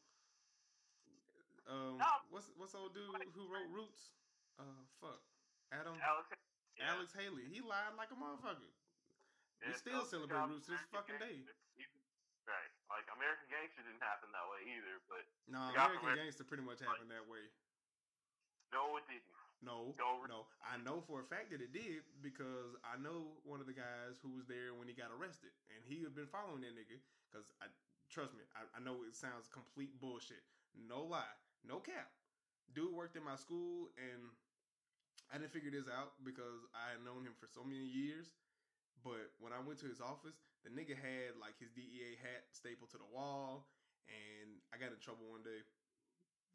[1.70, 2.12] um, No.
[2.34, 4.10] what's what's old dude who wrote Roots?
[4.58, 4.66] Uh,
[5.00, 5.22] fuck,
[5.70, 6.34] Adam Alex.
[6.82, 6.98] yeah.
[6.98, 7.46] Alex Haley.
[7.46, 8.74] He lied like a motherfucker.
[9.62, 11.46] we still celebrate Roots this fucking day.
[12.50, 12.73] Right.
[12.94, 17.10] Like American Gangster didn't happen that way either, but No, American Gangster pretty much happened
[17.10, 17.42] that way.
[18.70, 19.26] no, it didn't.
[19.64, 20.44] No, Go no.
[20.60, 24.20] I know for a fact that it did because I know one of the guys
[24.20, 27.00] who was there when he got arrested, and he had been following that nigga.
[27.32, 27.72] Because I
[28.12, 30.44] trust me, I, I know it sounds complete bullshit.
[30.76, 31.34] No lie,
[31.64, 32.12] no cap.
[32.76, 34.36] Dude worked in my school, and
[35.32, 38.36] I didn't figure this out because I had known him for so many years.
[39.00, 42.92] But when I went to his office, the nigga had like his DEA hat stapled
[42.96, 43.68] to the wall,
[44.08, 45.64] and I got in trouble one day.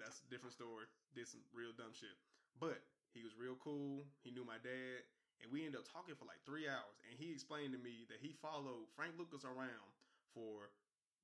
[0.01, 0.86] That's a different story.
[1.12, 2.14] Did some real dumb shit.
[2.62, 2.78] But
[3.10, 4.06] he was real cool.
[4.22, 5.02] He knew my dad.
[5.43, 6.98] And we ended up talking for like three hours.
[7.06, 9.90] And he explained to me that he followed Frank Lucas around
[10.35, 10.70] for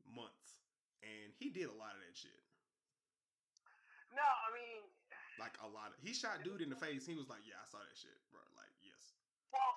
[0.06, 0.62] months.
[1.02, 2.38] And he did a lot of that shit.
[4.14, 4.86] No, I mean,
[5.38, 7.02] Like a lot of he shot dude in the face.
[7.02, 8.42] He was like, Yeah, I saw that shit, bro.
[9.54, 9.70] Well,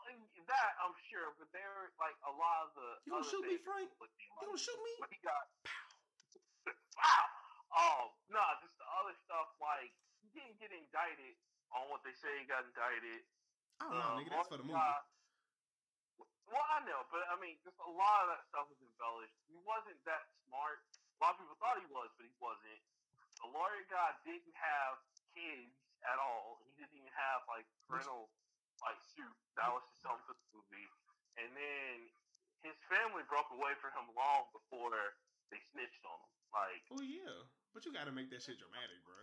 [0.50, 2.90] that I'm sure, but there like a lot of the.
[3.06, 3.92] You gonna shoot me, Frank?
[3.94, 4.94] You gonna shoot me?
[5.04, 5.44] when he got
[6.98, 7.26] wow.
[7.78, 8.02] Oh
[8.32, 9.92] no, just the other stuff like
[10.24, 11.36] he didn't get indicted
[11.76, 13.22] on what they say he got indicted.
[13.78, 14.32] I don't know, Uh, nigga.
[14.34, 14.80] That's for the movie.
[14.80, 15.06] Got-
[16.48, 19.36] well, I know, but I mean, just a lot of that stuff was embellished.
[19.52, 20.80] He wasn't that smart.
[21.20, 22.80] A lot of people thought he was, but he wasn't.
[23.44, 24.96] The lawyer guy didn't have
[25.36, 25.76] kids
[26.08, 26.64] at all.
[26.64, 28.32] He didn't even have like parental
[28.84, 29.36] like suit.
[29.58, 30.88] That was just something for the movie.
[31.38, 31.96] And then
[32.66, 34.94] his family broke away from him long before
[35.54, 36.34] they snitched on him.
[36.54, 37.46] Like, Oh yeah.
[37.74, 39.18] But you gotta make that shit dramatic, bro.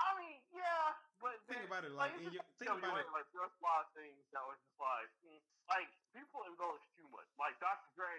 [0.00, 3.04] I mean, yeah, but Think about it like, it's in just your, think about it.
[3.12, 7.04] Like there's a lot of things that was just like, mm, like people embellish too
[7.12, 7.28] much.
[7.36, 7.84] Like Dr.
[8.00, 8.16] Dre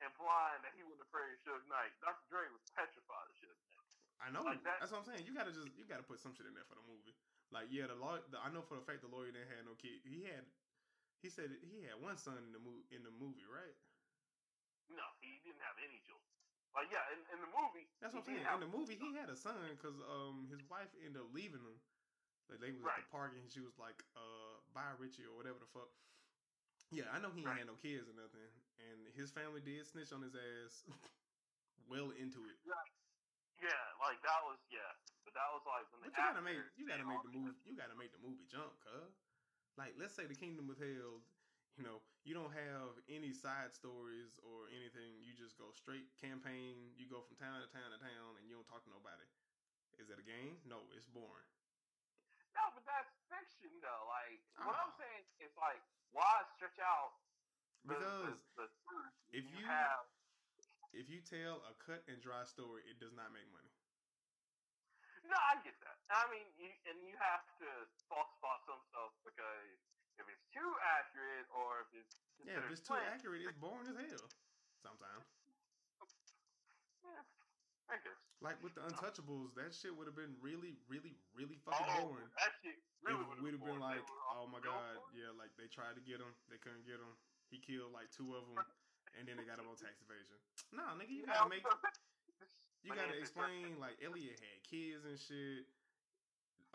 [0.00, 1.92] implying that he wasn't afraid of Suge Knight.
[2.00, 2.24] Dr.
[2.32, 3.92] Dre was petrified of Suge Knight.
[4.24, 4.40] I know.
[4.40, 5.28] Like that- That's what I'm saying.
[5.28, 7.12] You gotta just you gotta put some shit in there for the movie.
[7.50, 8.20] Like yeah, the lawyer.
[8.30, 10.04] The, I know for a fact the lawyer didn't have no kid.
[10.04, 10.44] He had.
[11.22, 12.84] He said he had one son in the movie.
[12.92, 13.74] In the movie, right?
[14.88, 16.24] No, he didn't have any children.
[16.74, 18.44] Like yeah, in, in the movie, That's what I'm saying.
[18.44, 21.78] In the movie, he had a son because um his wife ended up leaving him.
[22.48, 25.58] Like they was at the park and she was like, uh, bye Richie or whatever
[25.60, 25.90] the fuck.
[26.90, 27.58] Yeah, I know he ain't Right.
[27.58, 28.48] had no kids or nothing,
[28.80, 30.84] and his family did snitch on his ass.
[31.88, 32.56] well into it.
[33.58, 34.92] Yeah, like that was yeah,
[35.28, 37.52] but that was like when the But you gotta make you gotta make the movie
[37.68, 39.12] you gotta make the movie jump, cuz.
[39.76, 41.20] Like let's say the kingdom withheld,
[41.76, 46.96] you know, you don't have any side stories or anything, you just go straight campaign,
[46.96, 49.28] you go from town to town to town and you don't talk to nobody.
[50.00, 50.56] Is it a game?
[50.64, 51.46] No, it's boring.
[52.56, 54.04] No, but that's fiction though.
[54.08, 54.98] Like what I'm Ah.
[54.98, 57.12] saying is like why stretch out
[57.84, 60.08] the, Because the, the truth if when you- have
[60.96, 63.70] if you tell a cut and dry story, it does not make money.
[65.28, 65.96] No, I get that.
[66.08, 67.68] I mean, you, and you have to
[68.08, 69.76] falsify some stuff because
[70.16, 73.96] if it's too accurate or if it's Yeah, if it's too accurate, it's boring as
[74.00, 74.26] hell.
[74.80, 75.28] Sometimes.
[77.04, 77.22] yeah,
[77.92, 78.16] I guess.
[78.40, 82.14] Like with the um, Untouchables, that shit would have been really, really, really fucking oh,
[82.14, 82.30] boring.
[82.38, 84.00] that shit really would have been like,
[84.32, 87.12] oh my god, yeah, like they tried to get him, they couldn't get him.
[87.50, 88.62] He killed like two of them,
[89.18, 90.38] and then they got him on tax evasion.
[90.70, 91.66] Nah, nigga, you gotta make,
[92.82, 95.66] you gotta explain like Eliot had kids and shit.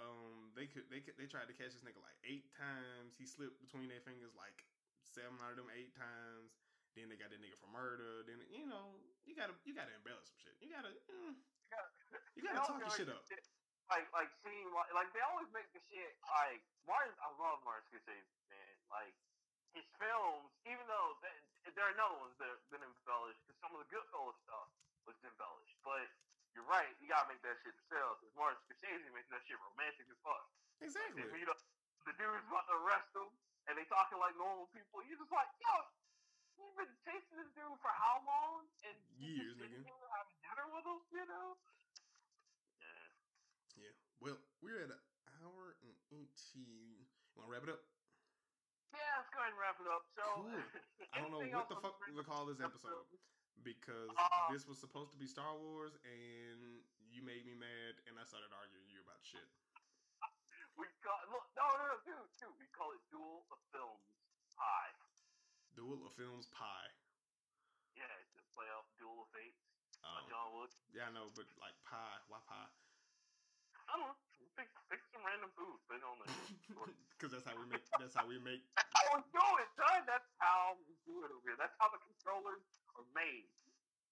[0.01, 3.13] Um, they could, they could, they tried to catch this nigga like eight times.
[3.13, 4.65] He slipped between their fingers like
[5.05, 6.57] seven out of them eight times.
[6.97, 8.25] Then they got that nigga for murder.
[8.25, 10.57] Then you know, you gotta, you gotta embellish some shit.
[10.61, 11.33] You gotta, mm,
[12.37, 13.25] you They gotta talk your shit the up.
[13.91, 17.13] Like, like seeing like, like they always make the shit like Martin.
[17.21, 18.73] I love Martin Scorsese, man.
[18.89, 19.13] Like
[19.77, 21.33] his films, even though they,
[21.73, 24.69] there are another ones that have been embellished, because some of the Goodfellas stuff
[25.07, 25.77] was embellished.
[25.85, 26.07] But
[26.55, 28.17] you're right, you gotta make that shit sell.
[28.19, 30.43] Because Martin Scorsese makes that shit romantic as fuck.
[30.81, 31.23] Exactly.
[31.23, 31.57] If, you know,
[32.07, 33.29] the dude's about to arrest them,
[33.69, 34.99] and they talking like normal people.
[35.07, 35.73] You're just like, yo,
[36.59, 38.67] you've been chasing this dude for how long?
[38.83, 39.79] And Years, nigga.
[39.87, 41.47] having dinner with him, you know?
[42.77, 43.87] Yeah.
[43.87, 43.93] Yeah.
[44.19, 44.99] Well, we're at an
[45.41, 47.07] hour and eighteen.
[47.39, 47.81] Want to wrap it up?
[48.93, 50.03] Yeah, let's go ahead and wrap it up.
[50.13, 50.53] So, Cool.
[51.09, 53.07] I don't know what the fuck to call this episode
[53.61, 56.81] because Uh, this was supposed to be Star Wars, and
[57.13, 59.45] you made me mad, and I started arguing you about shit.
[60.73, 62.57] We call look, no, no, no, dude, dude.
[62.57, 64.09] We call it Duel of Films
[64.57, 64.93] Pie.
[65.77, 66.89] Duel of Films Pie.
[67.93, 69.61] Yeah, it's a play off Duel of Fates
[70.01, 70.73] Um, John Wood.
[70.89, 72.73] yeah, I know, but like pie, why pie?
[73.85, 74.17] I don't know.
[74.57, 76.25] Pick, pick some random food, put on the.
[77.13, 77.85] Because that's how we make.
[78.01, 78.65] That's how we make.
[78.75, 80.03] That's how we do it, son.
[80.09, 81.55] That's how we do it over here.
[81.55, 82.59] That's how the controllers
[83.17, 83.49] made.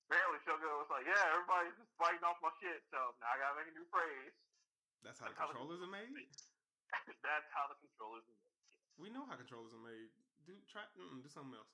[0.09, 3.55] Apparently, Sugar was like, "Yeah, everybody's just biting off my shit, so now I gotta
[3.61, 4.33] make a new phrase."
[5.05, 6.11] That's how the That's how the- controllers are made.
[7.23, 8.49] That's how the controllers are made.
[8.97, 10.09] We know how controllers are made.
[10.45, 10.83] Do try.
[10.97, 11.71] Do something else.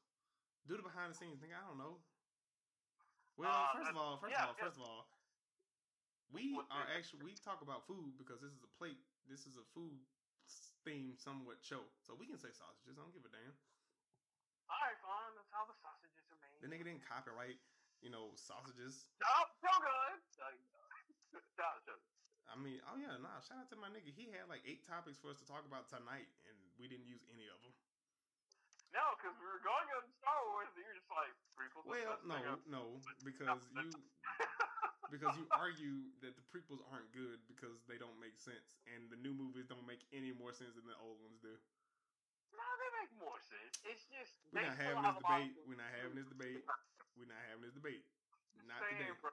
[0.68, 1.56] Do the behind the scenes thing.
[1.56, 2.04] I don't know.
[3.40, 4.64] Well, Uh, first of all, first yeah, of all, yeah.
[4.68, 5.08] first of all,
[6.30, 9.64] we are actually we talk about food because this is a plate this is a
[9.74, 9.98] food
[10.86, 12.96] themed somewhat show, so we can say sausages.
[12.98, 13.56] I don't give a damn.
[14.70, 15.32] All right, fine.
[15.36, 15.97] That's how the sausages are made.
[16.62, 17.62] The nigga didn't copyright,
[18.02, 19.10] you know, sausages.
[19.22, 20.18] No, so good.
[20.42, 20.60] Like,
[21.58, 21.96] shout out to
[22.48, 23.44] I mean, oh yeah, nah.
[23.44, 24.08] Shout out to my nigga.
[24.16, 27.20] He had like eight topics for us to talk about tonight, and we didn't use
[27.28, 27.76] any of them.
[28.96, 31.84] No, because we were going on Star Wars, and you're just like prequels.
[31.84, 32.40] Well, no,
[32.72, 32.84] no,
[33.20, 33.92] because you
[35.12, 39.20] because you argue that the prequels aren't good because they don't make sense, and the
[39.20, 41.52] new movies don't make any more sense than the old ones do.
[42.56, 43.76] No, they make more sense.
[43.84, 45.54] It's just We're not having this debate.
[45.68, 46.64] We're not having this debate.
[47.18, 48.04] We're not having this debate.
[48.68, 49.32] Not Saying, today.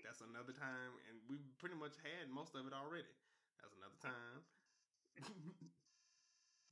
[0.00, 3.12] That's another time, and we pretty much had most of it already.
[3.60, 4.40] That's another time.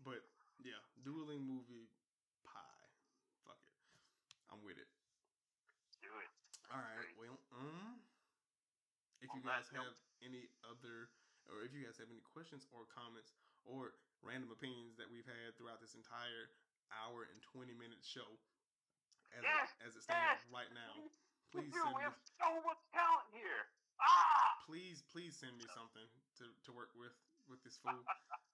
[0.07, 0.25] but
[0.65, 1.93] yeah, dueling movie
[2.47, 2.89] pie.
[3.45, 3.77] Fuck it,
[4.49, 4.89] I'm with it.
[6.01, 6.31] Do it.
[6.73, 7.13] All right.
[7.21, 8.01] Well, um,
[9.21, 9.93] if you guys have
[10.25, 11.13] any other,
[11.53, 13.37] or if you guys have any questions or comments
[13.69, 13.93] or
[14.25, 16.51] random opinions that we've had throughout this entire
[16.91, 18.27] hour and twenty minute show,
[19.37, 20.53] as Yes, it, as it stands yes.
[20.53, 20.93] right now,
[21.53, 23.69] please send me, have so much talent here.
[24.03, 26.09] Ah, please please send me something
[26.41, 27.15] to, to work with
[27.47, 28.03] with this fool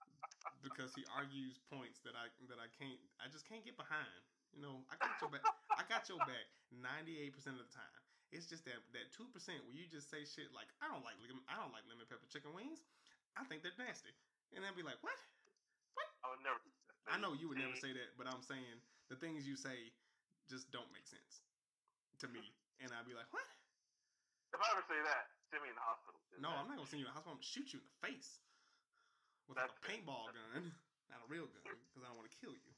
[0.66, 4.20] because he argues points that I that I can't I just can't get behind.
[4.50, 5.46] You know, I got your back.
[5.78, 8.02] I got your back ninety eight percent of the time.
[8.34, 11.18] It's just that that two percent where you just say shit like I don't like
[11.48, 12.82] I don't like lemon pepper chicken wings.
[13.38, 14.10] I think they're nasty,
[14.58, 15.14] and I'd be like, what?
[16.24, 16.60] I would never.
[17.08, 18.78] I know you would never say that, but I'm saying
[19.08, 19.90] the things you say
[20.46, 21.42] just don't make sense
[22.22, 22.44] to me,
[22.82, 23.46] and I'd be like, what?
[24.52, 26.18] If I ever say that, send me in the hospital.
[26.38, 27.38] No, I'm not gonna send you in the hospital.
[27.38, 28.40] I'm gonna shoot you in the face
[29.46, 30.70] with like a paintball gun,
[31.10, 32.70] not a real gun, because I don't want to kill you.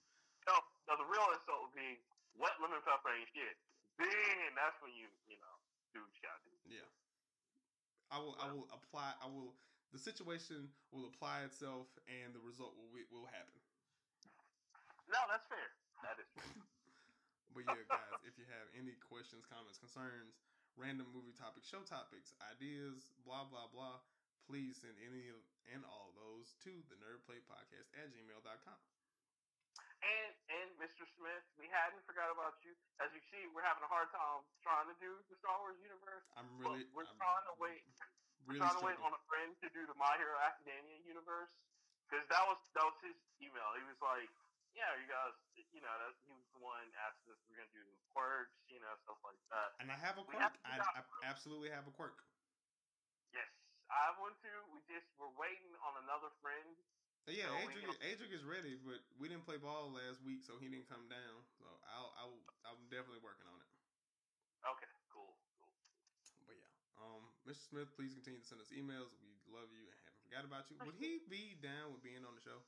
[0.49, 0.57] No,
[0.91, 2.01] no, the real insult would be
[2.37, 3.55] wet lemon pepper ain't shit.
[4.01, 5.55] Then that's when you, you know,
[5.93, 6.55] do what you gotta do.
[6.67, 6.89] Yeah,
[8.11, 8.37] I will.
[8.41, 9.13] I will apply.
[9.21, 9.53] I will.
[9.93, 13.61] The situation will apply itself, and the result will will happen.
[15.05, 15.69] No, that's fair.
[16.03, 16.49] That is fair.
[17.53, 20.41] But yeah, guys, if you have any questions, comments, concerns,
[20.73, 24.01] random movie topics, show topics, ideas, blah blah blah,
[24.49, 25.37] please send any of
[25.69, 28.81] and all of those to the Nerd Plate Podcast at gmail.com.
[30.01, 31.05] And and Mr.
[31.13, 32.73] Smith, we hadn't forgot about you.
[33.05, 36.25] As you see, we're having a hard time trying to do the Star Wars universe.
[36.41, 36.89] I'm But really.
[36.97, 37.85] we're I'm trying to wait.
[38.47, 41.53] We're Really trying to wait on a friend to do the My Hero Academia universe
[42.07, 43.71] because that was that was his email.
[43.79, 44.29] He was like,
[44.75, 47.73] "Yeah, you guys, you know, that, he was the one asking us if we're gonna
[47.73, 50.43] do the quirks, you know, stuff like that." And I have a quirk.
[50.43, 50.83] have I.
[50.83, 52.19] I absolutely have a quirk.
[53.33, 53.49] Yes,
[53.89, 54.59] I have one too.
[54.75, 56.77] We just we're waiting on another friend.
[57.31, 60.91] Yeah, Adrian, Adrian is ready, but we didn't play ball last week, so he didn't
[60.91, 61.39] come down.
[61.55, 63.71] So I'll, I'll, I'm definitely working on it.
[64.67, 65.71] Okay, cool, cool.
[66.51, 67.75] But yeah, um, Mr.
[67.75, 69.11] Smith, please continue to send us emails.
[69.19, 70.79] We love you and haven't forgot about you.
[70.87, 72.63] Would he be down with being on the show?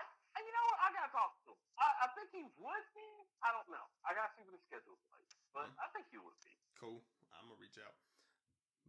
[0.00, 0.78] And you know what?
[0.80, 1.60] I gotta talk to him.
[1.76, 3.08] I, I think he would be.
[3.44, 3.84] I don't know.
[4.08, 5.76] I gotta see what his schedule's like, but Mhm.
[5.84, 6.54] I think he would be.
[6.78, 7.04] Cool.
[7.36, 7.92] I'm gonna reach out.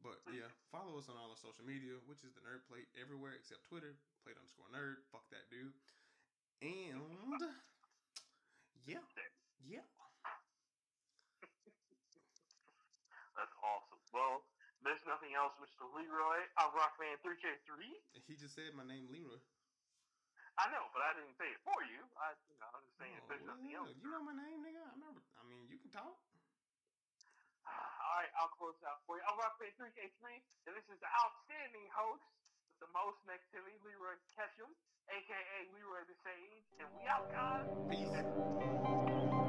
[0.02, 3.34] But yeah, follow us on all our social media, which is the Nerd Plate everywhere
[3.34, 4.00] except Twitter.
[4.24, 5.04] Plate underscore nerd.
[5.12, 5.74] Fuck that dude.
[6.62, 7.02] And
[8.86, 9.02] yeah,
[9.66, 9.86] yeah.
[13.36, 14.01] That's awesome.
[14.12, 14.44] Well,
[14.84, 15.88] there's nothing else, Mr.
[15.88, 16.40] Leroy.
[16.60, 17.70] I'm Rockman 3K3.
[18.28, 19.40] He just said my name, Leroy.
[20.60, 22.04] I know, but I didn't say it for you.
[22.20, 23.88] I, you know, I'm just saying Oh, there's nothing else.
[23.96, 24.84] You know my name, nigga.
[24.84, 25.24] I remember.
[25.40, 26.12] I mean, you can talk.
[27.72, 29.24] All right, I'll close out for you.
[29.32, 30.22] I'm Rockman 3K3,
[30.68, 32.28] and this is the outstanding host
[32.68, 34.70] with the most activity, Leroy Ketchum,
[35.08, 37.70] aka Leroy the Sage, and we out, guys.
[37.88, 39.41] Peace.